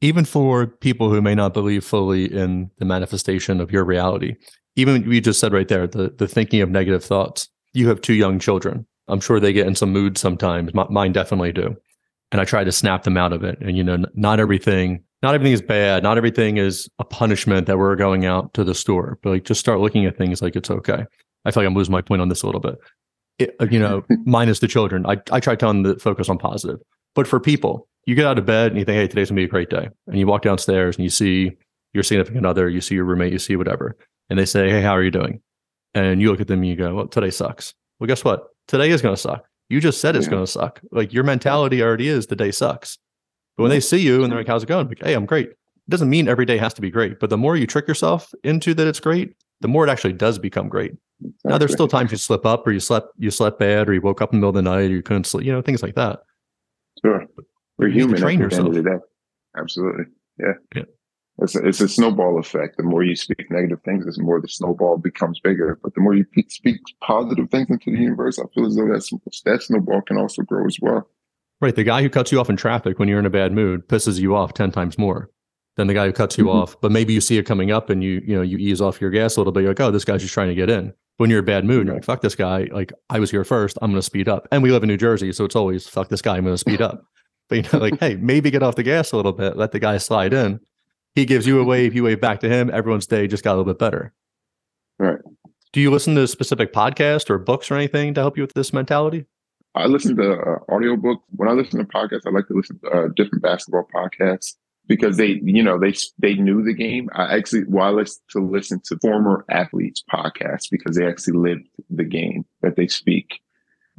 Even 0.00 0.24
for 0.24 0.66
people 0.66 1.10
who 1.10 1.20
may 1.20 1.34
not 1.34 1.54
believe 1.54 1.84
fully 1.84 2.32
in 2.32 2.70
the 2.78 2.84
manifestation 2.84 3.60
of 3.60 3.70
your 3.70 3.84
reality 3.84 4.36
even 4.76 5.10
you 5.10 5.20
just 5.20 5.40
said 5.40 5.52
right 5.52 5.68
there 5.68 5.86
the 5.86 6.14
the 6.18 6.28
thinking 6.28 6.60
of 6.60 6.70
negative 6.70 7.04
thoughts 7.04 7.48
you 7.72 7.88
have 7.88 8.00
two 8.00 8.14
young 8.14 8.38
children. 8.38 8.86
I'm 9.08 9.20
sure 9.20 9.40
they 9.40 9.52
get 9.52 9.66
in 9.66 9.74
some 9.74 9.92
moods 9.92 10.20
sometimes. 10.20 10.70
M- 10.76 10.86
mine 10.92 11.12
definitely 11.12 11.52
do. 11.52 11.76
And 12.30 12.42
i 12.42 12.44
try 12.44 12.62
to 12.62 12.72
snap 12.72 13.04
them 13.04 13.16
out 13.16 13.32
of 13.32 13.42
it. 13.42 13.58
And 13.60 13.76
you 13.76 13.84
know 13.84 13.94
n- 13.94 14.06
not 14.14 14.40
everything 14.40 15.02
not 15.20 15.34
everything 15.34 15.52
is 15.52 15.62
bad. 15.62 16.04
Not 16.04 16.16
everything 16.16 16.58
is 16.58 16.88
a 17.00 17.04
punishment 17.04 17.66
that 17.66 17.76
we're 17.76 17.96
going 17.96 18.24
out 18.24 18.54
to 18.54 18.62
the 18.62 18.74
store. 18.74 19.18
But 19.22 19.30
like 19.30 19.44
just 19.44 19.58
start 19.58 19.80
looking 19.80 20.06
at 20.06 20.16
things 20.16 20.40
like 20.40 20.54
it's 20.54 20.70
okay. 20.70 21.04
I 21.44 21.50
feel 21.50 21.62
like 21.62 21.68
i'm 21.68 21.74
losing 21.74 21.92
my 21.92 22.02
point 22.02 22.22
on 22.22 22.28
this 22.28 22.42
a 22.42 22.46
little 22.46 22.60
bit. 22.60 22.76
It, 23.38 23.56
uh, 23.60 23.66
you 23.70 23.78
know 23.78 24.04
minus 24.26 24.60
the 24.60 24.68
children. 24.68 25.06
I 25.06 25.16
i 25.32 25.40
try 25.40 25.56
telling 25.56 25.82
them 25.82 25.94
to 25.94 26.00
focus 26.00 26.28
on 26.28 26.38
positive. 26.38 26.78
But 27.14 27.26
for 27.26 27.40
people 27.40 27.87
you 28.08 28.14
get 28.14 28.24
out 28.24 28.38
of 28.38 28.46
bed 28.46 28.68
and 28.72 28.78
you 28.78 28.86
think, 28.86 28.96
hey, 28.96 29.06
today's 29.06 29.28
gonna 29.28 29.36
be 29.38 29.44
a 29.44 29.48
great 29.48 29.68
day. 29.68 29.86
And 30.06 30.18
you 30.18 30.26
walk 30.26 30.40
downstairs 30.40 30.96
and 30.96 31.04
you 31.04 31.10
see 31.10 31.52
your 31.92 32.02
significant 32.02 32.46
other, 32.46 32.66
you 32.66 32.80
see 32.80 32.94
your 32.94 33.04
roommate, 33.04 33.34
you 33.34 33.38
see 33.38 33.54
whatever. 33.54 33.98
And 34.30 34.38
they 34.38 34.46
say, 34.46 34.70
hey, 34.70 34.80
how 34.80 34.92
are 34.92 35.02
you 35.02 35.10
doing? 35.10 35.42
And 35.94 36.18
you 36.22 36.30
look 36.30 36.40
at 36.40 36.46
them 36.46 36.60
and 36.60 36.68
you 36.68 36.74
go, 36.74 36.94
well, 36.94 37.06
today 37.06 37.28
sucks. 37.28 37.74
Well, 38.00 38.06
guess 38.06 38.24
what? 38.24 38.46
Today 38.66 38.88
is 38.88 39.02
gonna 39.02 39.18
suck. 39.18 39.44
You 39.68 39.78
just 39.78 40.00
said 40.00 40.16
it's 40.16 40.24
Yeah. 40.24 40.30
gonna 40.30 40.46
suck. 40.46 40.80
Like 40.90 41.12
your 41.12 41.22
mentality 41.22 41.82
already 41.82 42.08
is 42.08 42.28
the 42.28 42.36
day 42.36 42.50
sucks. 42.50 42.96
But 43.58 43.64
when 43.64 43.70
they 43.70 43.80
see 43.80 43.98
you 43.98 44.22
and 44.22 44.32
they're 44.32 44.38
like, 44.40 44.46
how's 44.46 44.62
it 44.62 44.70
going? 44.70 44.88
Like, 44.88 45.02
hey, 45.04 45.12
I'm 45.12 45.26
great. 45.26 45.50
It 45.50 45.56
doesn't 45.90 46.08
mean 46.08 46.28
every 46.28 46.46
day 46.46 46.56
has 46.56 46.72
to 46.74 46.80
be 46.80 46.90
great. 46.90 47.20
But 47.20 47.28
the 47.28 47.36
more 47.36 47.56
you 47.58 47.66
trick 47.66 47.86
yourself 47.86 48.32
into 48.42 48.72
that 48.72 48.86
it's 48.86 49.00
great, 49.00 49.34
the 49.60 49.68
more 49.68 49.86
it 49.86 49.90
actually 49.90 50.14
does 50.14 50.38
become 50.38 50.70
great. 50.70 50.92
Now 51.44 51.58
there's 51.58 51.72
still 51.72 51.88
times 51.88 52.10
you 52.10 52.16
slip 52.16 52.46
up 52.46 52.66
or 52.66 52.72
you 52.72 52.80
slept 52.80 53.08
you 53.18 53.30
slept 53.30 53.58
bad 53.58 53.86
or 53.86 53.92
you 53.92 54.00
woke 54.00 54.22
up 54.22 54.32
in 54.32 54.38
the 54.38 54.46
middle 54.46 54.56
of 54.58 54.64
the 54.64 54.70
night 54.70 54.90
or 54.90 54.94
you 54.94 55.02
couldn't 55.02 55.24
sleep, 55.24 55.44
you 55.44 55.52
know, 55.52 55.60
things 55.60 55.82
like 55.82 55.96
that. 55.96 56.20
Sure. 57.04 57.26
We're 57.78 57.88
human 57.88 58.16
train 58.20 58.42
at 58.42 58.50
the 58.50 58.56
end 58.56 58.66
of 58.68 58.74
yourself. 58.74 58.84
the 58.84 58.90
day. 58.98 59.04
Absolutely. 59.56 60.04
Yeah. 60.38 60.52
Yeah. 60.74 60.82
It's 61.40 61.54
a, 61.54 61.66
it's 61.66 61.80
a 61.80 61.88
snowball 61.88 62.38
effect. 62.40 62.76
The 62.78 62.82
more 62.82 63.04
you 63.04 63.14
speak 63.14 63.48
negative 63.50 63.78
things, 63.84 64.04
the 64.04 64.22
more 64.22 64.40
the 64.40 64.48
snowball 64.48 64.98
becomes 64.98 65.38
bigger. 65.40 65.78
But 65.82 65.94
the 65.94 66.00
more 66.00 66.14
you 66.14 66.24
speak 66.48 66.78
positive 67.00 67.48
things 67.50 67.68
into 67.70 67.92
the 67.92 67.98
universe, 67.98 68.38
I 68.40 68.42
feel 68.54 68.66
as 68.66 68.74
though 68.74 68.88
that's, 68.90 69.10
that 69.44 69.62
snowball 69.62 70.02
can 70.02 70.16
also 70.18 70.42
grow 70.42 70.66
as 70.66 70.78
well. 70.82 71.08
Right. 71.60 71.74
The 71.76 71.84
guy 71.84 72.02
who 72.02 72.10
cuts 72.10 72.32
you 72.32 72.40
off 72.40 72.50
in 72.50 72.56
traffic 72.56 72.98
when 72.98 73.08
you're 73.08 73.20
in 73.20 73.26
a 73.26 73.30
bad 73.30 73.52
mood 73.52 73.88
pisses 73.88 74.18
you 74.18 74.34
off 74.34 74.54
10 74.54 74.72
times 74.72 74.98
more 74.98 75.30
than 75.76 75.86
the 75.86 75.94
guy 75.94 76.06
who 76.06 76.12
cuts 76.12 76.36
you 76.36 76.46
Mhm. 76.46 76.54
off. 76.54 76.80
But 76.80 76.90
maybe 76.90 77.12
you 77.12 77.20
see 77.20 77.38
it 77.38 77.44
coming 77.44 77.70
up 77.70 77.88
and 77.88 78.02
you, 78.02 78.20
you 78.26 78.34
know, 78.34 78.42
you 78.42 78.58
ease 78.58 78.80
off 78.80 79.00
your 79.00 79.10
gas 79.10 79.36
a 79.36 79.40
little 79.40 79.52
bit. 79.52 79.60
You're 79.62 79.70
like, 79.70 79.80
oh, 79.80 79.92
this 79.92 80.04
guy's 80.04 80.22
just 80.22 80.34
trying 80.34 80.48
to 80.48 80.54
get 80.56 80.68
in. 80.68 80.92
When 81.18 81.30
you're 81.30 81.38
in 81.40 81.44
a 81.44 81.46
bad 81.46 81.64
mood, 81.64 81.86
you're 81.86 81.94
like, 81.94 82.04
fuck 82.04 82.20
this 82.20 82.34
guy. 82.34 82.68
Like, 82.72 82.92
I 83.10 83.20
was 83.20 83.30
here 83.30 83.44
first. 83.44 83.78
I'm 83.82 83.90
going 83.92 83.98
to 83.98 84.02
speed 84.04 84.28
up. 84.28 84.48
And 84.50 84.60
we 84.62 84.72
live 84.72 84.82
in 84.82 84.88
New 84.88 84.96
Jersey. 84.96 85.32
So 85.32 85.44
it's 85.44 85.54
always, 85.56 85.86
fuck 85.86 86.08
this 86.08 86.22
guy. 86.22 86.36
I'm 86.36 86.42
going 86.44 86.54
to 86.54 86.58
speed 86.58 86.80
up. 86.82 87.04
But, 87.48 87.56
you 87.56 87.64
know, 87.72 87.78
like, 87.78 87.98
hey, 87.98 88.16
maybe 88.16 88.50
get 88.50 88.62
off 88.62 88.76
the 88.76 88.82
gas 88.82 89.12
a 89.12 89.16
little 89.16 89.32
bit. 89.32 89.56
Let 89.56 89.72
the 89.72 89.80
guy 89.80 89.98
slide 89.98 90.32
in. 90.32 90.60
He 91.14 91.24
gives 91.24 91.46
you 91.46 91.60
a 91.60 91.64
wave. 91.64 91.94
You 91.94 92.04
wave 92.04 92.20
back 92.20 92.40
to 92.40 92.48
him. 92.48 92.70
Everyone's 92.70 93.06
day 93.06 93.26
just 93.26 93.42
got 93.42 93.52
a 93.52 93.56
little 93.56 93.72
bit 93.72 93.78
better. 93.78 94.12
Right. 94.98 95.18
Do 95.72 95.80
you 95.80 95.90
listen 95.90 96.14
to 96.14 96.22
a 96.22 96.28
specific 96.28 96.72
podcast 96.72 97.30
or 97.30 97.38
books 97.38 97.70
or 97.70 97.74
anything 97.74 98.14
to 98.14 98.20
help 98.20 98.36
you 98.36 98.42
with 98.42 98.54
this 98.54 98.72
mentality? 98.72 99.26
I 99.74 99.86
listen 99.86 100.16
to 100.16 100.32
uh, 100.32 100.58
audiobooks. 100.70 101.20
When 101.30 101.48
I 101.48 101.52
listen 101.52 101.78
to 101.78 101.84
podcasts, 101.84 102.26
I 102.26 102.30
like 102.30 102.48
to 102.48 102.54
listen 102.54 102.78
to 102.80 102.88
uh, 102.88 103.08
different 103.16 103.42
basketball 103.42 103.86
podcasts 103.94 104.54
because 104.86 105.18
they, 105.18 105.40
you 105.42 105.62
know, 105.62 105.78
they 105.78 105.94
they 106.18 106.34
knew 106.34 106.62
the 106.62 106.72
game. 106.72 107.10
I 107.12 107.36
actually, 107.36 107.64
well, 107.68 107.86
I 107.86 107.90
listen 107.90 108.22
to 108.30 108.40
listen 108.40 108.80
to 108.86 108.98
former 108.98 109.44
athletes 109.50 110.02
podcasts 110.12 110.70
because 110.70 110.96
they 110.96 111.06
actually 111.06 111.38
lived 111.38 111.68
the 111.90 112.04
game 112.04 112.44
that 112.62 112.76
they 112.76 112.88
speak. 112.88 113.40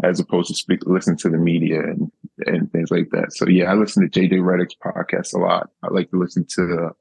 as 0.03 0.19
opposed 0.19 0.47
to 0.49 0.55
speak 0.55 0.85
listen 0.85 1.17
to 1.17 1.29
the 1.29 1.37
media 1.37 1.81
and 1.81 2.11
and 2.45 2.71
things 2.71 2.91
like 2.91 3.09
that. 3.11 3.33
So 3.33 3.47
yeah, 3.47 3.71
I 3.71 3.75
listen 3.75 4.07
to 4.07 4.19
JJ 4.19 4.39
Redick's 4.39 4.75
podcast 4.83 5.33
a 5.33 5.39
lot. 5.39 5.69
I 5.83 5.87
like 5.89 6.09
to 6.11 6.19
listen 6.19 6.45
to 6.55 6.91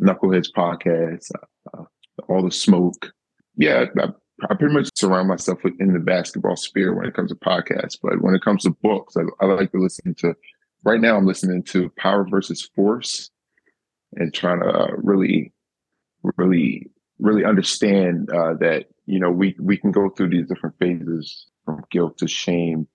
Knuckleheads 0.00 0.48
podcast, 0.56 1.30
uh, 1.74 1.84
all 2.28 2.42
the 2.42 2.50
smoke. 2.50 3.12
Yeah, 3.56 3.86
I, 3.98 4.08
I, 4.48 4.54
pretty 4.54 4.74
much 4.74 4.88
surround 4.94 5.28
myself 5.28 5.58
in 5.78 5.92
the 5.92 5.98
basketball 5.98 6.56
sphere 6.56 6.94
when 6.94 7.06
it 7.06 7.14
comes 7.14 7.30
to 7.30 7.36
podcasts. 7.36 7.98
But 8.02 8.22
when 8.22 8.34
it 8.34 8.42
comes 8.42 8.62
to 8.64 8.70
books, 8.82 9.16
I, 9.16 9.22
I 9.44 9.46
like 9.48 9.72
to 9.72 9.78
listen 9.78 10.14
to. 10.16 10.34
Right 10.82 11.00
now, 11.00 11.16
I'm 11.16 11.26
listening 11.26 11.62
to 11.64 11.90
Power 11.98 12.26
versus 12.26 12.68
Force, 12.74 13.30
and 14.14 14.32
trying 14.32 14.60
to 14.60 14.66
uh, 14.66 14.92
really, 14.96 15.52
really, 16.36 16.90
really 17.18 17.44
understand 17.44 18.30
uh, 18.30 18.54
that 18.60 18.86
you 19.04 19.20
know 19.20 19.30
we 19.30 19.54
we 19.60 19.76
can 19.76 19.92
go 19.92 20.08
through 20.08 20.30
these 20.30 20.48
different 20.48 20.76
phases 20.78 21.46
from 21.66 21.84
guilt 21.90 22.16
to 22.18 22.28
shame 22.28 22.88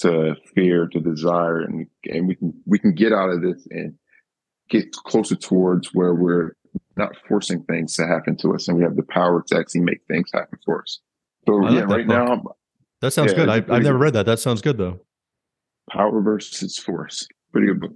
to 0.00 0.34
fear 0.54 0.86
to 0.88 1.00
desire 1.00 1.60
and 1.60 1.86
and 2.04 2.26
we 2.28 2.34
can 2.34 2.52
we 2.66 2.78
can 2.78 2.94
get 2.94 3.12
out 3.12 3.30
of 3.30 3.42
this 3.42 3.66
and 3.70 3.94
get 4.68 4.92
closer 4.92 5.34
towards 5.36 5.94
where 5.94 6.14
we're 6.14 6.54
not 6.96 7.12
forcing 7.28 7.62
things 7.64 7.94
to 7.96 8.06
happen 8.06 8.36
to 8.36 8.54
us 8.54 8.68
and 8.68 8.76
we 8.76 8.82
have 8.82 8.96
the 8.96 9.02
power 9.02 9.42
to 9.46 9.56
actually 9.56 9.80
make 9.80 10.00
things 10.08 10.30
happen 10.32 10.58
for 10.64 10.82
us 10.82 11.00
so 11.46 11.64
I 11.64 11.70
yeah 11.74 11.80
right 11.82 12.06
that 12.06 12.14
now 12.26 12.42
That 13.00 13.12
sounds 13.12 13.32
Yeah, 13.32 13.38
good. 13.38 13.48
I, 13.48 13.56
i've 13.56 13.68
never 13.82 13.98
good. 13.98 14.04
read 14.04 14.12
that. 14.14 14.26
That 14.26 14.38
sounds 14.40 14.60
good 14.62 14.78
though. 14.78 15.00
power 15.90 16.20
versus 16.20 16.78
force 16.78 17.26
pretty 17.52 17.66
good 17.68 17.80
book 17.80 17.92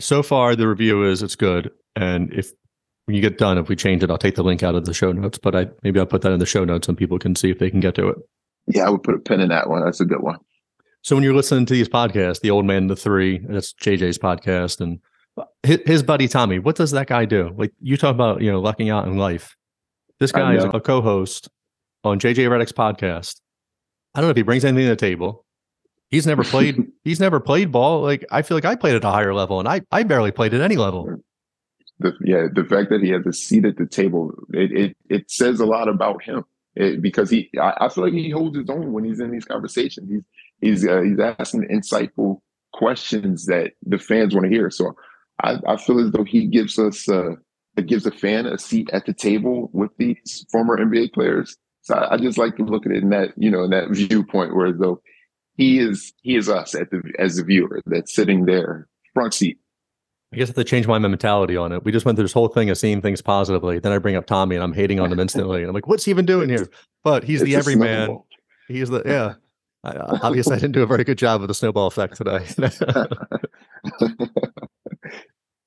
So 0.00 0.22
far, 0.22 0.54
the 0.56 0.68
review 0.68 1.04
is 1.04 1.22
it's 1.22 1.36
good. 1.36 1.70
And 1.96 2.32
if 2.32 2.52
when 3.06 3.14
you 3.16 3.22
get 3.22 3.38
done, 3.38 3.56
if 3.58 3.68
we 3.68 3.74
change 3.76 4.02
it, 4.04 4.10
I'll 4.10 4.18
take 4.18 4.34
the 4.36 4.42
link 4.44 4.62
out 4.62 4.74
of 4.74 4.84
the 4.84 4.92
show 4.94 5.10
notes. 5.12 5.38
But 5.38 5.56
I 5.56 5.66
maybe 5.82 5.98
I'll 5.98 6.06
put 6.06 6.22
that 6.22 6.32
in 6.32 6.38
the 6.40 6.46
show 6.46 6.64
notes 6.64 6.88
and 6.88 6.96
people 6.98 7.18
can 7.18 7.34
see 7.34 7.50
if 7.50 7.58
they 7.58 7.70
can 7.70 7.80
get 7.80 7.94
to 7.96 8.08
it. 8.08 8.18
yeah 8.66 8.86
i 8.86 8.90
would 8.90 9.02
put 9.02 9.14
a 9.14 9.18
pin 9.18 9.40
in 9.40 9.48
that 9.48 9.68
one 9.70 9.82
that's 9.84 10.00
a 10.00 10.04
good 10.04 10.22
one 10.22 10.36
So 11.02 11.16
when 11.16 11.22
you're 11.22 11.34
listening 11.34 11.66
to 11.66 11.74
these 11.74 11.88
podcasts, 11.88 12.40
the 12.40 12.50
old 12.50 12.66
man 12.66 12.86
the 12.86 12.96
three, 12.96 13.38
that's 13.38 13.72
JJ's 13.74 14.18
podcast, 14.18 14.80
and 14.80 15.00
his, 15.62 15.80
his 15.86 16.02
buddy 16.02 16.28
Tommy, 16.28 16.58
what 16.58 16.76
does 16.76 16.90
that 16.90 17.06
guy 17.06 17.24
do? 17.24 17.54
Like 17.56 17.72
you 17.80 17.96
talk 17.96 18.14
about, 18.14 18.42
you 18.42 18.50
know, 18.50 18.60
lucking 18.60 18.90
out 18.90 19.06
in 19.06 19.16
life. 19.16 19.56
This 20.18 20.32
guy 20.32 20.56
is 20.56 20.64
a 20.64 20.80
co-host 20.80 21.48
on 22.02 22.18
JJ 22.18 22.48
Redick's 22.48 22.72
podcast. 22.72 23.40
I 24.14 24.20
don't 24.20 24.26
know 24.26 24.32
if 24.32 24.36
he 24.36 24.42
brings 24.42 24.64
anything 24.64 24.86
to 24.86 24.90
the 24.90 24.96
table. 24.96 25.44
He's 26.10 26.26
never 26.26 26.42
played. 26.42 26.76
he's 27.04 27.20
never 27.20 27.38
played 27.38 27.70
ball. 27.70 28.02
Like 28.02 28.24
I 28.30 28.42
feel 28.42 28.56
like 28.56 28.64
I 28.64 28.74
played 28.74 28.96
at 28.96 29.04
a 29.04 29.10
higher 29.10 29.34
level, 29.34 29.60
and 29.60 29.68
I 29.68 29.82
I 29.92 30.02
barely 30.02 30.32
played 30.32 30.54
at 30.54 30.60
any 30.60 30.76
level. 30.76 31.22
the, 32.00 32.14
yeah, 32.20 32.46
the 32.52 32.64
fact 32.64 32.90
that 32.90 33.02
he 33.02 33.10
has 33.10 33.26
a 33.26 33.32
seat 33.32 33.64
at 33.64 33.76
the 33.76 33.86
table, 33.86 34.32
it 34.52 34.72
it, 34.72 34.96
it 35.08 35.30
says 35.30 35.60
a 35.60 35.66
lot 35.66 35.88
about 35.88 36.22
him. 36.22 36.44
It, 36.74 37.02
because 37.02 37.30
he, 37.30 37.50
I, 37.60 37.74
I 37.82 37.88
feel 37.88 38.04
like 38.04 38.12
he 38.12 38.30
holds 38.30 38.56
his 38.56 38.70
own 38.70 38.92
when 38.92 39.04
he's 39.04 39.20
in 39.20 39.30
these 39.30 39.44
conversations. 39.44 40.10
He's 40.10 40.22
he's 40.60 40.86
uh, 40.86 41.00
he's 41.02 41.18
asking 41.18 41.68
insightful 41.68 42.40
questions 42.72 43.46
that 43.46 43.72
the 43.84 43.98
fans 43.98 44.34
want 44.34 44.44
to 44.44 44.50
hear. 44.50 44.70
So 44.70 44.92
I, 45.42 45.58
I 45.66 45.76
feel 45.76 46.00
as 46.00 46.10
though 46.12 46.24
he 46.24 46.46
gives 46.46 46.78
us 46.78 47.08
uh, 47.08 47.32
gives 47.86 48.06
a 48.06 48.10
fan 48.10 48.46
a 48.46 48.58
seat 48.58 48.90
at 48.92 49.06
the 49.06 49.14
table 49.14 49.70
with 49.72 49.90
these 49.98 50.44
former 50.50 50.76
NBA 50.76 51.12
players. 51.12 51.56
So 51.82 51.94
I, 51.94 52.14
I 52.14 52.16
just 52.18 52.38
like 52.38 52.56
to 52.56 52.64
look 52.64 52.86
at 52.86 52.92
it 52.92 53.02
in 53.02 53.10
that 53.10 53.32
you 53.36 53.50
know 53.50 53.64
in 53.64 53.70
that 53.70 53.90
viewpoint, 53.90 54.54
where 54.54 54.72
though 54.72 55.00
he 55.56 55.78
is 55.78 56.12
he 56.22 56.36
is 56.36 56.48
us 56.48 56.74
at 56.74 56.90
the 56.90 57.02
as 57.18 57.36
the 57.36 57.44
viewer 57.44 57.80
that's 57.86 58.14
sitting 58.14 58.46
there 58.46 58.88
front 59.14 59.34
seat. 59.34 59.58
I 60.32 60.36
guess 60.36 60.48
I 60.48 60.50
have 60.50 60.56
to 60.56 60.64
change 60.64 60.86
my 60.86 60.98
mentality 60.98 61.56
on 61.56 61.72
it. 61.72 61.84
We 61.84 61.92
just 61.92 62.04
went 62.04 62.16
through 62.16 62.24
this 62.24 62.34
whole 62.34 62.48
thing 62.48 62.68
of 62.68 62.76
seeing 62.76 63.00
things 63.00 63.22
positively. 63.22 63.78
Then 63.78 63.92
I 63.92 63.98
bring 63.98 64.14
up 64.14 64.26
Tommy 64.26 64.56
and 64.56 64.62
I'm 64.62 64.74
hating 64.74 65.00
on 65.00 65.10
him 65.10 65.18
instantly. 65.18 65.60
And 65.60 65.68
I'm 65.68 65.74
like, 65.74 65.86
what's 65.86 66.04
he 66.04 66.10
even 66.10 66.26
doing 66.26 66.50
here? 66.50 66.68
But 67.02 67.24
he's 67.24 67.40
the 67.40 67.46
It's 67.46 67.54
a 67.54 67.58
everyman. 67.58 68.06
snowball. 68.06 68.26
He's 68.68 68.90
the, 68.90 69.02
yeah. 69.06 69.34
I, 69.84 69.90
I- 69.90 70.18
obviously, 70.22 70.56
I 70.56 70.58
didn't 70.58 70.74
do 70.74 70.82
a 70.82 70.86
very 70.86 71.04
good 71.04 71.18
job 71.18 71.42
of 71.42 71.48
the 71.48 71.54
snowball 71.54 71.86
effect 71.86 72.16
today. 72.16 72.44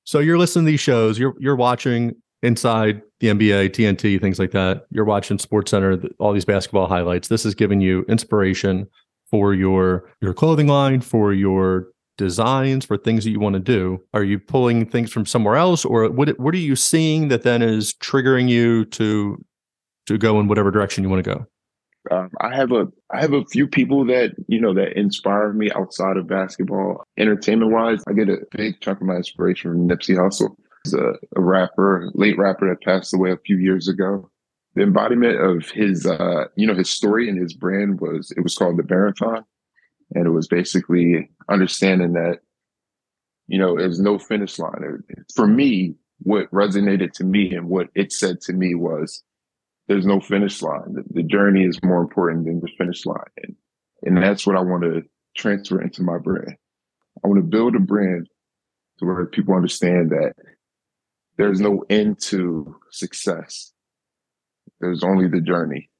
so 0.04 0.18
you're 0.18 0.38
listening 0.38 0.64
to 0.66 0.70
these 0.70 0.80
shows, 0.80 1.18
you're, 1.18 1.34
you're 1.38 1.56
watching 1.56 2.14
inside 2.42 3.02
the 3.20 3.28
NBA, 3.28 3.70
TNT, 3.70 4.20
things 4.20 4.38
like 4.38 4.50
that. 4.50 4.86
You're 4.90 5.04
watching 5.04 5.38
SportsCenter, 5.38 6.10
all 6.18 6.32
these 6.32 6.44
basketball 6.44 6.88
highlights. 6.88 7.28
This 7.28 7.46
is 7.46 7.54
giving 7.54 7.80
you 7.80 8.04
inspiration 8.08 8.86
for 9.30 9.54
your 9.54 10.10
your 10.20 10.34
clothing 10.34 10.66
line, 10.66 11.00
for 11.00 11.32
your 11.32 11.86
designs, 12.18 12.84
for 12.84 12.98
things 12.98 13.24
that 13.24 13.30
you 13.30 13.40
want 13.40 13.54
to 13.54 13.60
do. 13.60 13.98
Are 14.12 14.24
you 14.24 14.38
pulling 14.38 14.86
things 14.86 15.10
from 15.12 15.24
somewhere 15.24 15.56
else, 15.56 15.84
or 15.84 16.10
what 16.10 16.38
what 16.38 16.54
are 16.54 16.58
you 16.58 16.76
seeing 16.76 17.28
that 17.28 17.42
then 17.42 17.62
is 17.62 17.94
triggering 17.94 18.48
you 18.48 18.84
to 18.86 19.42
to 20.06 20.18
go 20.18 20.38
in 20.40 20.48
whatever 20.48 20.70
direction 20.70 21.04
you 21.04 21.10
want 21.10 21.24
to 21.24 21.34
go? 21.34 21.46
Um, 22.10 22.30
I 22.40 22.54
have 22.54 22.72
a 22.72 22.88
I 23.10 23.20
have 23.20 23.32
a 23.32 23.44
few 23.44 23.66
people 23.66 24.04
that 24.06 24.32
you 24.48 24.60
know 24.60 24.74
that 24.74 24.98
inspire 24.98 25.52
me 25.52 25.70
outside 25.70 26.16
of 26.16 26.26
basketball. 26.26 27.04
Entertainment 27.16 27.70
wise, 27.70 28.02
I 28.08 28.12
get 28.12 28.28
a 28.28 28.38
big 28.50 28.80
chunk 28.80 29.00
of 29.00 29.06
my 29.06 29.16
inspiration 29.16 29.70
from 29.70 29.88
Nipsey 29.88 30.16
Hussle. 30.16 30.56
He's 30.84 30.94
a, 30.94 31.14
a 31.36 31.40
rapper, 31.40 32.10
late 32.14 32.36
rapper 32.36 32.68
that 32.68 32.82
passed 32.82 33.14
away 33.14 33.30
a 33.30 33.36
few 33.36 33.56
years 33.56 33.86
ago. 33.86 34.28
The 34.74 34.82
embodiment 34.82 35.40
of 35.40 35.70
his 35.70 36.06
uh, 36.06 36.46
you 36.56 36.66
know 36.66 36.74
his 36.74 36.90
story 36.90 37.28
and 37.28 37.38
his 37.38 37.54
brand 37.54 38.00
was 38.00 38.32
it 38.36 38.42
was 38.42 38.54
called 38.54 38.78
the 38.78 38.86
Marathon, 38.88 39.44
and 40.14 40.26
it 40.26 40.30
was 40.30 40.48
basically 40.48 41.30
understanding 41.48 42.14
that 42.14 42.40
you 43.46 43.58
know 43.58 43.76
there's 43.76 44.00
no 44.00 44.18
finish 44.18 44.58
line. 44.58 45.04
For 45.36 45.46
me, 45.46 45.94
what 46.20 46.50
resonated 46.50 47.12
to 47.12 47.24
me 47.24 47.54
and 47.54 47.68
what 47.68 47.88
it 47.94 48.12
said 48.12 48.40
to 48.42 48.52
me 48.52 48.74
was 48.74 49.22
there's 49.92 50.06
no 50.06 50.20
finish 50.20 50.62
line. 50.62 50.94
The, 50.94 51.04
the 51.10 51.22
journey 51.22 51.64
is 51.64 51.78
more 51.82 52.00
important 52.00 52.46
than 52.46 52.60
the 52.60 52.68
finish 52.78 53.04
line. 53.04 53.18
And, 53.42 53.56
and 54.02 54.16
that's 54.16 54.46
what 54.46 54.56
I 54.56 54.60
want 54.60 54.84
to 54.84 55.02
transfer 55.36 55.82
into 55.82 56.02
my 56.02 56.18
brand. 56.18 56.56
I 57.22 57.28
want 57.28 57.38
to 57.38 57.46
build 57.46 57.76
a 57.76 57.80
brand 57.80 58.26
to 58.98 59.04
where 59.04 59.26
people 59.26 59.54
understand 59.54 60.10
that 60.10 60.32
there's 61.36 61.60
no 61.60 61.84
end 61.90 62.20
to 62.22 62.74
success. 62.90 63.72
There's 64.80 65.04
only 65.04 65.28
the 65.28 65.40
journey. 65.42 65.90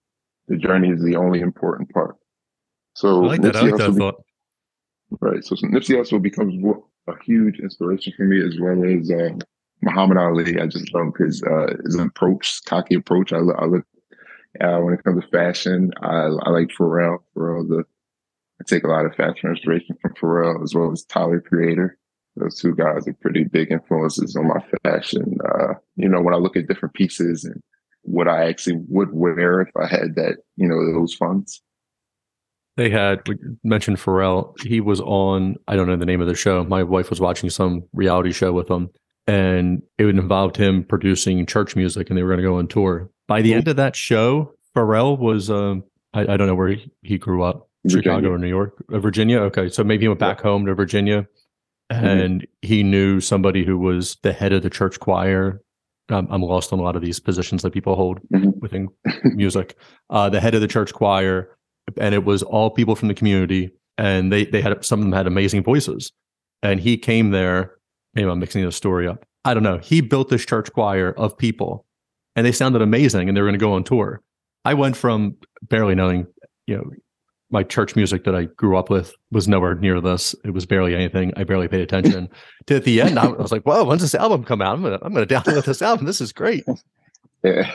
The 0.49 0.57
journey 0.57 0.89
is 0.89 1.03
the 1.03 1.17
only 1.17 1.41
important 1.41 1.93
part. 1.93 2.17
So 2.95 3.25
I 3.25 3.29
like 3.29 3.43
that. 3.43 3.57
I 3.57 3.63
like 3.63 3.77
that 3.77 3.91
be- 3.91 3.99
thought. 3.99 4.23
Right. 5.21 5.45
So 5.45 5.55
Nipsey 5.57 5.97
Hussle 5.97 6.23
becomes 6.23 6.55
a 7.09 7.13
huge 7.25 7.61
inspiration 7.61 8.15
for 8.17 8.25
me 8.25 8.43
as 8.43 8.59
well 8.59 8.83
as 8.85 9.11
um, 9.11 9.41
Muhammad 9.83 10.19
Ali. 10.19 10.59
I 10.61 10.67
just 10.67 10.93
love 10.95 11.13
his 11.19 11.43
uh, 11.43 11.75
his 11.85 11.97
approach, 11.97 12.61
cocky 12.65 12.95
approach. 12.95 13.33
I, 13.33 13.39
I 13.39 13.67
look 13.67 13.85
uh, 14.61 14.79
when 14.79 14.95
it 14.95 15.03
comes 15.05 15.25
to 15.25 15.31
fashion. 15.31 15.91
I, 16.03 16.27
I 16.27 16.51
like 16.51 16.69
Pharrell. 16.79 17.19
Pharrell, 17.37 17.69
the 17.69 17.85
I 18.61 18.65
take 18.67 18.85
a 18.85 18.89
lot 18.89 19.07
of 19.07 19.15
fashion 19.15 19.51
inspiration 19.51 19.97
from 20.01 20.15
Pharrell 20.15 20.63
as 20.63 20.75
well 20.75 20.93
as 20.93 21.05
Tyler 21.05 21.41
Creator. 21.41 21.99
Those 22.37 22.59
two 22.59 22.75
guys 22.75 23.07
are 23.09 23.13
pretty 23.15 23.45
big 23.45 23.73
influences 23.73 24.37
on 24.37 24.49
my 24.49 24.63
fashion. 24.85 25.37
Uh, 25.45 25.75
you 25.97 26.09
know, 26.09 26.23
when 26.23 26.33
I 26.33 26.39
look 26.39 26.57
at 26.57 26.69
different 26.69 26.95
pieces 26.95 27.45
and 27.45 27.61
what 28.03 28.29
I 28.29 28.49
actually 28.49 28.81
would 28.89 29.13
wear 29.13 29.61
if 29.61 29.69
I 29.77 29.87
had 29.87 30.15
that, 30.17 30.39
you 30.57 30.67
know, 30.67 30.93
those 30.93 31.15
funds. 31.15 31.61
They 32.77 32.89
had 32.89 33.29
we 33.29 33.37
mentioned 33.65 33.99
Pharrell. 33.99 34.59
He 34.63 34.81
was 34.81 35.01
on 35.01 35.57
I 35.69 35.77
don't 35.77 35.87
know 35.87 35.97
the 35.97 36.07
name 36.07 36.23
of 36.23 36.29
the 36.29 36.35
show. 36.35 36.65
My 36.65 36.83
wife 36.83 37.11
was 37.11 37.21
watching 37.21 37.51
some 37.51 37.83
reality 37.93 38.33
show 38.33 38.53
with 38.53 38.71
him, 38.71 38.89
and 39.27 39.83
it 39.99 40.07
involved 40.07 40.57
him 40.57 40.85
producing 40.85 41.47
church 41.47 41.77
music, 41.77 42.09
and 42.11 42.17
they 42.19 42.23
were 42.23 42.31
going 42.31 42.39
to 42.43 42.49
go 42.49 42.57
on 42.59 42.67
tour. 42.69 43.11
By 43.29 43.43
the 43.43 43.55
end 43.55 43.69
of 43.69 43.77
that 43.77 43.95
show, 43.97 44.53
Pharrell 44.77 45.19
was 45.19 45.51
um, 45.51 45.85
I, 46.15 46.23
I 46.23 46.37
don't 46.37 46.47
know 46.47 46.55
where 46.55 46.69
he, 46.69 46.91
he 47.03 47.19
grew 47.19 47.43
up, 47.43 47.69
Chicago 47.89 48.31
or 48.31 48.39
New 48.39 48.49
York, 48.49 48.83
uh, 48.93 48.99
Virginia. 48.99 49.41
Okay, 49.43 49.69
so 49.69 49.83
maybe 49.85 50.05
he 50.05 50.09
went 50.09 50.21
back 50.21 50.41
home 50.41 50.67
to 50.67 50.75
Virginia, 50.75 51.27
Mm-hmm. 51.91 52.07
and 52.07 52.47
he 52.63 52.83
knew 52.83 53.21
somebody 53.21 53.65
who 53.67 53.77
was 53.77 54.17
the 54.23 54.33
head 54.33 54.55
of 54.55 54.63
the 54.63 54.71
church 54.71 54.99
choir. 54.99 55.61
Um, 56.09 56.27
I'm 56.31 56.41
lost 56.41 56.73
on 56.73 56.79
a 56.79 56.83
lot 56.83 56.97
of 56.97 57.03
these 57.03 57.21
positions 57.21 57.61
that 57.63 57.73
people 57.75 57.97
hold 57.97 58.19
Mhm. 58.33 58.59
within 58.61 58.89
music. 59.25 59.77
Uh, 60.09 60.31
the 60.31 60.41
head 60.41 60.55
of 60.55 60.63
the 60.63 60.69
church 60.69 60.95
choir, 60.95 61.55
and 61.99 62.15
it 62.15 62.25
was 62.25 62.43
all 62.43 62.71
people 62.71 62.97
from 62.97 63.09
the 63.09 63.15
community, 63.15 63.73
and 63.99 64.33
they 64.33 64.47
they 64.47 64.63
had 64.63 64.83
some 64.85 65.01
of 65.01 65.05
them 65.05 65.13
had 65.13 65.27
amazing 65.27 65.63
voices, 65.65 66.13
and 66.63 66.81
he 66.81 66.97
came 66.97 67.31
there. 67.31 67.75
Maybe 68.15 68.29
I'm 68.29 68.39
mixing 68.39 68.65
the 68.65 68.73
story 68.73 69.09
up. 69.09 69.25
I 69.45 69.55
don't 69.55 69.63
know. 69.63 69.79
He 69.79 70.01
built 70.01 70.29
this 70.29 70.45
church 70.45 70.73
choir 70.73 71.13
of 71.13 71.37
people, 71.37 71.87
and 72.37 72.47
they 72.47 72.53
sounded 72.53 72.83
amazing, 72.83 73.29
and 73.29 73.37
they 73.37 73.41
were 73.41 73.49
going 73.49 73.59
to 73.59 73.65
go 73.65 73.73
on 73.75 73.85
tour. 73.85 74.23
I 74.65 74.75
went 74.75 74.97
from 74.97 75.37
barely 75.63 75.95
knowing, 75.95 76.27
you 76.67 76.77
know, 76.77 76.91
my 77.51 77.63
church 77.63 77.97
music 77.97 78.25
that 78.25 78.35
I 78.35 78.45
grew 78.45 78.77
up 78.77 78.89
with 78.89 79.15
was 79.31 79.47
nowhere 79.47 79.75
near 79.75 80.01
this. 80.01 80.35
It 80.45 80.51
was 80.51 80.65
barely 80.65 80.95
anything. 80.95 81.33
I 81.37 81.45
barely 81.45 81.69
paid 81.69 81.83
attention. 81.83 82.29
to 82.67 82.77
at 82.77 82.85
the 82.85 83.01
end, 83.03 83.19
I 83.19 83.29
was 83.29 83.53
like, 83.53 83.63
"Whoa, 83.63 83.85
when's 83.85 84.01
this 84.01 84.15
album 84.15 84.45
come 84.45 84.63
out? 84.63 84.75
I'm 84.75 84.83
gonna, 84.83 84.99
I'm 85.03 85.13
gonna 85.13 85.27
download 85.27 85.65
this 85.65 85.83
album. 85.83 86.07
This 86.07 86.21
is 86.21 86.33
great." 86.33 86.65
Yeah. 87.45 87.69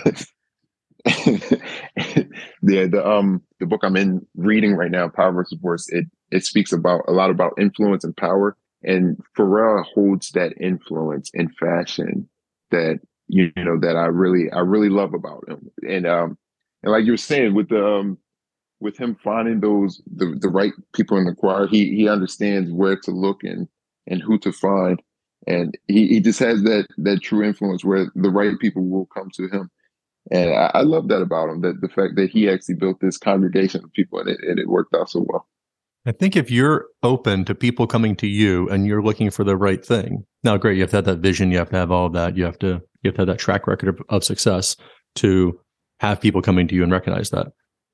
yeah, 1.25 2.85
the 2.87 3.03
um 3.05 3.41
the 3.59 3.65
book 3.65 3.81
I'm 3.83 3.97
in 3.97 4.25
reading 4.35 4.75
right 4.75 4.91
now, 4.91 5.09
Power 5.09 5.31
versus 5.33 5.59
Force, 5.61 5.89
it 5.89 6.05
it 6.31 6.45
speaks 6.45 6.71
about 6.71 7.01
a 7.07 7.11
lot 7.11 7.29
about 7.29 7.53
influence 7.59 8.03
and 8.03 8.15
power. 8.15 8.55
And 8.83 9.21
Pharrell 9.37 9.83
holds 9.83 10.31
that 10.31 10.53
influence 10.59 11.31
in 11.33 11.49
fashion 11.49 12.29
that 12.71 12.99
you 13.27 13.51
know 13.57 13.79
that 13.79 13.95
I 13.95 14.05
really 14.05 14.51
I 14.51 14.59
really 14.59 14.89
love 14.89 15.13
about 15.13 15.47
him. 15.47 15.69
And 15.87 16.05
um 16.07 16.37
and 16.83 16.91
like 16.91 17.05
you 17.05 17.13
were 17.13 17.17
saying 17.17 17.53
with 17.53 17.69
the 17.69 17.85
um 17.85 18.17
with 18.79 18.97
him 18.97 19.17
finding 19.23 19.59
those 19.59 20.01
the, 20.15 20.37
the 20.39 20.49
right 20.49 20.73
people 20.93 21.17
in 21.17 21.25
the 21.25 21.33
choir, 21.33 21.67
he 21.67 21.95
he 21.95 22.07
understands 22.07 22.71
where 22.71 22.97
to 22.97 23.11
look 23.11 23.43
and 23.43 23.67
and 24.05 24.21
who 24.21 24.37
to 24.39 24.51
find. 24.51 25.01
And 25.45 25.77
he, 25.87 26.07
he 26.07 26.19
just 26.19 26.39
has 26.39 26.63
that 26.63 26.87
that 26.97 27.21
true 27.21 27.43
influence 27.43 27.83
where 27.83 28.11
the 28.15 28.29
right 28.29 28.57
people 28.59 28.85
will 28.85 29.07
come 29.07 29.29
to 29.31 29.47
him. 29.49 29.69
And 30.29 30.51
I, 30.51 30.71
I 30.75 30.81
love 30.81 31.07
that 31.07 31.21
about 31.21 31.49
him, 31.49 31.61
that 31.61 31.81
the 31.81 31.87
fact 31.87 32.15
that 32.17 32.29
he 32.29 32.49
actually 32.49 32.75
built 32.75 32.99
this 32.99 33.17
congregation 33.17 33.83
of 33.83 33.93
people 33.93 34.19
and 34.19 34.29
it, 34.29 34.39
and 34.41 34.59
it 34.59 34.67
worked 34.67 34.93
out 34.93 35.09
so 35.09 35.25
well. 35.27 35.47
I 36.07 36.13
think 36.13 36.37
if 36.37 36.49
you're 36.49 36.87
open 37.03 37.43
to 37.45 37.53
people 37.53 37.85
coming 37.85 38.15
to 38.15 38.27
you 38.27 38.69
and 38.69 38.87
you're 38.87 39.03
looking 39.03 39.29
for 39.29 39.43
the 39.43 39.57
right 39.57 39.85
thing, 39.85 40.25
now 40.41 40.55
great, 40.55 40.77
you 40.77 40.83
have 40.83 40.91
to 40.91 40.95
have 40.97 41.05
that 41.05 41.19
vision, 41.19 41.51
you 41.51 41.57
have 41.57 41.69
to 41.71 41.75
have 41.75 41.91
all 41.91 42.05
of 42.05 42.13
that, 42.13 42.37
you 42.37 42.45
have 42.45 42.57
to 42.59 42.81
you 43.03 43.09
have 43.09 43.15
to 43.15 43.21
have 43.21 43.27
that 43.27 43.39
track 43.39 43.67
record 43.67 43.89
of, 43.89 43.99
of 44.07 44.23
success 44.23 44.77
to 45.15 45.59
have 45.99 46.21
people 46.21 46.41
coming 46.41 46.65
to 46.69 46.75
you 46.75 46.83
and 46.83 46.93
recognize 46.93 47.29
that. 47.31 47.47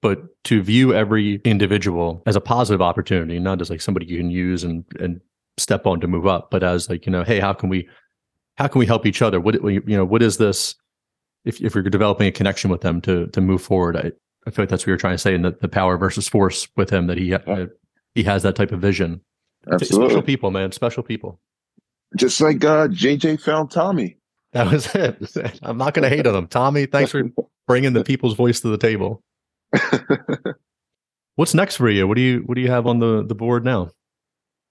But 0.03 0.21
to 0.43 0.61
view 0.61 0.93
every 0.93 1.41
individual 1.43 2.21
as 2.27 2.35
a 2.35 2.41
positive 2.41 2.83
opportunity, 2.83 3.39
not 3.39 3.61
as 3.61 3.71
like 3.71 3.81
somebody 3.81 4.05
you 4.05 4.17
can 4.17 4.29
use 4.29 4.63
and 4.63 4.85
and 4.99 5.19
step 5.57 5.87
on 5.87 5.99
to 6.01 6.07
move 6.07 6.27
up, 6.27 6.51
but 6.51 6.61
as 6.61 6.89
like, 6.91 7.07
you 7.07 7.11
know, 7.11 7.23
hey, 7.23 7.39
how 7.39 7.53
can 7.53 7.67
we 7.67 7.89
how 8.57 8.67
can 8.67 8.77
we 8.77 8.85
help 8.85 9.07
each 9.07 9.23
other? 9.23 9.39
What 9.39 9.55
you 9.63 9.81
know, 9.87 10.05
what 10.05 10.21
is 10.21 10.37
this 10.37 10.75
if 11.45 11.59
if 11.61 11.73
you're 11.73 11.83
developing 11.83 12.27
a 12.27 12.31
connection 12.31 12.69
with 12.69 12.81
them 12.81 13.01
to 13.01 13.25
to 13.27 13.41
move 13.41 13.63
forward? 13.63 13.97
I, 13.97 14.11
I 14.45 14.51
feel 14.51 14.63
like 14.63 14.69
that's 14.69 14.83
what 14.83 14.87
you're 14.87 14.97
trying 14.97 15.15
to 15.15 15.19
say 15.19 15.33
in 15.33 15.41
the, 15.41 15.57
the 15.61 15.69
power 15.69 15.97
versus 15.97 16.27
force 16.27 16.67
with 16.77 16.91
him 16.91 17.07
that 17.07 17.17
he 17.17 17.25
yeah 17.25 17.37
uh, 17.47 17.65
he 18.15 18.23
has 18.23 18.43
that 18.43 18.55
type 18.55 18.71
of 18.71 18.79
vision. 18.79 19.21
Absolutely. 19.71 20.09
Special 20.09 20.21
people, 20.21 20.51
man. 20.51 20.71
Special 20.71 21.03
people. 21.03 21.39
Just 22.17 22.41
like 22.41 22.63
uh, 22.63 22.87
JJ 22.87 23.41
found 23.41 23.71
Tommy. 23.71 24.17
That 24.51 24.71
was 24.71 24.93
it. 24.93 25.59
I'm 25.63 25.77
not 25.77 25.93
going 25.93 26.03
to 26.03 26.15
hate 26.15 26.27
on 26.27 26.35
him. 26.35 26.47
Tommy, 26.47 26.85
thanks 26.85 27.11
for 27.11 27.23
bringing 27.67 27.93
the 27.93 28.03
people's 28.05 28.35
voice 28.35 28.59
to 28.61 28.67
the 28.67 28.77
table. 28.77 29.23
What's 31.35 31.55
next 31.55 31.77
for 31.77 31.89
you? 31.89 32.07
What 32.07 32.15
do 32.15 32.21
you 32.21 32.39
What 32.45 32.55
do 32.55 32.61
you 32.61 32.69
have 32.69 32.85
on 32.85 32.99
the 32.99 33.23
the 33.25 33.33
board 33.33 33.65
now? 33.65 33.89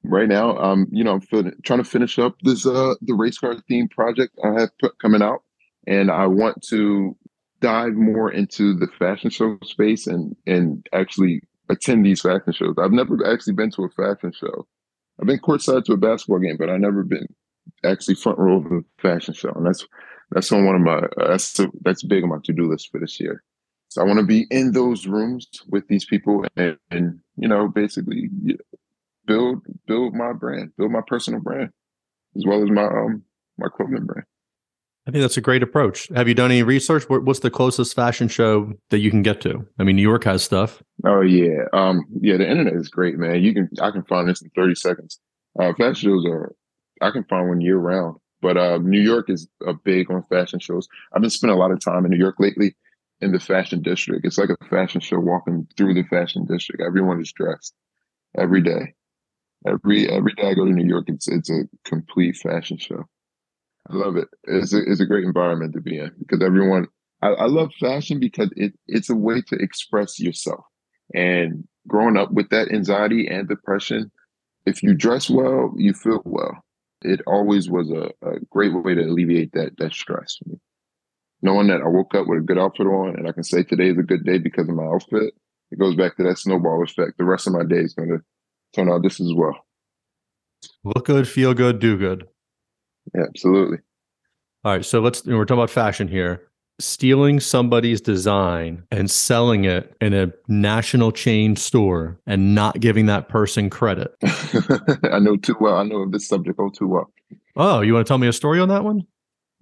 Right 0.05 0.29
now, 0.29 0.57
um, 0.59 0.87
you 0.91 1.03
know, 1.05 1.13
I'm 1.13 1.21
fin- 1.21 1.55
trying 1.65 1.79
to 1.79 1.85
finish 1.85 2.19
up 2.19 2.37
this 2.43 2.67
uh 2.67 2.95
the 3.01 3.15
race 3.15 3.39
car 3.39 3.57
theme 3.69 3.89
project 3.89 4.39
I 4.45 4.61
have 4.61 4.71
put 4.79 4.99
coming 5.01 5.23
out, 5.23 5.43
and 5.87 6.11
I 6.11 6.27
want 6.27 6.63
to 6.69 7.17
dive 7.61 7.95
more 7.95 8.31
into 8.31 8.75
the 8.75 8.87
fashion 8.99 9.31
show 9.31 9.59
space 9.65 10.07
and 10.07 10.37
and 10.47 10.87
actually 10.93 11.43
attend 11.73 12.05
these 12.05 12.21
fashion 12.21 12.53
shows. 12.53 12.75
I've 12.79 12.93
never 12.93 13.27
actually 13.27 13.55
been 13.55 13.71
to 13.73 13.85
a 13.85 13.91
fashion 13.91 14.33
show. 14.33 14.67
I've 15.21 15.27
been 15.27 15.39
courtside 15.39 15.85
to 15.85 15.93
a 15.93 15.97
basketball 15.97 16.39
game, 16.39 16.57
but 16.59 16.71
I've 16.71 16.81
never 16.81 17.03
been 17.03 17.27
actually 17.85 18.15
front 18.15 18.39
row 18.39 18.59
of 18.59 18.67
a 18.67 18.81
fashion 19.01 19.35
show, 19.35 19.53
and 19.53 19.67
that's 19.67 19.87
that's 20.31 20.51
on 20.53 20.65
one 20.65 20.77
of 20.77 20.83
my 20.83 20.99
uh, 20.99 21.29
that's 21.29 21.61
that's 21.83 22.03
big 22.03 22.23
on 22.23 22.31
my 22.31 22.39
to 22.45 22.53
do 22.53 22.71
list 22.71 22.91
for 22.91 23.01
this 23.01 23.21
year. 23.21 23.43
So 23.89 24.01
I 24.01 24.05
want 24.07 24.21
to 24.21 24.27
be 24.27 24.47
in 24.51 24.73
those 24.73 25.07
rooms 25.07 25.47
with 25.69 25.87
these 25.89 26.05
people, 26.05 26.47
and, 26.57 26.79
and 26.91 27.21
you 27.37 27.49
know, 27.49 27.69
basically 27.69 28.31
build 29.27 29.63
build 29.87 30.15
my 30.15 30.33
brand, 30.33 30.73
build 30.77 30.93
my 30.93 31.03
personal 31.07 31.41
brand, 31.41 31.71
as 32.37 32.45
well 32.47 32.63
as 32.63 32.71
my 32.71 32.85
um 32.85 33.23
my 33.59 33.69
clothing 33.69 34.07
brand. 34.07 34.25
I 35.07 35.11
think 35.11 35.23
that's 35.23 35.37
a 35.37 35.43
great 35.43 35.65
approach. 35.65 36.09
Have 36.15 36.29
you 36.29 36.35
done 36.35 36.53
any 36.53 36.63
research? 36.63 37.05
What's 37.09 37.41
the 37.41 37.51
closest 37.51 37.95
fashion 37.95 38.29
show 38.29 38.73
that 38.91 39.01
you 39.01 39.11
can 39.11 39.23
get 39.23 39.41
to? 39.41 39.67
I 39.79 39.83
mean, 39.83 39.97
New 39.97 40.03
York 40.03 40.23
has 40.25 40.45
stuff. 40.45 40.83
Oh 41.05 41.21
yeah, 41.23 41.65
um, 41.73 42.05
yeah. 42.21 42.37
The 42.37 42.49
internet 42.49 42.75
is 42.75 42.89
great, 42.89 43.19
man. 43.19 43.43
You 43.43 43.53
can 43.53 43.69
I 43.81 43.91
can 43.91 44.05
find 44.05 44.29
this 44.29 44.43
in 44.43 44.51
thirty 44.51 44.77
seconds. 44.77 45.19
Uh, 45.59 45.73
fashion 45.75 46.11
shows 46.11 46.25
are 46.27 46.55
I 47.01 47.11
can 47.11 47.25
find 47.25 47.49
one 47.49 47.61
year 47.61 47.79
round, 47.79 48.17
but 48.41 48.57
uh, 48.57 48.79
New 48.79 49.01
York 49.01 49.29
is 49.29 49.49
a 49.67 49.75
big 49.75 50.09
on 50.11 50.23
fashion 50.25 50.61
shows. 50.61 50.87
I've 51.13 51.21
been 51.21 51.31
spending 51.31 51.57
a 51.57 51.61
lot 51.61 51.73
of 51.73 51.81
time 51.81 52.05
in 52.05 52.13
New 52.13 52.19
York 52.19 52.37
lately 52.39 52.77
in 53.21 53.33
the 53.33 53.41
fashion 53.41 53.83
district. 53.83 54.25
It's 54.25 54.39
like 54.39 54.51
a 54.51 54.65
fashion 54.67 55.01
show 55.01 55.19
walking 55.19 55.67
through 55.77 55.95
the 55.95 56.05
fashion 56.05 56.47
district. 56.47 56.81
Everyone 56.81 57.21
is 57.21 57.33
dressed 57.33 57.75
every 58.39 58.61
day. 58.61 58.95
Every 59.67 60.09
every 60.09 60.33
day 60.35 60.51
I 60.51 60.55
go 60.55 60.65
to 60.65 60.71
New 60.71 60.87
York, 60.87 61.07
it's 61.09 61.27
it's 61.27 61.51
a 61.51 61.65
complete 61.85 62.37
fashion 62.37 62.79
show. 62.79 63.05
I 63.91 63.97
love 63.97 64.17
it. 64.17 64.29
It's 64.45 64.73
a, 64.73 64.79
it's 64.79 65.01
a 65.01 65.07
great 65.07 65.25
environment 65.25 65.75
to 65.75 65.81
be 65.81 65.99
in 65.99 66.13
because 66.19 66.43
everyone, 66.43 66.87
I, 67.21 67.29
I 67.29 67.47
love 67.47 67.73
fashion 67.81 68.21
because 68.21 68.51
it, 68.57 68.73
it's 68.87 69.11
a 69.11 69.17
way 69.17 69.43
to 69.49 69.57
express 69.57 70.21
yourself. 70.21 70.65
And 71.15 71.65
growing 71.87 72.17
up 72.17 72.33
with 72.33 72.49
that 72.51 72.73
anxiety 72.73 73.27
and 73.27 73.49
depression, 73.49 74.11
if 74.67 74.83
you 74.83 74.95
dress 74.95 75.29
well, 75.29 75.75
you 75.77 75.93
feel 75.93 76.23
well. 76.25 76.63
It 77.03 77.21
always 77.27 77.69
was 77.69 77.91
a, 77.91 78.11
a 78.25 78.39
great 78.51 78.73
way 78.73 78.95
to 78.95 79.03
alleviate 79.03 79.53
that 79.53 79.77
that 79.79 79.93
stress 79.93 80.37
for 80.39 80.51
me. 80.51 80.61
Knowing 81.43 81.67
that 81.67 81.83
I 81.83 81.89
woke 81.89 82.15
up 82.15 82.29
with 82.29 82.39
a 82.39 82.43
good 82.43 82.59
outfit 82.59 82.87
on 82.87 83.17
and 83.17 83.29
I 83.29 83.33
can 83.33 83.43
say 83.43 83.65
today 83.65 83.89
is 83.89 83.99
a 83.99 84.05
good 84.05 84.25
day 84.25 84.39
because 84.39 84.69
of 84.69 84.77
my 84.77 84.85
outfit, 84.85 85.35
it 85.73 85.79
goes 85.81 85.97
back 85.97 86.17
to 86.17 86.23
that 86.23 86.39
snowball 86.39 86.85
effect. 86.85 87.19
The 87.19 87.25
rest 87.25 87.49
of 87.49 87.55
my 87.55 87.65
day 87.65 87.81
is 87.81 87.95
going 87.95 88.11
to 88.11 88.21
turn 88.73 88.89
out 88.89 89.03
just 89.03 89.21
as 89.21 89.33
well. 89.35 89.57
Look 90.85 91.07
good, 91.07 91.27
feel 91.27 91.55
good, 91.55 91.81
do 91.81 91.99
good. 91.99 92.29
Yeah, 93.15 93.25
absolutely. 93.29 93.79
All 94.65 94.73
right. 94.73 94.85
So 94.85 95.01
let's, 95.01 95.25
we're 95.25 95.45
talking 95.45 95.59
about 95.59 95.71
fashion 95.71 96.09
here. 96.09 96.49
Stealing 96.79 97.39
somebody's 97.39 98.01
design 98.01 98.83
and 98.91 99.11
selling 99.11 99.65
it 99.65 99.95
in 100.01 100.15
a 100.15 100.33
national 100.49 101.13
chain 101.13 101.55
store 101.55 102.19
and 102.27 102.55
not 102.55 102.81
giving 102.81 103.07
that 103.07 103.29
person 103.29 103.71
credit. 103.71 104.15
I 105.05 105.19
know 105.19 105.37
too 105.37 105.57
well. 105.61 105.77
I 105.77 105.85
know 105.85 106.09
this 106.09 106.27
subject 106.27 106.59
all 106.59 106.71
too 106.71 106.89
well. 106.89 107.13
Oh, 107.57 107.83
you 107.83 107.93
want 107.95 108.07
to 108.07 108.11
tell 108.11 108.19
me 108.19 108.27
a 108.27 108.33
story 108.33 108.59
on 108.59 108.69
that 108.69 108.85
one? 108.85 109.07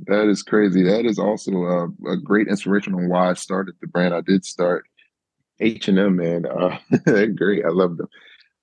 That 0.06 0.28
is 0.28 0.42
crazy. 0.42 0.82
That 0.82 1.04
is 1.04 1.18
also 1.18 1.52
a, 1.52 1.84
a 2.10 2.16
great 2.16 2.48
inspiration 2.48 2.94
on 2.94 3.08
why 3.08 3.30
I 3.30 3.34
started 3.34 3.74
the 3.80 3.86
brand. 3.86 4.14
I 4.14 4.22
did 4.22 4.44
start 4.44 4.84
H 5.58 5.88
and 5.88 5.98
M, 5.98 6.16
man. 6.16 6.46
Uh, 6.46 6.78
great. 7.36 7.64
I 7.64 7.68
love 7.68 7.96
them. 7.96 8.08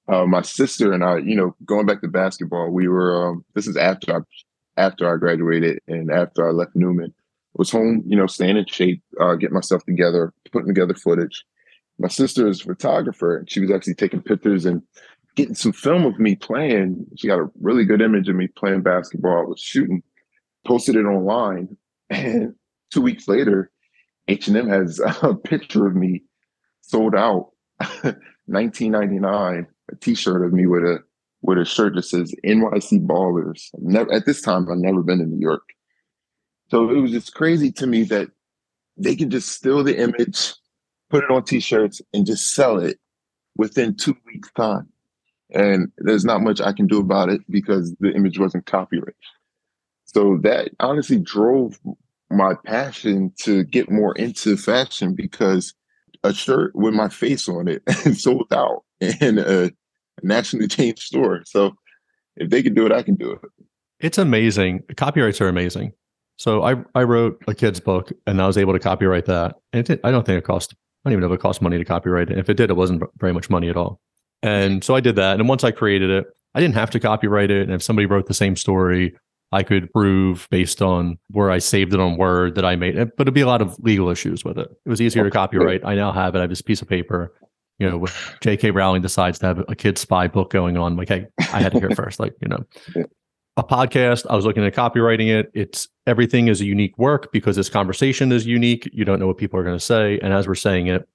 Uh, 0.08 0.26
my 0.26 0.42
sister 0.42 0.94
and 0.94 1.04
I, 1.04 1.18
you 1.18 1.36
know, 1.36 1.56
going 1.66 1.86
back 1.86 2.02
to 2.02 2.08
basketball, 2.08 2.72
we 2.72 2.88
were. 2.88 3.30
Um, 3.30 3.46
this 3.54 3.68
is 3.68 3.78
after 3.78 4.16
I 4.16 4.20
after 4.78 5.12
I 5.12 5.18
graduated 5.18 5.80
and 5.88 6.12
after 6.12 6.48
I 6.48 6.52
left 6.52 6.76
Neumann. 6.76 7.14
Was 7.56 7.72
home, 7.72 8.04
you 8.06 8.16
know, 8.16 8.28
staying 8.28 8.58
in 8.58 8.66
shape, 8.68 9.02
uh, 9.20 9.34
getting 9.34 9.56
myself 9.56 9.84
together, 9.84 10.32
putting 10.52 10.68
together 10.68 10.94
footage. 10.94 11.44
My 11.98 12.08
sister 12.08 12.48
is 12.48 12.62
a 12.62 12.66
photographer 12.66 13.38
and 13.38 13.50
she 13.50 13.60
was 13.60 13.72
actually 13.72 13.96
taking 13.96 14.22
pictures 14.22 14.66
and 14.66 14.84
getting 15.36 15.56
some 15.56 15.74
film 15.74 16.06
of 16.06 16.20
me 16.20 16.36
playing. 16.36 17.06
She 17.16 17.28
got 17.28 17.40
a 17.40 17.50
really 17.60 17.84
good 17.84 18.02
image 18.02 18.30
of 18.30 18.36
me 18.36 18.48
playing 18.48 18.82
basketball. 18.82 19.40
I 19.40 19.50
was 19.50 19.60
shooting, 19.60 20.04
posted 20.68 20.96
it 20.96 21.06
online, 21.06 21.78
and 22.10 22.54
two 22.92 23.02
weeks 23.02 23.28
later, 23.28 23.72
H&M 24.28 24.68
has 24.68 25.00
a 25.22 25.34
picture 25.36 25.88
of 25.88 25.96
me 25.96 26.24
sold 26.82 27.16
out, 27.16 27.52
1999, 28.46 29.68
a 29.92 29.96
T-shirt 29.96 30.46
of 30.46 30.54
me 30.54 30.66
with 30.66 30.84
a 30.84 31.04
with 31.48 31.58
a 31.58 31.66
shirt 31.66 31.96
that 31.96 32.04
says 32.04 32.36
NYC 32.46 33.08
Ballers. 33.08 33.70
Never 33.80 34.14
at 34.14 34.26
this 34.26 34.42
time 34.42 34.68
I've 34.70 34.78
never 34.78 35.02
been 35.02 35.22
in 35.22 35.32
New 35.32 35.40
York. 35.40 35.64
So 36.70 36.90
it 36.90 37.00
was 37.00 37.12
just 37.12 37.34
crazy 37.34 37.72
to 37.72 37.88
me 37.88 38.04
that 38.04 38.28
they 38.98 39.16
could 39.16 39.30
just 39.30 39.48
steal 39.48 39.82
the 39.82 39.98
image, 39.98 40.54
put 41.10 41.24
it 41.24 41.32
on 41.32 41.46
t-shirts, 41.46 42.02
and 42.14 42.26
just 42.26 42.54
sell 42.54 42.78
it 42.78 43.00
within 43.56 43.96
two 43.96 44.18
weeks' 44.26 44.52
time. 44.58 44.90
And 45.52 45.90
there's 46.00 46.26
not 46.26 46.42
much 46.42 46.60
I 46.60 46.74
can 46.74 46.86
do 46.86 47.00
about 47.00 47.30
it 47.30 47.40
because 47.50 47.96
the 48.02 48.12
image 48.12 48.38
wasn't 48.38 48.66
copyrighted. 48.66 49.16
So 50.04 50.40
that 50.44 50.72
honestly 50.82 51.18
drove 51.18 51.80
my 52.30 52.56
passion 52.66 53.32
to 53.44 53.64
get 53.64 53.90
more 53.90 54.14
into 54.16 54.58
fashion 54.58 55.16
because 55.16 55.74
a 56.26 56.34
shirt 56.34 56.76
with 56.76 56.94
my 56.94 57.08
face 57.08 57.48
on 57.48 57.70
it 57.70 57.84
sold 58.18 58.52
out 58.52 58.84
in 59.00 59.40
a 59.40 59.44
uh, 59.44 59.70
nationally 60.24 60.68
changed 60.68 61.02
store. 61.02 61.42
So 61.46 61.76
if 62.36 62.50
they 62.50 62.64
can 62.64 62.74
do 62.74 62.86
it, 62.86 62.92
I 62.92 63.04
can 63.04 63.16
do 63.16 63.32
it. 63.32 63.40
It's 64.00 64.18
amazing. 64.18 64.84
Copyrights 64.96 65.42
are 65.42 65.48
amazing. 65.48 65.94
So 66.38 66.64
I 66.64 66.76
I 66.94 67.04
wrote 67.04 67.42
a 67.48 67.56
kid's 67.56 67.80
book 67.80 68.12
and 68.28 68.42
I 68.42 68.48
was 68.48 68.58
able 68.58 68.74
to 68.74 68.80
copyright 68.80 69.26
that. 69.26 69.56
And 69.74 69.90
it, 69.90 70.00
I 70.04 70.12
don't 70.12 70.26
think 70.26 70.38
it 70.38 70.46
cost. 70.46 70.74
I 70.74 71.10
don't 71.10 71.14
even 71.14 71.22
know 71.22 71.34
if 71.34 71.40
it 71.40 71.42
cost 71.42 71.62
money 71.62 71.78
to 71.78 71.86
copyright 71.86 72.30
it. 72.30 72.38
If 72.38 72.50
it 72.50 72.56
did, 72.56 72.70
it 72.70 72.76
wasn't 72.76 73.04
very 73.18 73.34
much 73.34 73.50
money 73.50 73.70
at 73.70 73.78
all. 73.78 74.00
And 74.44 74.84
so 74.84 74.94
I 74.96 75.00
did 75.00 75.16
that. 75.16 75.40
And 75.40 75.50
once 75.50 75.64
I 75.64 75.72
created 75.72 76.10
it, 76.10 76.28
I 76.54 76.60
didn't 76.60 76.76
have 76.76 76.92
to 76.92 77.00
copyright 77.00 77.50
it. 77.50 77.64
And 77.64 77.74
if 77.74 77.82
somebody 77.82 78.06
wrote 78.06 78.28
the 78.28 78.34
same 78.34 78.56
story, 78.56 79.16
I 79.52 79.64
could 79.64 79.92
prove 79.94 80.48
based 80.52 80.82
on 80.82 81.18
where 81.32 81.50
I 81.50 81.58
saved 81.60 81.94
it 81.94 82.00
on 82.00 82.18
Word 82.18 82.56
that 82.56 82.66
I 82.66 82.76
made 82.76 82.98
it. 82.98 83.16
But 83.16 83.24
it'd 83.24 83.34
be 83.34 83.42
a 83.42 83.48
lot 83.48 83.62
of 83.62 83.80
legal 83.80 84.10
issues 84.10 84.44
with 84.44 84.58
it. 84.60 84.68
It 84.86 84.90
was 84.90 85.02
easier 85.02 85.24
to 85.24 85.32
copyright. 85.32 85.82
I 85.86 85.96
now 85.96 86.12
have 86.12 86.36
it. 86.36 86.40
I 86.40 86.42
have 86.42 86.50
this 86.50 86.62
piece 86.62 86.82
of 86.82 86.90
paper 86.90 87.34
you 87.80 87.90
know, 87.90 87.98
with 87.98 88.14
J.K. 88.42 88.72
Rowling 88.72 89.02
decides 89.02 89.40
to 89.40 89.46
have 89.46 89.64
a 89.68 89.76
kid 89.76 89.98
spy 89.98 90.28
book 90.28 90.50
going 90.50 90.78
on, 90.78 90.96
like, 90.96 91.10
hey, 91.10 91.28
I 91.40 91.62
had 91.62 91.72
to 91.74 91.80
hear 91.80 91.92
first. 91.96 92.20
Like, 92.20 92.34
you 92.42 92.48
know, 92.48 92.66
a 93.58 93.64
podcast. 93.64 94.26
I 94.30 94.36
was 94.36 94.46
looking 94.46 94.66
at 94.66 94.74
copywriting 94.74 95.28
it. 95.28 95.52
It's 95.54 95.88
everything 96.06 96.48
is 96.48 96.62
a 96.62 96.66
unique 96.66 96.98
work 96.98 97.32
because 97.32 97.56
this 97.56 97.70
conversation 97.70 98.32
is 98.32 98.46
unique. 98.46 98.90
You 98.94 99.06
don't 99.06 99.20
know 99.20 99.28
what 99.28 99.38
people 99.38 99.60
are 99.60 99.64
going 99.64 99.78
to 99.78 99.84
say, 99.84 100.20
and 100.20 100.34
as 100.34 100.48
we're 100.48 100.56
saying 100.56 100.88
it, 100.88 101.08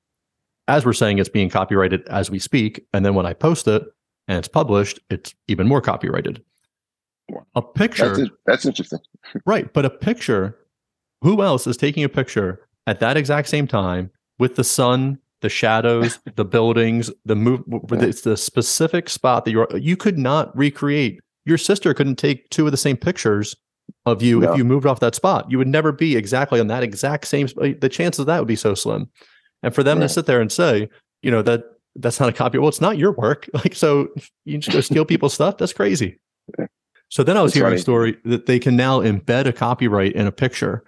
as 0.68 0.84
we're 0.84 0.92
saying, 0.92 1.18
it's 1.18 1.28
being 1.28 1.50
copyrighted 1.50 2.06
as 2.08 2.30
we 2.30 2.38
speak. 2.38 2.86
And 2.92 3.04
then 3.04 3.14
when 3.14 3.26
I 3.26 3.32
post 3.32 3.66
it 3.68 3.82
and 4.28 4.38
it's 4.38 4.48
published, 4.48 5.00
it's 5.10 5.34
even 5.48 5.66
more 5.66 5.80
copyrighted. 5.80 6.42
A 7.54 7.62
picture. 7.62 8.16
That's, 8.16 8.30
that's 8.46 8.66
interesting. 8.66 9.00
right, 9.46 9.72
but 9.72 9.84
a 9.84 9.90
picture. 9.90 10.58
Who 11.22 11.40
else 11.40 11.68
is 11.68 11.76
taking 11.76 12.02
a 12.02 12.08
picture 12.08 12.66
at 12.88 12.98
that 12.98 13.16
exact 13.16 13.48
same 13.48 13.68
time 13.68 14.10
with 14.40 14.56
the 14.56 14.64
sun 14.64 15.18
the 15.42 15.48
shadows, 15.50 16.18
the 16.36 16.44
buildings, 16.44 17.10
the 17.26 17.36
move. 17.36 17.62
It's 17.90 18.22
the 18.22 18.36
specific 18.36 19.10
spot 19.10 19.44
that 19.44 19.50
you're. 19.50 19.68
You 19.76 19.96
could 19.96 20.16
not 20.18 20.56
recreate. 20.56 21.20
Your 21.44 21.58
sister 21.58 21.92
couldn't 21.92 22.16
take 22.16 22.48
two 22.50 22.64
of 22.66 22.70
the 22.70 22.76
same 22.78 22.96
pictures 22.96 23.54
of 24.06 24.22
you 24.22 24.40
No. 24.40 24.52
if 24.52 24.56
you 24.56 24.64
moved 24.64 24.86
off 24.86 25.00
that 25.00 25.14
spot. 25.14 25.50
You 25.50 25.58
would 25.58 25.68
never 25.68 25.92
be 25.92 26.16
exactly 26.16 26.60
on 26.60 26.68
that 26.68 26.82
exact 26.82 27.26
same. 27.26 27.48
The 27.56 27.88
chances 27.90 28.20
of 28.20 28.26
that 28.26 28.38
would 28.38 28.48
be 28.48 28.56
so 28.56 28.74
slim. 28.74 29.10
And 29.62 29.74
for 29.74 29.82
them 29.82 29.98
Right. 29.98 30.04
to 30.04 30.08
sit 30.08 30.26
there 30.26 30.40
and 30.40 30.50
say, 30.50 30.88
you 31.22 31.30
know, 31.30 31.42
that 31.42 31.64
that's 31.96 32.18
not 32.20 32.28
a 32.28 32.32
copy. 32.32 32.58
Well, 32.58 32.68
it's 32.68 32.80
not 32.80 32.96
your 32.96 33.12
work. 33.12 33.48
Like, 33.54 33.74
so 33.74 34.08
you 34.44 34.58
just 34.58 34.72
go 34.74 34.80
steal 34.80 35.04
people's 35.04 35.34
stuff. 35.34 35.58
That's 35.58 35.72
crazy. 35.74 36.18
So 37.10 37.22
then 37.22 37.36
I 37.36 37.42
was 37.42 37.52
That's 37.52 37.58
hearing 37.60 37.74
a 37.74 37.78
story 37.78 38.16
that 38.24 38.46
they 38.46 38.58
can 38.58 38.74
now 38.76 39.00
embed 39.00 39.46
a 39.46 39.52
copyright 39.52 40.12
in 40.14 40.26
a 40.26 40.32
picture. 40.32 40.84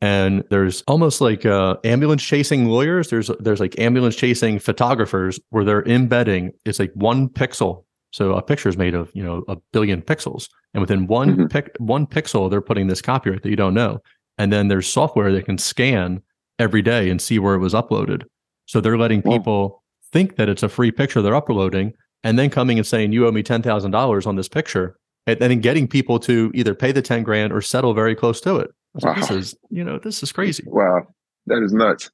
And 0.00 0.44
there's 0.50 0.82
almost 0.86 1.20
like 1.20 1.44
uh, 1.44 1.76
ambulance 1.84 2.22
chasing 2.22 2.66
lawyers. 2.66 3.08
There's 3.10 3.30
there's 3.40 3.58
like 3.60 3.78
ambulance 3.80 4.14
chasing 4.14 4.58
photographers 4.60 5.40
where 5.50 5.64
they're 5.64 5.82
embedding. 5.84 6.52
It's 6.64 6.78
like 6.78 6.92
one 6.94 7.28
pixel. 7.28 7.84
So 8.12 8.34
a 8.34 8.42
picture 8.42 8.68
is 8.68 8.76
made 8.76 8.94
of 8.94 9.10
you 9.12 9.22
know 9.24 9.42
a 9.48 9.56
billion 9.72 10.00
pixels, 10.02 10.48
and 10.72 10.80
within 10.80 11.08
one 11.08 11.36
Mhm. 11.36 11.50
pic, 11.50 11.74
one 11.78 12.06
pixel, 12.06 12.48
they're 12.48 12.60
putting 12.60 12.86
this 12.86 13.02
copyright 13.02 13.42
that 13.42 13.50
you 13.50 13.56
don't 13.56 13.74
know. 13.74 13.98
And 14.38 14.52
then 14.52 14.68
there's 14.68 14.86
software 14.86 15.32
that 15.32 15.46
can 15.46 15.58
scan 15.58 16.22
every 16.60 16.80
day 16.80 17.10
and 17.10 17.20
see 17.20 17.38
where 17.40 17.54
it 17.54 17.58
was 17.58 17.74
uploaded. 17.74 18.22
So 18.66 18.80
they're 18.80 18.96
letting 18.98 19.22
Wow. 19.24 19.36
people 19.36 19.82
think 20.12 20.36
that 20.36 20.48
it's 20.48 20.62
a 20.62 20.68
free 20.68 20.92
picture 20.92 21.20
they're 21.22 21.34
uploading, 21.34 21.92
and 22.22 22.38
then 22.38 22.50
coming 22.50 22.78
and 22.78 22.86
saying 22.86 23.12
you 23.12 23.26
owe 23.26 23.32
me 23.32 23.42
ten 23.42 23.62
thousand 23.62 23.90
dollars 23.90 24.26
on 24.26 24.36
this 24.36 24.48
picture, 24.48 24.96
and 25.26 25.40
then 25.40 25.60
getting 25.60 25.88
people 25.88 26.20
to 26.20 26.52
either 26.54 26.74
pay 26.74 26.92
the 26.92 27.02
ten 27.02 27.24
grand 27.24 27.52
or 27.52 27.60
settle 27.60 27.94
very 27.94 28.14
close 28.14 28.40
to 28.42 28.56
it. 28.58 28.70
I 29.04 29.10
was 29.10 29.16
like, 29.20 29.28
this 29.28 29.30
is 29.30 29.54
you 29.70 29.84
know 29.84 29.98
this 29.98 30.22
is 30.22 30.32
crazy. 30.32 30.64
Wow, 30.66 31.06
that 31.46 31.62
is 31.62 31.72
nuts. 31.72 32.10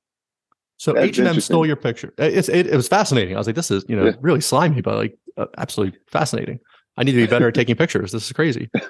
So 0.77 0.93
That's 0.93 1.07
H 1.07 1.19
and 1.19 1.29
M 1.29 1.41
stole 1.41 1.65
your 1.67 1.77
picture. 1.77 2.13
It's 2.19 2.49
it, 2.49 2.67
it 2.67 2.77
was 2.77 2.89
fascinating. 2.89 3.35
I 3.35 3.39
was 3.39 3.47
like, 3.47 3.57
this 3.57 3.71
is 3.71 3.85
you 3.89 3.97
know 3.97 4.07
Yeah. 4.07 4.13
really 4.21 4.41
slimy, 4.41 4.81
but 4.81 4.97
like 4.97 5.17
uh, 5.37 5.47
absolutely 5.59 5.99
fascinating. 6.11 6.59
I 6.97 7.05
need 7.05 7.13
to 7.13 7.19
be 7.19 7.27
better 7.27 7.49
at 7.49 7.55
taking 7.55 7.75
pictures. 7.77 8.13
This 8.13 8.27
is 8.27 8.33
crazy. 8.33 8.71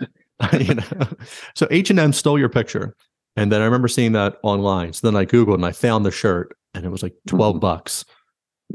you 0.58 0.74
know, 0.74 0.82
so 1.54 1.66
H 1.70 1.90
and 1.90 1.98
M 2.00 2.12
stole 2.12 2.38
your 2.38 2.48
picture, 2.48 2.96
and 3.36 3.52
then 3.52 3.60
I 3.60 3.64
remember 3.66 3.86
seeing 3.88 4.12
that 4.12 4.38
online. 4.42 4.92
So 4.92 5.06
then 5.06 5.16
I 5.16 5.24
googled 5.24 5.54
and 5.54 5.64
I 5.66 5.70
found 5.72 6.04
the 6.04 6.10
shirt, 6.10 6.56
and 6.74 6.84
it 6.84 6.88
was 6.88 7.02
like 7.02 7.14
12 7.28 7.56
Mhm. 7.56 7.60
bucks. 7.60 8.04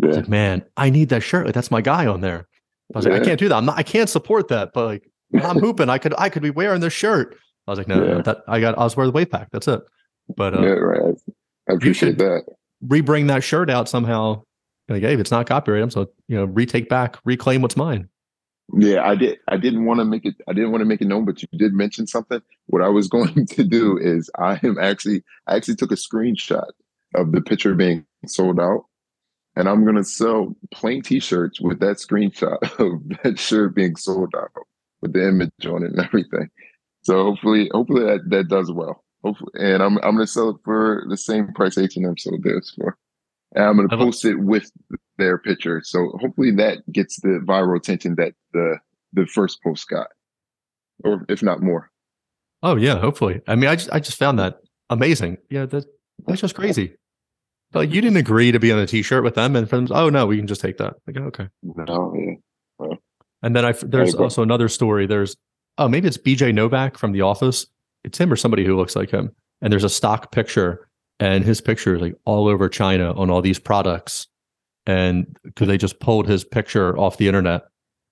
I 0.03 0.07
was 0.07 0.15
like, 0.17 0.29
man, 0.29 0.63
I 0.77 0.89
need 0.89 1.09
that 1.09 1.21
shirt. 1.21 1.45
Like 1.45 1.55
that's 1.55 1.71
my 1.71 1.81
guy 1.81 2.05
on 2.05 2.21
there. 2.21 2.47
I 2.95 2.97
was 2.99 3.05
like, 3.05 3.21
I 3.21 3.25
can't 3.25 3.39
do 3.39 3.49
that. 3.49 3.55
I'm 3.55 3.65
not. 3.65 3.77
I 3.77 3.83
can't 3.83 4.09
support 4.09 4.47
that. 4.49 4.71
But 4.73 4.85
like, 4.85 5.11
I'm 5.43 5.59
hooping. 5.59 5.89
I 5.89 5.97
could. 5.97 6.13
I 6.17 6.29
could 6.29 6.43
be 6.43 6.51
wearing 6.51 6.79
this 6.79 6.93
shirt. 6.93 7.35
I 7.69 7.71
was 7.71 7.77
like, 7.79 7.87
no, 7.87 7.99
no, 7.99 8.15
Yeah. 8.17 8.21
that 8.23 8.43
I 8.47 8.59
got. 8.59 8.77
I 8.77 8.83
was 8.83 8.97
wearing 8.97 9.11
the 9.13 9.19
Wavpaq. 9.25 9.47
That's 9.51 9.67
it. 9.67 9.81
But 10.35 10.53
uh, 10.57 10.61
yeah, 10.61 10.67
right. 10.69 11.15
I 11.69 11.73
appreciate 11.73 12.09
should- 12.11 12.19
that. 12.19 12.43
re-bring 12.87 13.27
that 13.27 13.43
shirt 13.43 13.69
out 13.69 13.87
somehow. 13.89 14.43
Like, 14.87 15.03
hey, 15.03 15.13
if 15.13 15.19
it's 15.19 15.29
not 15.31 15.45
copyrighted, 15.47 15.93
so 15.93 16.09
you 16.27 16.35
know, 16.35 16.45
retake 16.45 16.89
back, 16.89 17.17
reclaim 17.23 17.61
what's 17.61 17.77
mine. 17.77 18.09
Yeah, 18.75 19.03
I 19.07 19.15
did. 19.15 19.37
I 19.47 19.57
didn't 19.57 19.85
want 19.85 19.99
to 19.99 20.05
make 20.05 20.25
it. 20.25 20.35
I 20.47 20.53
didn't 20.53 20.71
want 20.71 20.81
to 20.81 20.85
make 20.85 21.01
it 21.01 21.07
known, 21.07 21.25
but 21.25 21.41
you 21.41 21.47
did 21.57 21.73
mention 21.73 22.05
something. 22.07 22.41
What 22.67 22.81
I 22.81 22.87
was 22.89 23.07
going 23.15 23.45
to 23.47 23.63
do 23.63 23.97
is, 23.97 24.29
I 24.37 24.59
am 24.63 24.77
actually. 24.79 25.23
I 25.47 25.55
actually 25.55 25.75
took 25.75 25.91
a 25.91 25.95
screenshot 25.95 26.69
of 27.15 27.31
the 27.31 27.41
picture 27.41 27.73
being 27.75 28.05
sold 28.27 28.59
out, 28.59 28.85
and 29.55 29.67
I'm 29.69 29.85
gonna 29.85 30.03
sell 30.03 30.55
plain 30.71 31.01
T-shirts 31.03 31.59
with 31.61 31.79
that 31.81 31.97
screenshot 31.97 32.57
of 32.79 33.17
that 33.23 33.37
shirt 33.39 33.73
being 33.75 33.95
sold 33.95 34.33
out 34.35 34.51
with 35.01 35.13
the 35.13 35.27
image 35.27 35.51
on 35.67 35.83
it 35.83 35.91
and 35.91 35.99
everything. 35.99 36.49
So 37.01 37.23
hopefully, 37.23 37.69
hopefully 37.73 38.03
that 38.05 38.29
that 38.29 38.47
does 38.47 38.71
well. 38.71 39.03
Hopefully, 39.23 39.51
and 39.55 39.83
I'm 39.83 39.97
I'm 39.97 40.15
gonna 40.15 40.27
sell 40.27 40.49
it 40.49 40.57
for 40.63 41.05
the 41.09 41.17
same 41.17 41.53
price 41.53 41.77
H 41.77 41.97
and 41.97 42.05
M 42.05 42.17
sold 42.17 42.43
theirs 42.43 42.73
for, 42.75 42.97
and 43.53 43.65
I'm 43.65 43.75
gonna 43.75 43.89
post 43.89 44.25
it 44.25 44.35
with 44.35 44.71
their 45.17 45.37
picture. 45.37 45.81
So 45.83 46.11
hopefully 46.19 46.51
that 46.51 46.79
gets 46.91 47.19
the 47.21 47.41
viral 47.45 47.77
attention 47.77 48.15
that 48.15 48.33
the 48.53 48.77
the 49.13 49.25
first 49.25 49.61
post 49.63 49.87
got, 49.89 50.07
or 51.03 51.25
if 51.29 51.43
not 51.43 51.61
more. 51.61 51.89
Oh 52.63 52.75
yeah, 52.75 52.97
hopefully. 52.97 53.41
I 53.47 53.55
mean, 53.55 53.69
I 53.69 53.75
just 53.75 53.91
I 53.91 53.99
just 53.99 54.17
found 54.17 54.39
that 54.39 54.59
amazing. 54.89 55.37
Yeah, 55.49 55.65
that 55.65 55.85
that's 56.25 56.41
just 56.41 56.55
crazy. 56.55 56.95
But 57.71 57.79
like, 57.79 57.93
you 57.93 58.01
didn't 58.01 58.17
agree 58.17 58.51
to 58.51 58.59
be 58.59 58.71
on 58.71 58.79
a 58.79 58.87
T-shirt 58.87 59.23
with 59.23 59.35
them, 59.35 59.55
and 59.55 59.69
for 59.69 59.75
them, 59.75 59.87
oh 59.91 60.09
no, 60.09 60.25
we 60.25 60.37
can 60.37 60.47
just 60.47 60.61
take 60.61 60.77
that. 60.77 60.95
Like, 61.05 61.17
okay. 61.17 61.47
No, 61.61 62.13
yeah. 62.15 62.95
And 63.43 63.55
then 63.55 63.63
I 63.63 63.73
there's 63.73 64.15
also 64.15 64.41
another 64.41 64.67
story. 64.67 65.05
There's 65.05 65.35
oh 65.79 65.87
maybe 65.87 66.07
it's 66.07 66.17
BJ 66.17 66.53
Novak 66.53 66.97
from 66.97 67.11
The 67.13 67.21
Office. 67.21 67.65
It's 68.03 68.17
him 68.19 68.31
or 68.31 68.35
somebody 68.35 68.63
who 68.63 68.77
looks 68.77 68.95
like 68.95 69.09
him. 69.09 69.31
And 69.61 69.73
there's 69.73 69.83
a 69.83 69.89
stock 69.89 70.31
picture, 70.31 70.87
and 71.19 71.43
his 71.43 71.59
picture 71.59 71.95
is 71.95 72.01
like 72.01 72.15
all 72.25 72.47
over 72.47 72.69
China 72.69 73.11
on 73.13 73.29
all 73.31 73.41
these 73.41 73.59
products, 73.59 74.27
and 74.85 75.25
because 75.43 75.67
they 75.67 75.77
just 75.77 75.99
pulled 75.99 76.27
his 76.27 76.43
picture 76.43 76.97
off 76.97 77.17
the 77.17 77.27
internet, 77.27 77.63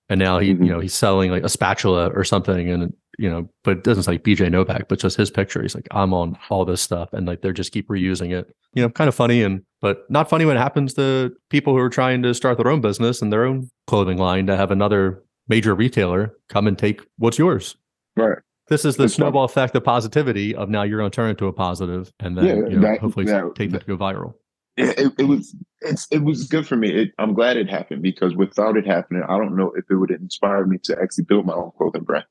and 0.08 0.18
now 0.18 0.38
he 0.38 0.54
Mhm. 0.54 0.66
you 0.66 0.72
know 0.72 0.80
he's 0.80 0.94
selling 0.94 1.30
like 1.30 1.44
a 1.44 1.48
spatula 1.48 2.08
or 2.10 2.24
something, 2.24 2.68
and 2.68 2.92
you 3.20 3.28
know, 3.28 3.48
but 3.64 3.78
it 3.78 3.84
doesn't 3.84 4.04
say 4.04 4.16
BJ 4.18 4.48
Novak, 4.50 4.88
but 4.88 5.00
just 5.00 5.16
his 5.16 5.30
picture. 5.30 5.62
He's 5.62 5.74
like 5.74 5.88
I'm 5.90 6.12
on 6.14 6.36
all 6.50 6.64
this 6.64 6.80
stuff, 6.82 7.12
and 7.12 7.26
like 7.26 7.40
they're 7.42 7.52
just 7.52 7.72
keep 7.72 7.88
reusing 7.88 8.32
it. 8.32 8.54
You 8.74 8.82
know, 8.82 8.90
kind 8.90 9.08
of 9.08 9.14
funny 9.14 9.42
and 9.42 9.62
but 9.80 10.04
not 10.10 10.28
funny 10.28 10.44
when 10.44 10.56
it 10.56 10.60
happens 10.60 10.92
to 10.94 11.32
people 11.50 11.72
who 11.72 11.78
are 11.80 11.88
trying 11.88 12.22
to 12.24 12.34
start 12.34 12.58
their 12.58 12.70
own 12.70 12.80
business 12.80 13.22
and 13.22 13.32
their 13.32 13.44
own 13.44 13.68
clothing 13.86 14.18
line 14.18 14.46
to 14.48 14.56
have 14.56 14.70
another 14.70 15.22
major 15.48 15.74
retailer 15.74 16.34
come 16.48 16.66
and 16.66 16.78
take 16.78 17.00
what's 17.16 17.38
yours. 17.38 17.76
Right. 18.16 18.38
This 18.68 18.84
is 18.84 18.96
the 18.96 19.04
It's 19.04 19.14
snowball 19.14 19.44
effect 19.44 19.74
of 19.76 19.84
positivity 19.84 20.54
of 20.54 20.68
now 20.68 20.82
you're 20.82 20.98
going 20.98 21.10
to 21.10 21.14
turn 21.14 21.30
into 21.30 21.46
a 21.46 21.52
positive 21.52 22.12
and 22.20 22.36
then 22.36 22.44
Yeah, 22.44 22.54
you 22.54 22.78
know, 22.78 22.80
that- 22.82 23.00
hopefully 23.00 23.24
that- 23.26 23.54
take 23.54 23.70
that 23.70 23.80
to 23.80 23.86
go 23.86 23.96
viral. 23.96 24.34
It, 24.76 24.96
it, 24.96 25.12
it 25.18 25.24
was 25.24 25.56
it's 25.80 26.06
it 26.12 26.22
was 26.22 26.46
good 26.46 26.64
for 26.64 26.76
me. 26.76 26.88
It, 26.90 27.08
I'm 27.18 27.34
glad 27.34 27.56
it 27.56 27.68
happened 27.68 28.00
because 28.00 28.36
without 28.36 28.76
it 28.76 28.86
happening, 28.86 29.24
I 29.28 29.36
don't 29.36 29.56
know 29.56 29.72
if 29.76 29.84
it 29.90 29.96
would 29.96 30.10
have 30.10 30.20
inspired 30.20 30.68
me 30.68 30.78
to 30.84 30.96
actually 31.02 31.24
build 31.24 31.46
my 31.46 31.54
own 31.54 31.72
clothing 31.76 32.04
brand. 32.04 32.26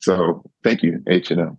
So 0.00 0.42
thank 0.62 0.82
you, 0.82 1.02
H 1.08 1.30
and 1.30 1.40
M. 1.40 1.58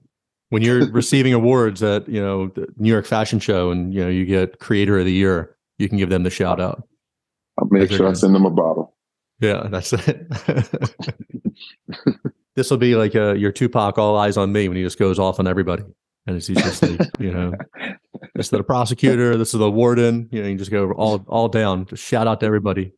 When 0.50 0.62
you're 0.62 0.86
receiving 0.92 1.34
awards 1.34 1.82
at, 1.82 2.08
you 2.08 2.22
know, 2.22 2.50
the 2.50 2.68
New 2.78 2.90
York 2.92 3.08
Fashion 3.08 3.40
Show 3.40 3.72
and, 3.72 3.92
you 3.92 4.02
know, 4.04 4.10
you 4.10 4.26
get 4.26 4.60
creator 4.60 5.00
of 5.00 5.06
the 5.06 5.12
year, 5.12 5.56
you 5.80 5.90
can 5.90 5.98
give 5.98 6.10
them 6.10 6.22
the 6.22 6.30
shout 6.30 6.62
out. 6.62 6.88
I'll 7.58 7.68
make 7.72 7.90
sure 7.92 8.08
I 8.08 8.14
send 8.14 8.36
them 8.36 8.46
a 8.46 8.52
bottle. 8.52 8.96
Yeah, 9.40 9.68
that's 9.70 9.94
it. 9.94 10.28
this 12.56 12.70
will 12.72 12.78
be 12.78 12.96
like 12.96 13.16
uh, 13.16 13.34
your 13.34 13.52
Tupac, 13.52 13.98
all 13.98 14.18
eyes 14.18 14.38
on 14.38 14.52
me 14.52 14.68
when 14.68 14.78
he 14.78 14.84
just 14.84 14.98
goes 15.00 15.20
off 15.20 15.40
on 15.40 15.48
everybody. 15.48 15.84
And 16.26 16.36
it's 16.38 16.48
he's 16.48 16.58
just 16.62 16.82
like, 16.84 17.00
you 17.20 17.32
know, 17.32 17.54
this 18.36 18.48
is 18.48 18.50
the 18.50 18.64
prosecutor, 18.64 19.38
this 19.38 19.54
is 19.54 19.60
the 19.60 19.70
warden. 19.72 20.28
You 20.32 20.42
know, 20.44 20.50
you 20.50 20.56
just 20.58 20.72
go 20.72 20.92
all 20.92 21.24
all 21.28 21.48
down. 21.48 21.86
Just 21.86 22.04
shout 22.04 22.28
out 22.28 22.40
to 22.42 22.46
everybody. 22.46 22.92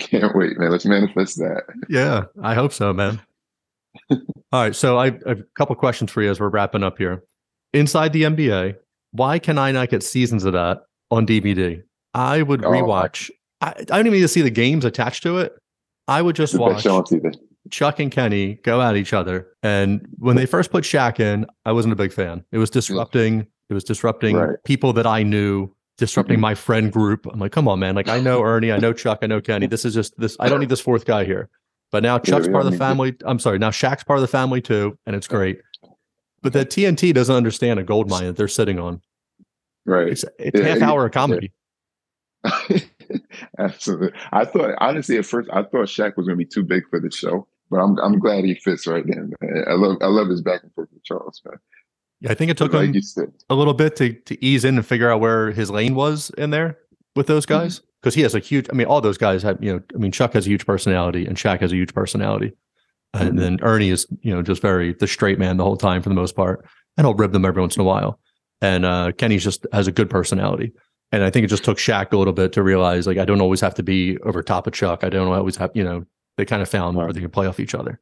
Can't 0.00 0.34
wait, 0.36 0.58
man. 0.58 0.70
Let's 0.70 0.86
manifest 0.86 1.38
that. 1.38 1.64
Yeah, 1.88 2.24
I 2.42 2.54
hope 2.54 2.72
so, 2.72 2.92
man. 2.92 3.20
all 4.10 4.20
right, 4.52 4.74
so 4.74 4.96
I, 4.96 5.06
I 5.06 5.10
have 5.26 5.40
a 5.40 5.44
couple 5.56 5.74
questions 5.74 6.10
for 6.10 6.22
you 6.22 6.30
as 6.30 6.38
we're 6.38 6.48
wrapping 6.50 6.84
up 6.84 6.98
here. 6.98 7.24
Inside 7.72 8.12
the 8.12 8.22
NBA, 8.22 8.76
why 9.10 9.38
can 9.40 9.58
I 9.58 9.72
not 9.72 9.88
get 9.90 10.02
seasons 10.04 10.44
of 10.44 10.52
that 10.52 10.82
on 11.10 11.26
DVD? 11.26 11.82
I 12.14 12.42
would 12.42 12.64
Oh, 12.64 12.70
rewatch. 12.70 13.30
I, 13.60 13.70
I 13.70 13.72
don't 13.84 14.06
even 14.06 14.12
need 14.12 14.20
to 14.22 14.28
see 14.28 14.42
the 14.42 14.50
games 14.50 14.84
attached 14.84 15.22
to 15.24 15.38
it. 15.38 15.52
I 16.06 16.22
would 16.22 16.36
just 16.36 16.56
watch 16.58 16.82
show 16.82 16.96
on 16.96 17.04
TV. 17.04 17.34
Chuck 17.70 17.98
and 18.00 18.10
Kenny 18.10 18.54
go 18.62 18.80
at 18.80 18.96
each 18.96 19.12
other. 19.12 19.48
And 19.62 20.06
when 20.18 20.36
they 20.36 20.46
first 20.46 20.70
put 20.70 20.84
Shaq 20.84 21.20
in, 21.20 21.44
I 21.66 21.72
wasn't 21.72 21.92
a 21.92 21.96
big 21.96 22.12
fan. 22.12 22.44
It 22.52 22.58
was 22.58 22.70
disrupting. 22.70 23.46
It 23.68 23.74
was 23.74 23.84
disrupting 23.84 24.36
Right. 24.36 24.56
people 24.64 24.94
that 24.94 25.06
I 25.06 25.22
knew, 25.22 25.68
disrupting 25.98 26.38
Mhm. 26.38 26.42
my 26.42 26.54
friend 26.54 26.90
group. 26.90 27.26
I'm 27.30 27.38
like, 27.38 27.52
come 27.52 27.68
on, 27.68 27.78
man. 27.80 27.94
Like 27.94 28.08
I 28.08 28.20
know 28.20 28.42
Ernie, 28.42 28.72
I 28.72 28.78
know 28.78 28.94
Chuck, 28.94 29.18
I 29.22 29.26
know 29.26 29.40
Kenny. 29.42 29.66
This 29.66 29.84
is 29.84 29.92
just 29.92 30.18
this. 30.18 30.36
I 30.40 30.48
don't 30.48 30.60
need 30.60 30.70
this 30.70 30.80
fourth 30.80 31.04
guy 31.04 31.24
here. 31.24 31.50
But 31.90 32.02
now 32.02 32.18
Chuck's 32.18 32.46
we 32.46 32.52
part 32.52 32.64
of 32.64 32.72
the 32.72 32.78
family. 32.78 33.14
I'm 33.26 33.38
sorry. 33.38 33.58
Now 33.58 33.70
Shaq's 33.70 34.04
part 34.04 34.18
of 34.18 34.22
the 34.22 34.28
family 34.28 34.62
too, 34.62 34.96
and 35.04 35.14
it's 35.16 35.26
great. 35.28 35.60
But 36.40 36.52
the 36.54 36.64
TNT 36.64 37.12
doesn't 37.12 37.34
understand 37.34 37.80
a 37.80 37.82
gold 37.82 38.08
mine 38.08 38.24
that 38.26 38.36
they're 38.36 38.48
sitting 38.48 38.78
on. 38.78 39.02
Right. 39.84 40.08
It's 40.08 40.24
it's 40.38 40.58
Yeah, 40.58 40.66
half 40.68 40.78
yeah, 40.78 40.90
hour 40.90 41.04
of 41.06 41.12
comedy. 41.12 41.52
Absolutely. 43.58 44.10
I 44.32 44.44
thought 44.44 44.74
honestly 44.78 45.16
at 45.18 45.26
first 45.26 45.48
I 45.52 45.62
thought 45.62 45.86
Shaq 45.88 46.16
was 46.16 46.26
gonna 46.26 46.36
be 46.36 46.44
too 46.44 46.62
big 46.62 46.82
for 46.90 47.00
the 47.00 47.10
show, 47.10 47.46
but 47.70 47.78
I'm 47.78 47.98
I'm 47.98 48.18
glad 48.18 48.44
he 48.44 48.54
fits 48.54 48.86
right 48.86 49.04
in. 49.04 49.32
I 49.68 49.74
love 49.74 49.96
I 50.00 50.06
love 50.06 50.28
his 50.28 50.42
back 50.42 50.62
and 50.62 50.72
forth 50.74 50.88
with 50.92 51.04
Charles, 51.04 51.40
man. 51.44 51.58
I 52.28 52.34
think 52.34 52.50
it 52.50 52.56
took 52.56 52.72
like 52.72 52.92
him 52.94 53.32
a 53.48 53.54
little 53.54 53.74
bit 53.74 53.96
to 53.96 54.12
to 54.12 54.44
ease 54.44 54.64
in 54.64 54.76
and 54.76 54.86
figure 54.86 55.10
out 55.10 55.20
where 55.20 55.50
his 55.52 55.70
lane 55.70 55.94
was 55.94 56.30
in 56.38 56.50
there 56.50 56.78
with 57.16 57.26
those 57.26 57.46
Mm-hmm. 57.46 57.62
guys 57.64 57.80
because 58.02 58.14
he 58.14 58.22
has 58.22 58.34
a 58.34 58.38
huge. 58.38 58.66
I 58.70 58.74
mean, 58.74 58.86
all 58.86 59.00
those 59.00 59.18
guys 59.18 59.42
have 59.42 59.62
you 59.62 59.72
know. 59.72 59.80
I 59.94 59.98
mean, 59.98 60.12
Chuck 60.12 60.32
has 60.34 60.46
a 60.46 60.50
huge 60.50 60.66
personality 60.66 61.26
and 61.26 61.36
Shaq 61.36 61.60
has 61.60 61.72
a 61.72 61.76
huge 61.76 61.94
personality, 61.94 62.52
and 63.14 63.32
Mhm. 63.34 63.38
then 63.40 63.58
Ernie 63.62 63.90
is 63.90 64.06
you 64.22 64.34
know 64.34 64.42
just 64.42 64.62
very 64.62 64.92
the 64.94 65.06
straight 65.06 65.38
man 65.38 65.56
the 65.56 65.64
whole 65.64 65.76
time 65.76 66.02
for 66.02 66.08
the 66.08 66.14
most 66.14 66.34
part, 66.36 66.64
and 66.96 67.06
he'll 67.06 67.14
rib 67.14 67.32
them 67.32 67.44
every 67.44 67.60
once 67.60 67.76
in 67.76 67.80
a 67.82 67.84
while. 67.84 68.18
And 68.60 68.84
uh, 68.84 69.12
Kenny's 69.16 69.44
just 69.44 69.66
has 69.72 69.86
a 69.86 69.92
good 69.92 70.10
personality. 70.10 70.72
And 71.10 71.24
I 71.24 71.30
think 71.30 71.44
it 71.44 71.48
just 71.48 71.64
took 71.64 71.78
Shaq 71.78 72.12
a 72.12 72.16
little 72.18 72.32
bit 72.34 72.52
to 72.52 72.62
realize 72.62 73.06
like 73.06 73.18
I 73.18 73.24
don't 73.24 73.40
always 73.40 73.60
have 73.60 73.74
to 73.76 73.82
be 73.82 74.18
over 74.18 74.42
top 74.42 74.66
of 74.66 74.72
Chuck. 74.74 75.04
I 75.04 75.08
don't 75.08 75.28
always 75.28 75.56
have 75.56 75.70
you 75.74 75.84
know. 75.84 76.04
They 76.36 76.44
kind 76.44 76.62
of 76.62 76.68
found 76.68 76.96
where 76.96 77.12
they 77.12 77.20
can 77.20 77.30
play 77.30 77.46
off 77.48 77.58
each 77.58 77.74
other. 77.74 78.00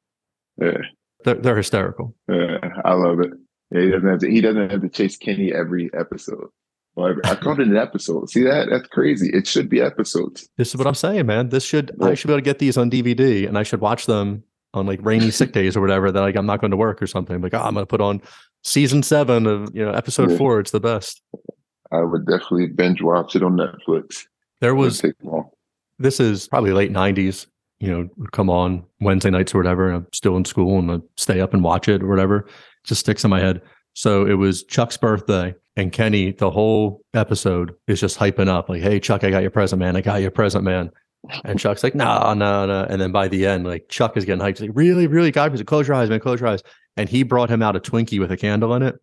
Yeah, 0.61 0.77
They're, 1.25 1.37
they're 1.37 1.57
hysterical. 1.57 2.15
yeah, 2.29 2.59
I 2.85 2.93
love 2.93 3.21
it. 3.21 3.31
Yeah, 3.71 3.81
he 3.81 3.91
doesn't 3.91 4.09
have 4.09 4.19
to 4.21 4.31
he 4.31 4.41
doesn't 4.41 4.71
have 4.71 4.83
to 4.83 4.89
chase 4.91 5.17
Kenny 5.17 5.53
every 5.55 5.91
episode. 5.99 6.49
Well, 6.97 7.15
I, 7.25 7.31
I 7.31 7.35
called 7.37 7.61
it 7.61 7.69
an 7.69 7.77
episode. 7.77 8.29
See 8.31 8.43
that? 8.43 8.69
That's 8.71 8.89
crazy. 8.89 9.31
It 9.33 9.47
should 9.47 9.69
be 9.69 9.81
episodes. 9.81 10.49
This 10.57 10.69
is 10.69 10.77
what 10.77 10.87
I'm 10.87 10.95
saying, 10.95 11.27
man. 11.27 11.49
This 11.51 11.65
should 11.65 11.93
I 12.03 12.15
should 12.15 12.29
be 12.29 12.33
able 12.35 12.41
to 12.41 12.45
get 12.45 12.59
these 12.59 12.77
on 12.77 12.91
DVD 12.91 13.47
and 13.49 13.57
I 13.57 13.63
should 13.63 13.81
watch 13.81 14.07
them 14.07 14.43
on 14.75 14.85
like 14.87 15.01
rainy 15.03 15.31
sick 15.31 15.53
days 15.53 15.77
or 15.77 15.81
whatever 15.81 16.11
that 16.13 16.21
like 16.21 16.37
I'm 16.37 16.47
not 16.47 16.61
going 16.61 16.71
to 16.73 16.77
work 16.77 17.01
or 17.01 17.07
something. 17.07 17.41
Like, 17.41 17.55
oh, 17.55 17.59
I'm 17.61 17.75
gonna 17.75 17.87
put 17.87 18.01
on 18.03 18.21
season 18.65 19.03
seven 19.03 19.47
of 19.47 19.75
you 19.75 19.85
know 19.85 19.93
episode 19.93 20.31
Yeah. 20.33 20.37
four. 20.39 20.61
It's 20.61 20.71
the 20.73 20.81
best. 20.81 21.23
I 21.93 22.03
would 22.03 22.27
definitely 22.27 22.67
binge 22.67 23.03
watch 23.03 23.37
it 23.37 23.43
on 23.43 23.57
Netflix. 23.57 24.27
There 24.61 24.75
was 24.75 25.03
this 25.99 26.21
is 26.21 26.49
probably 26.49 26.73
late 26.73 26.93
'90s. 26.93 27.47
You 27.79 27.91
know, 27.91 28.09
come 28.33 28.49
on 28.49 28.85
Wednesday 29.01 29.31
nights 29.31 29.55
or 29.55 29.59
whatever. 29.59 29.89
And 29.89 29.97
I'm 29.97 30.07
still 30.13 30.37
in 30.37 30.45
school 30.47 30.79
and 30.79 30.91
I 30.91 30.99
stay 31.17 31.41
up 31.41 31.53
and 31.53 31.63
watch 31.63 31.89
it 31.89 32.03
or 32.03 32.09
whatever. 32.09 32.39
It 32.39 32.53
just 32.85 33.01
sticks 33.01 33.23
in 33.23 33.31
my 33.31 33.41
head. 33.41 33.61
So 33.93 34.27
it 34.27 34.35
was 34.35 34.63
Chuck's 34.65 34.97
birthday, 34.97 35.55
and 35.75 35.91
Kenny. 35.91 36.33
The 36.33 36.51
whole 36.51 37.03
episode 37.15 37.75
is 37.87 38.01
just 38.01 38.19
hyping 38.19 38.49
up, 38.49 38.69
like, 38.69 38.83
"Hey, 38.83 39.01
Chuck, 39.01 39.25
I 39.25 39.31
got 39.31 39.43
your 39.43 39.51
present, 39.51 39.81
man. 39.81 39.97
I 39.97 40.03
got 40.03 40.21
your 40.21 40.31
present, 40.31 40.65
man." 40.65 40.91
And 41.45 41.59
Chuck's 41.59 41.83
like, 41.83 41.95
"No, 41.95 42.35
no, 42.35 42.67
no." 42.67 42.87
And 42.89 43.01
then 43.01 43.11
by 43.11 43.29
the 43.29 43.47
end, 43.47 43.67
like 43.67 43.89
Chuck 43.89 44.17
is 44.17 44.25
getting 44.25 44.43
hyped. 44.45 44.59
He's 44.59 44.69
like, 44.69 44.77
"Really, 44.77 45.07
really, 45.07 45.31
God, 45.31 45.67
close 45.67 45.89
your 45.89 45.97
eyes, 45.97 46.11
man. 46.11 46.21
Close 46.21 46.41
your 46.41 46.49
eyes." 46.51 46.63
And 46.99 47.09
he 47.09 47.23
brought 47.23 47.51
him 47.51 47.63
out 47.63 47.75
a 47.75 47.81
Twinkie 47.81 48.21
with 48.21 48.31
a 48.31 48.37
candle 48.37 48.75
in 48.75 48.83
it. 48.83 48.97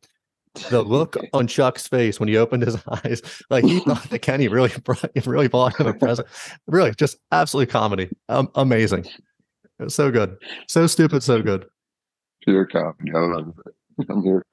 The 0.70 0.82
look 0.82 1.18
on 1.34 1.48
Chuck's 1.48 1.88
face 1.88 2.20
when 2.20 2.30
he 2.30 2.38
opened 2.38 2.64
his 2.64 2.78
eyes, 2.88 3.22
like 3.50 3.66
he 3.66 3.80
thought 3.80 4.10
that 4.10 4.20
Kenny 4.20 4.48
really 4.48 4.72
brought, 4.84 5.10
really 5.26 5.48
bought 5.48 5.80
him 5.80 5.88
a 5.88 5.94
present. 5.94 6.28
Really, 6.68 6.94
just 6.96 7.18
absolutely 7.32 7.72
comedy. 7.72 8.10
Um, 8.30 8.50
amazing. 8.56 9.06
So 9.88 10.12
good. 10.12 10.38
So 10.68 10.88
stupid, 10.88 11.24
so 11.24 11.42
good. 11.42 11.66
Pure 12.44 12.68
comedy. 12.68 13.12
I 13.16 13.20
love 13.20 13.54
it. 13.66 14.06
I'm 14.10 14.24
here. 14.24 14.46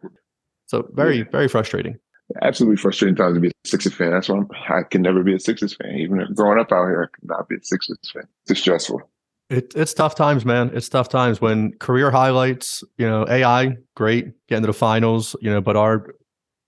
So 0.66 0.88
very, 0.92 1.22
very 1.22 1.48
frustrating. 1.48 1.98
Absolutely 2.42 2.76
frustrating 2.76 3.16
times 3.16 3.34
to 3.34 3.40
be 3.40 3.48
a 3.48 3.52
Sixers 3.64 3.94
fan. 3.94 4.12
That's 4.12 4.28
why 4.28 4.38
I'm, 4.38 4.48
I 4.68 4.82
can 4.88 5.02
never 5.02 5.22
be 5.22 5.34
a 5.34 5.40
Sixers 5.40 5.74
fan. 5.74 5.96
Even 5.96 6.20
if 6.20 6.34
growing 6.34 6.60
up 6.60 6.72
out 6.72 6.86
here, 6.86 7.02
I 7.02 7.14
could 7.14 7.28
not 7.28 7.48
be 7.48 7.56
a 7.56 7.62
Sixers 7.62 7.98
fan. 8.12 8.22
It's 8.46 8.60
stressful. 8.60 9.02
It, 9.50 9.72
it's 9.74 9.92
tough 9.92 10.14
times, 10.14 10.44
man. 10.44 10.70
It's 10.72 10.88
tough 10.88 11.08
times 11.08 11.40
when 11.40 11.72
career 11.78 12.10
highlights, 12.12 12.84
you 12.98 13.06
know, 13.06 13.26
AI, 13.28 13.76
great, 13.96 14.28
getting 14.46 14.62
to 14.62 14.68
the 14.68 14.72
finals, 14.72 15.34
you 15.40 15.50
know, 15.50 15.60
but 15.60 15.76
our, 15.76 16.14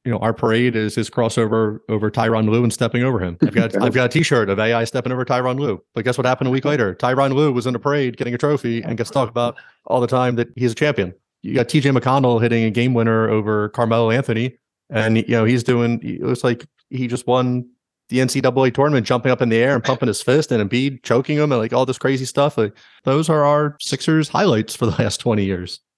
you 0.05 0.11
know, 0.11 0.19
our 0.19 0.35
parade 0.35 0.75
is 0.75 0.97
his 0.97 1.09
crossover 1.09 1.79
over 1.89 2.11
Tyronn 2.11 2.51
Lue 2.51 2.65
and 2.65 2.73
stepping 2.73 3.05
over 3.05 3.21
him. 3.21 3.39
I've 3.41 3.55
got, 3.55 3.77
I've 3.83 3.95
got 3.95 4.07
a 4.07 4.09
T-shirt 4.09 4.51
of 4.51 4.59
AI 4.59 4.83
stepping 4.83 5.13
over 5.13 5.25
Tyronn 5.25 5.61
Lue. 5.61 5.81
But 5.95 6.05
guess 6.05 6.19
what 6.19 6.27
happened 6.27 6.49
a 6.49 6.51
week 6.51 6.65
later? 6.65 6.93
Tyronn 6.97 7.35
Lue 7.35 7.53
was 7.53 7.69
in 7.69 7.73
the 7.73 7.79
parade 7.79 8.17
getting 8.17 8.35
a 8.35 8.39
trophy 8.39 8.83
and 8.83 8.99
gets 8.99 9.11
talked 9.11 9.31
about 9.31 9.57
all 9.87 10.01
the 10.01 10.09
time 10.09 10.35
that 10.35 10.49
he's 10.57 10.73
a 10.73 10.75
champion. 10.75 11.15
You 11.43 11.55
got 11.55 11.69
TJ 11.69 11.97
McConnell 11.97 12.43
hitting 12.43 12.65
a 12.65 12.71
game 12.71 12.95
winner 12.95 13.31
over 13.31 13.69
Carmelo 13.69 14.11
Anthony, 14.11 14.59
and 14.91 15.19
you 15.19 15.25
know 15.29 15.45
he's 15.45 15.65
doing. 15.65 16.01
It 16.03 16.23
looks 16.23 16.45
like 16.45 16.65
he 16.91 17.09
just 17.09 17.27
won 17.27 17.69
the 18.13 18.19
NCAA 18.19 18.75
tournament, 18.75 19.07
jumping 19.07 19.33
up 19.33 19.41
in 19.41 19.49
the 19.49 19.57
air 19.57 19.75
and 19.75 19.83
pumping 19.83 20.07
his 20.07 20.23
fist, 20.23 20.53
and 20.53 20.69
Embiid 20.69 21.03
choking 21.03 21.39
him, 21.39 21.51
and 21.51 21.61
like 21.61 21.73
all 21.73 21.87
this 21.87 21.99
crazy 21.99 22.27
stuff. 22.27 22.59
Like 22.59 22.77
those 23.05 23.29
are 23.29 23.45
our 23.45 23.77
Sixers 23.81 24.29
highlights 24.29 24.77
for 24.77 24.87
the 24.87 25.03
last 25.03 25.19
twenty 25.19 25.45
years. 25.45 25.81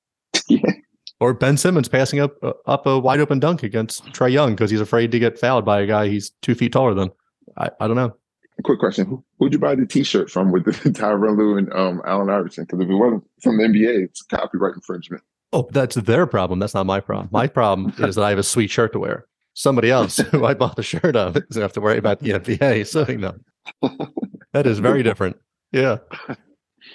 Yeah. 0.48 0.60
Or 1.20 1.32
Ben 1.32 1.56
Simmons 1.56 1.88
passing 1.88 2.18
up 2.18 2.34
uh, 2.42 2.52
up 2.66 2.86
a 2.86 2.98
wide 2.98 3.20
open 3.20 3.38
dunk 3.38 3.62
against 3.62 4.04
Trae 4.06 4.32
Young 4.32 4.54
because 4.54 4.70
he's 4.70 4.80
afraid 4.80 5.10
to 5.12 5.18
get 5.18 5.38
fouled 5.38 5.64
by 5.64 5.80
a 5.80 5.86
guy 5.86 6.08
he's 6.08 6.30
two 6.42 6.54
feet 6.54 6.72
taller 6.72 6.92
than. 6.92 7.10
I, 7.56 7.70
I 7.80 7.86
don't 7.86 7.96
know. 7.96 8.14
Quick 8.62 8.78
question: 8.78 9.06
Who 9.06 9.24
would 9.38 9.52
you 9.52 9.58
buy 9.58 9.74
the 9.74 9.86
T-shirt 9.86 10.28
from 10.28 10.52
with 10.52 10.64
the 10.64 10.72
Tyronn 10.90 11.38
Lue 11.38 11.56
and 11.56 11.72
um, 11.72 12.02
Allen 12.04 12.28
Iverson? 12.30 12.64
Because 12.64 12.80
if 12.80 12.90
it 12.90 12.94
wasn't 12.94 13.24
from 13.42 13.56
the 13.56 13.64
NBA, 13.64 14.04
it's 14.04 14.22
copyright 14.22 14.74
infringement. 14.74 15.22
Oh, 15.52 15.68
that's 15.70 15.94
their 15.94 16.26
problem. 16.26 16.58
That's 16.58 16.74
not 16.74 16.84
my 16.84 17.00
problem. 17.00 17.28
My 17.30 17.46
problem 17.46 17.94
is 17.98 18.16
that 18.16 18.24
I 18.24 18.30
have 18.30 18.38
a 18.38 18.42
sweet 18.42 18.70
shirt 18.70 18.92
to 18.92 18.98
wear. 18.98 19.26
Somebody 19.54 19.90
else 19.90 20.16
who 20.30 20.44
I 20.44 20.54
bought 20.54 20.76
the 20.76 20.82
shirt 20.82 21.16
of 21.16 21.34
doesn't 21.48 21.62
have 21.62 21.72
to 21.74 21.80
worry 21.80 21.98
about 21.98 22.20
the 22.20 22.30
NBA. 22.30 22.86
So 22.86 23.06
you 23.08 23.18
know, 23.18 23.36
that 24.52 24.66
is 24.66 24.78
very 24.78 25.02
different. 25.02 25.36
Yeah, 25.72 25.98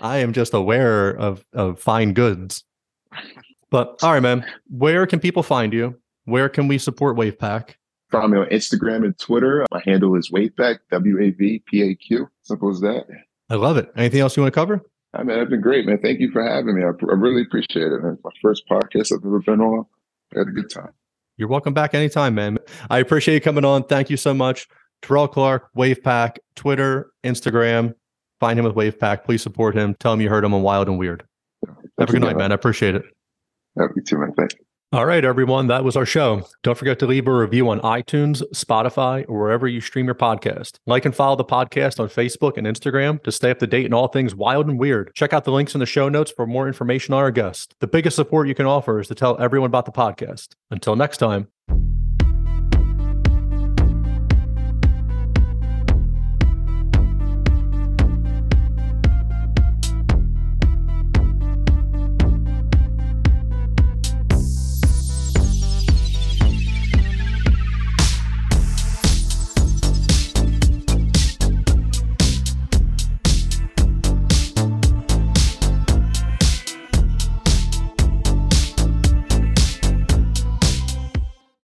I 0.02 0.18
am 0.18 0.34
just 0.34 0.54
aware 0.54 1.10
of 1.10 1.44
of 1.54 1.80
fine 1.80 2.14
goods. 2.14 2.64
But 3.70 4.00
all 4.04 4.14
right, 4.14 4.22
man. 4.22 4.46
Where 4.70 5.06
can 5.06 5.20
people 5.20 5.44
find 5.44 5.74
you? 5.74 6.00
Where 6.26 6.50
can 6.50 6.68
we 6.68 6.78
support 6.78 7.18
Wavpaq? 7.18 7.76
Follow 8.12 8.28
me 8.28 8.38
on 8.40 8.48
Instagram 8.48 9.06
and 9.06 9.18
Twitter. 9.18 9.66
My 9.72 9.82
handle 9.86 10.16
is 10.16 10.32
Wavpaq, 10.32 10.80
W 10.92 11.20
A 11.22 11.30
V 11.32 11.64
P 11.68 11.82
A 11.84 11.96
Q. 11.96 12.30
Simple 12.44 12.70
as 12.72 12.80
that. 12.82 13.06
I 13.50 13.56
love 13.56 13.78
it. 13.78 13.92
Anything 13.96 14.22
else 14.22 14.36
you 14.36 14.44
want 14.44 14.54
to 14.54 14.60
cover? 14.60 14.82
I 15.14 15.24
mean, 15.24 15.38
that's 15.38 15.50
been 15.50 15.62
great, 15.62 15.86
man. 15.86 16.00
Thank 16.00 16.20
you 16.20 16.32
for 16.32 16.44
having 16.44 16.76
me. 16.76 16.84
I, 16.84 16.88
I 16.88 17.14
really 17.16 17.42
appreciate 17.42 17.92
it. 17.92 18.02
Man. 18.02 18.14
It's 18.14 18.24
my 18.24 18.32
first 18.42 18.64
podcast 18.70 19.12
I've 19.12 19.26
ever 19.26 19.40
been 19.40 19.62
on. 19.62 19.86
I 20.36 20.40
had 20.40 20.48
a 20.48 20.52
good 20.52 20.70
time. 20.70 20.92
You're 21.40 21.48
welcome 21.48 21.74
back 21.74 21.94
anytime, 21.94 22.36
man. 22.36 22.58
I 22.90 23.00
appreciate 23.00 23.36
you 23.36 23.42
coming 23.42 23.64
on. 23.64 23.86
Thank 23.86 24.10
you 24.10 24.18
so 24.18 24.34
much. 24.34 24.68
Terrell 25.02 25.30
Clark, 25.30 25.70
Wavpaq, 25.74 26.38
Twitter, 26.56 27.12
Instagram. 27.24 27.94
Find 28.42 28.60
him 28.60 28.66
with 28.66 28.76
Wavpaq. 28.76 29.24
Please 29.24 29.42
support 29.42 29.74
him. 29.74 29.96
Tell 30.02 30.12
him 30.12 30.20
you 30.20 30.28
heard 30.28 30.44
him 30.44 30.54
on 30.54 30.64
Wild 30.64 30.90
and 30.90 31.00
Weird. 31.00 31.24
Have 31.66 32.10
a 32.10 32.12
good 32.12 32.22
night, 32.22 32.36
man. 32.36 32.52
I 32.52 32.56
appreciate 32.56 32.96
it. 32.96 33.04
You 33.78 34.02
too, 34.06 34.18
man. 34.18 34.34
Thanks. 34.34 34.54
All 34.92 35.06
right, 35.06 35.24
everyone. 35.24 35.68
That 35.68 35.84
was 35.84 35.96
our 35.96 36.06
show. 36.06 36.48
Don't 36.64 36.76
forget 36.76 36.98
to 36.98 37.06
leave 37.06 37.28
a 37.28 37.32
review 37.32 37.70
on 37.70 37.80
iTunes, 37.82 38.42
Spotify, 38.56 39.24
or 39.30 39.40
wherever 39.40 39.68
you 39.68 39.82
stream 39.82 40.08
your 40.08 40.16
podcast. 40.16 40.80
Like 40.88 41.06
and 41.06 41.14
follow 41.14 41.36
the 41.36 41.46
podcast 41.46 42.00
on 42.00 42.10
Facebook 42.10 42.58
and 42.58 42.66
Instagram 42.66 43.22
to 43.22 43.32
stay 43.32 43.52
up 43.52 43.60
to 43.60 43.68
date 43.68 43.86
in 43.86 43.94
all 43.94 44.08
things 44.08 44.34
wild 44.34 44.68
and 44.68 44.80
weird. 44.80 45.12
Check 45.14 45.32
out 45.32 45.44
the 45.44 45.52
links 45.52 45.76
in 45.76 45.80
the 45.80 45.86
show 45.86 46.10
notes 46.10 46.32
for 46.36 46.48
more 46.48 46.68
information 46.68 47.14
on 47.14 47.20
our 47.20 47.30
guest. 47.30 47.76
The 47.82 47.88
biggest 47.88 48.16
support 48.16 48.48
you 48.48 48.56
can 48.56 48.66
offer 48.66 49.00
is 49.00 49.08
to 49.10 49.16
tell 49.16 49.40
everyone 49.40 49.68
about 49.68 49.86
the 49.86 49.92
podcast. 49.92 50.56
Until 50.72 50.96
next 50.96 51.18
time. 51.18 51.50